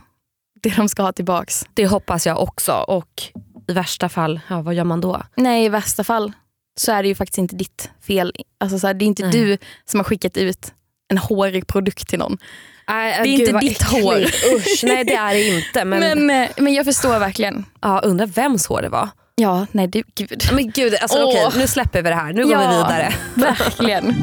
det 0.62 0.76
de 0.76 0.88
ska 0.88 1.02
ha 1.02 1.12
tillbaks. 1.12 1.66
Det 1.74 1.86
hoppas 1.86 2.26
jag 2.26 2.42
också. 2.42 2.72
Och 2.72 3.22
i 3.68 3.72
värsta 3.72 4.08
fall, 4.08 4.40
ja, 4.48 4.62
vad 4.62 4.74
gör 4.74 4.84
man 4.84 5.00
då? 5.00 5.22
Nej, 5.36 5.64
i 5.64 5.68
värsta 5.68 6.04
fall 6.04 6.32
så 6.76 6.92
är 6.92 7.02
det 7.02 7.08
ju 7.08 7.14
faktiskt 7.14 7.38
inte 7.38 7.56
ditt 7.56 7.90
fel. 8.06 8.32
Alltså 8.60 8.78
så 8.78 8.86
här, 8.86 8.94
det 8.94 9.04
är 9.04 9.06
inte 9.06 9.22
Nej. 9.22 9.32
du 9.32 9.58
som 9.84 10.00
har 10.00 10.04
skickat 10.04 10.36
ut 10.36 10.74
en 11.08 11.18
hårig 11.18 11.66
produkt 11.66 12.08
till 12.08 12.18
någon. 12.18 12.38
Nej, 12.88 13.12
är 13.12 13.24
inte 13.24 13.58
ditt 13.58 13.82
hår. 13.82 14.20
Usch, 14.56 14.80
nej 14.82 15.04
det 15.04 15.14
är 15.14 15.34
det 15.34 15.56
inte. 15.56 15.84
Men, 15.84 16.00
Men, 16.26 16.42
eh, 16.42 16.50
men 16.56 16.74
jag 16.74 16.84
förstår 16.84 17.18
verkligen. 17.18 17.64
ja, 17.80 18.00
undrar 18.00 18.26
vems 18.26 18.66
hår 18.66 18.82
det 18.82 18.88
var. 18.88 19.08
Ja, 19.34 19.66
nej 19.72 19.86
du, 19.86 20.02
gud. 20.14 20.42
Men 20.52 20.70
gud, 20.70 20.94
alltså, 21.02 21.18
Åh. 21.18 21.28
okej, 21.28 21.60
nu 21.60 21.66
släpper 21.66 22.02
vi 22.02 22.08
det 22.08 22.14
här. 22.14 22.32
Nu 22.32 22.42
går 22.42 22.56
vi 22.58 22.66
vidare. 22.66 23.14
Verkligen. 23.34 24.14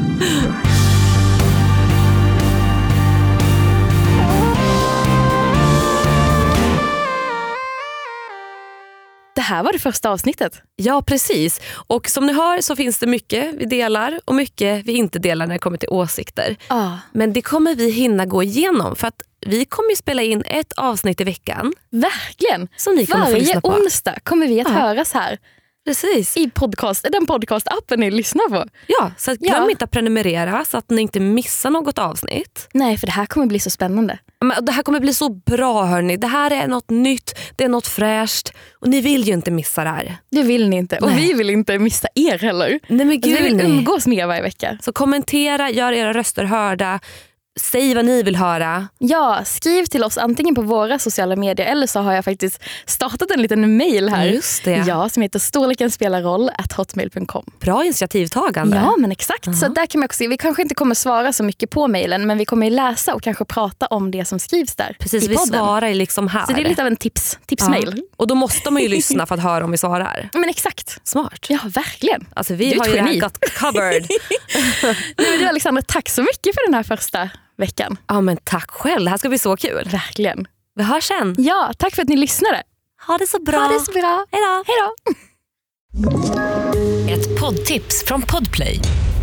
Det 9.36 9.42
här 9.44 9.64
var 9.64 9.74
det 9.74 9.80
första 9.80 10.10
avsnittet. 10.10 10.62
Ja, 10.76 11.02
precis. 11.02 11.62
Och 11.88 12.10
som 12.10 12.26
ni 12.26 12.34
hör 12.34 12.62
så 12.62 12.76
finns 12.76 13.00
det 13.00 13.08
mycket 13.08 13.56
vi 13.58 13.66
delar 13.66 14.20
och 14.26 14.36
mycket 14.36 14.86
vi 14.86 14.92
inte 14.92 15.20
delar 15.20 15.48
när 15.48 15.54
det 15.56 15.60
kommer 15.60 15.78
till 15.78 15.90
åsikter. 15.90 16.56
Ah, 16.68 16.92
Men 17.14 17.34
det 17.34 17.42
kommer 17.42 17.76
vi 17.76 17.90
hinna 17.92 18.26
gå 18.26 18.44
igenom 18.44 18.96
för 18.96 19.08
att 19.08 19.22
vi 19.46 19.66
kommer 19.66 19.90
ju 19.90 19.96
spela 19.96 20.22
in 20.22 20.44
ett 20.46 20.74
avsnitt 20.78 21.22
i 21.22 21.24
veckan 21.24 21.74
verkligen. 21.90 22.68
som 22.78 22.96
ni 22.96 23.06
kommer 23.06 23.26
få 23.26 23.32
Varje 23.32 23.44
lyssna 23.44 23.62
på. 23.62 23.68
onsdag 23.70 24.16
kommer 24.24 24.48
vi 24.48 24.62
att 24.62 24.68
Ja. 24.70 24.74
höras 24.74 25.14
här 25.14 25.38
Precis. 25.86 26.38
i 26.38 26.50
podcast, 26.50 27.06
den 27.12 27.28
podcast-appen 27.28 27.98
ni 27.98 28.12
lyssnar 28.12 28.50
på. 28.50 28.66
Ja, 28.88 29.12
så 29.18 29.36
glöm 29.36 29.54
Ja. 29.64 29.70
inte 29.72 29.86
att 29.86 29.92
prenumerera 29.92 30.66
så 30.66 30.78
att 30.78 30.90
ni 30.90 31.02
inte 31.02 31.20
missar 31.20 31.70
något 31.70 31.98
avsnitt. 32.00 32.68
Nej, 32.74 32.98
för 32.98 33.08
det 33.08 33.12
här 33.14 33.26
kommer 33.26 33.48
bli 33.48 33.60
så 33.60 33.70
spännande. 33.70 34.20
Men 34.42 34.66
det 34.66 34.72
här 34.72 34.84
kommer 34.84 35.00
bli 35.00 35.14
så 35.14 35.30
bra 35.30 35.84
hörni. 35.86 36.18
Det 36.18 36.28
här 36.28 36.52
är 36.52 36.68
något 36.68 36.90
nytt, 36.90 37.40
det 37.56 37.64
är 37.64 37.70
något 37.70 37.88
fräscht 37.88 38.54
och 38.80 38.88
ni 38.90 39.02
vill 39.02 39.24
ju 39.28 39.34
inte 39.34 39.52
missa 39.52 39.84
det 39.84 39.90
här. 39.90 40.18
Det 40.32 40.44
vill 40.44 40.70
ni 40.70 40.76
inte. 40.78 40.98
Och 40.98 41.08
Nej. 41.08 41.28
vi 41.28 41.34
vill 41.34 41.50
inte 41.50 41.80
missa 41.80 42.08
er 42.16 42.38
heller. 42.38 42.70
Nej 42.70 42.80
men 42.88 43.10
Alltså, 43.12 43.30
vi 43.30 43.36
gud 43.36 43.44
vill 43.44 43.62
umgås 43.66 44.08
med 44.08 44.18
er 44.18 44.28
varje 44.28 44.42
vecka. 44.42 44.78
Så 44.82 44.92
kommentera, 44.94 45.70
gör 45.70 45.92
era 45.92 46.14
röster 46.14 46.44
hörda, 46.44 47.00
säg 47.60 47.96
vad 47.96 48.06
ni 48.06 48.24
vill 48.24 48.36
höra. 48.36 48.88
Ja, 48.98 49.42
skriv 49.46 49.86
till 49.86 50.04
oss 50.04 50.18
antingen 50.18 50.56
på 50.56 50.62
våra 50.62 51.00
sociala 51.00 51.36
medier 51.36 51.68
eller 51.68 51.88
så 51.88 52.00
har 52.00 52.14
jag 52.14 52.26
faktiskt 52.26 52.62
startat 52.86 53.32
en 53.32 53.42
liten 53.42 53.78
mail 53.78 54.10
här. 54.10 54.26
Just 54.26 54.64
det. 54.64 54.84
Ja, 54.88 55.10
som 55.10 55.22
heter 55.24 55.40
storleken 55.40 55.92
spelar 55.92 56.22
roll 56.22 56.50
at 56.58 56.74
hotmail.com. 56.74 57.46
Bra 57.60 57.84
initiativtagande. 57.86 58.78
Ja, 58.78 58.96
men 58.98 59.12
exakt. 59.12 59.46
Så 59.60 59.68
där 59.68 59.86
kan 59.86 60.00
man 60.00 60.06
också. 60.06 60.28
Vi 60.28 60.38
kanske 60.38 60.62
inte 60.62 60.76
kommer 60.76 60.96
svara 60.96 61.34
så 61.34 61.44
mycket 61.44 61.70
på 61.70 61.88
mailen 61.88 62.28
men 62.28 62.38
vi 62.38 62.46
kommer 62.46 62.70
läsa 62.70 63.16
och 63.16 63.22
kanske 63.22 63.46
prata 63.46 63.86
om 63.86 64.12
det 64.12 64.26
som 64.26 64.40
skrivs 64.40 64.76
där 64.76 64.96
Precis, 65.00 65.24
i 65.24 65.28
vi 65.28 65.38
svarar 65.38 65.94
liksom 65.94 66.28
här. 66.28 66.46
Så 66.46 66.52
det 66.54 66.62
är 66.62 66.70
lite 66.70 66.82
av 66.82 66.88
en 66.88 66.96
tips, 66.96 67.38
tipsmail. 67.46 67.94
Ja. 67.98 68.04
Och 68.18 68.28
då 68.28 68.36
måste 68.36 68.72
man 68.72 68.82
ju 68.82 68.88
lyssna 68.88 69.26
för 69.26 69.36
att 69.36 69.42
höra 69.44 69.66
om 69.66 69.72
vi 69.72 69.78
svarar. 69.78 70.30
Men 70.34 70.50
exakt. 70.50 71.00
Smart. 71.04 71.46
Ja, 71.50 71.60
verkligen. 71.66 72.26
Alltså 72.34 72.54
Du 72.54 72.58
vi 72.58 72.74
är 72.74 72.80
har 72.80 72.86
ju 72.88 72.92
det 72.94 73.00
här 73.02 73.08
geni. 73.08 73.20
got 73.20 73.38
covered. 73.60 74.08
Nej, 74.84 74.96
men 75.32 75.40
du 75.40 75.48
Alexandra, 75.48 75.82
tack 75.88 76.10
så 76.10 76.22
mycket 76.22 76.56
för 76.56 76.68
den 76.68 76.74
här 76.74 76.84
första 76.84 77.30
veckan. 77.60 77.98
ja 78.08 78.22
men 78.22 78.38
tack 78.44 78.72
själv, 78.72 79.04
det 79.04 79.10
här 79.10 79.18
ska 79.18 79.30
bli 79.30 79.38
så 79.38 79.58
kul. 79.58 79.90
Verkligen. 79.92 80.48
Vi 80.76 80.84
hörs 80.84 81.04
sen. 81.04 81.36
Ja, 81.38 81.74
tack 81.78 81.96
för 81.96 82.02
att 82.02 82.10
ni 82.10 82.16
lyssnade. 82.16 82.64
Ha 83.08 83.18
det 83.18 83.28
så 83.28 83.40
bra. 83.40 83.60
Ha 83.60 83.74
det 83.74 83.80
så 83.80 83.92
bra. 83.92 84.26
Hej 84.32 84.42
då. 84.42 84.64
Hej 84.68 84.76
då. 84.82 85.14
Ett 87.14 87.40
poddtips 87.40 88.04
från 88.06 88.22
Podplay. 88.22 88.80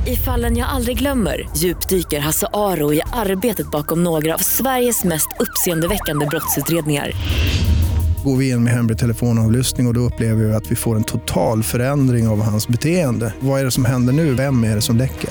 I 0.07 0.17
fallen 0.17 0.57
jag 0.57 0.69
aldrig 0.69 0.99
glömmer 0.99 1.49
djupdyker 1.57 2.21
Hasse 2.21 2.47
Aro 2.53 2.93
i 2.93 3.01
arbetet 3.13 3.71
bakom 3.71 4.05
några 4.05 4.35
av 4.35 4.39
Sveriges 4.39 5.05
mest 5.05 5.29
uppseendeväckande 5.39 6.27
brottsutredningar. 6.27 7.11
Går 8.25 8.37
vi 8.37 8.51
in 8.51 8.65
med 8.65 8.73
hemlig 8.73 8.99
telefonavlyssning 8.99 9.87
och, 9.87 9.91
och 9.91 9.95
då 9.95 10.01
upplever 10.01 10.45
vi 10.45 10.55
att 10.55 10.71
vi 10.71 10.77
får 10.77 10.97
en 10.97 11.05
total 11.05 11.63
förändring 11.63 12.29
av 12.29 12.43
hans 12.43 12.69
beteende. 12.69 13.35
Vad 13.41 13.61
är 13.61 13.65
det 13.65 13.71
som 13.71 13.85
händer 13.85 14.13
nu? 14.13 14.35
Vem 14.35 14.65
är 14.65 14.75
det 14.75 14.83
som 14.83 14.97
läcker? 14.97 15.31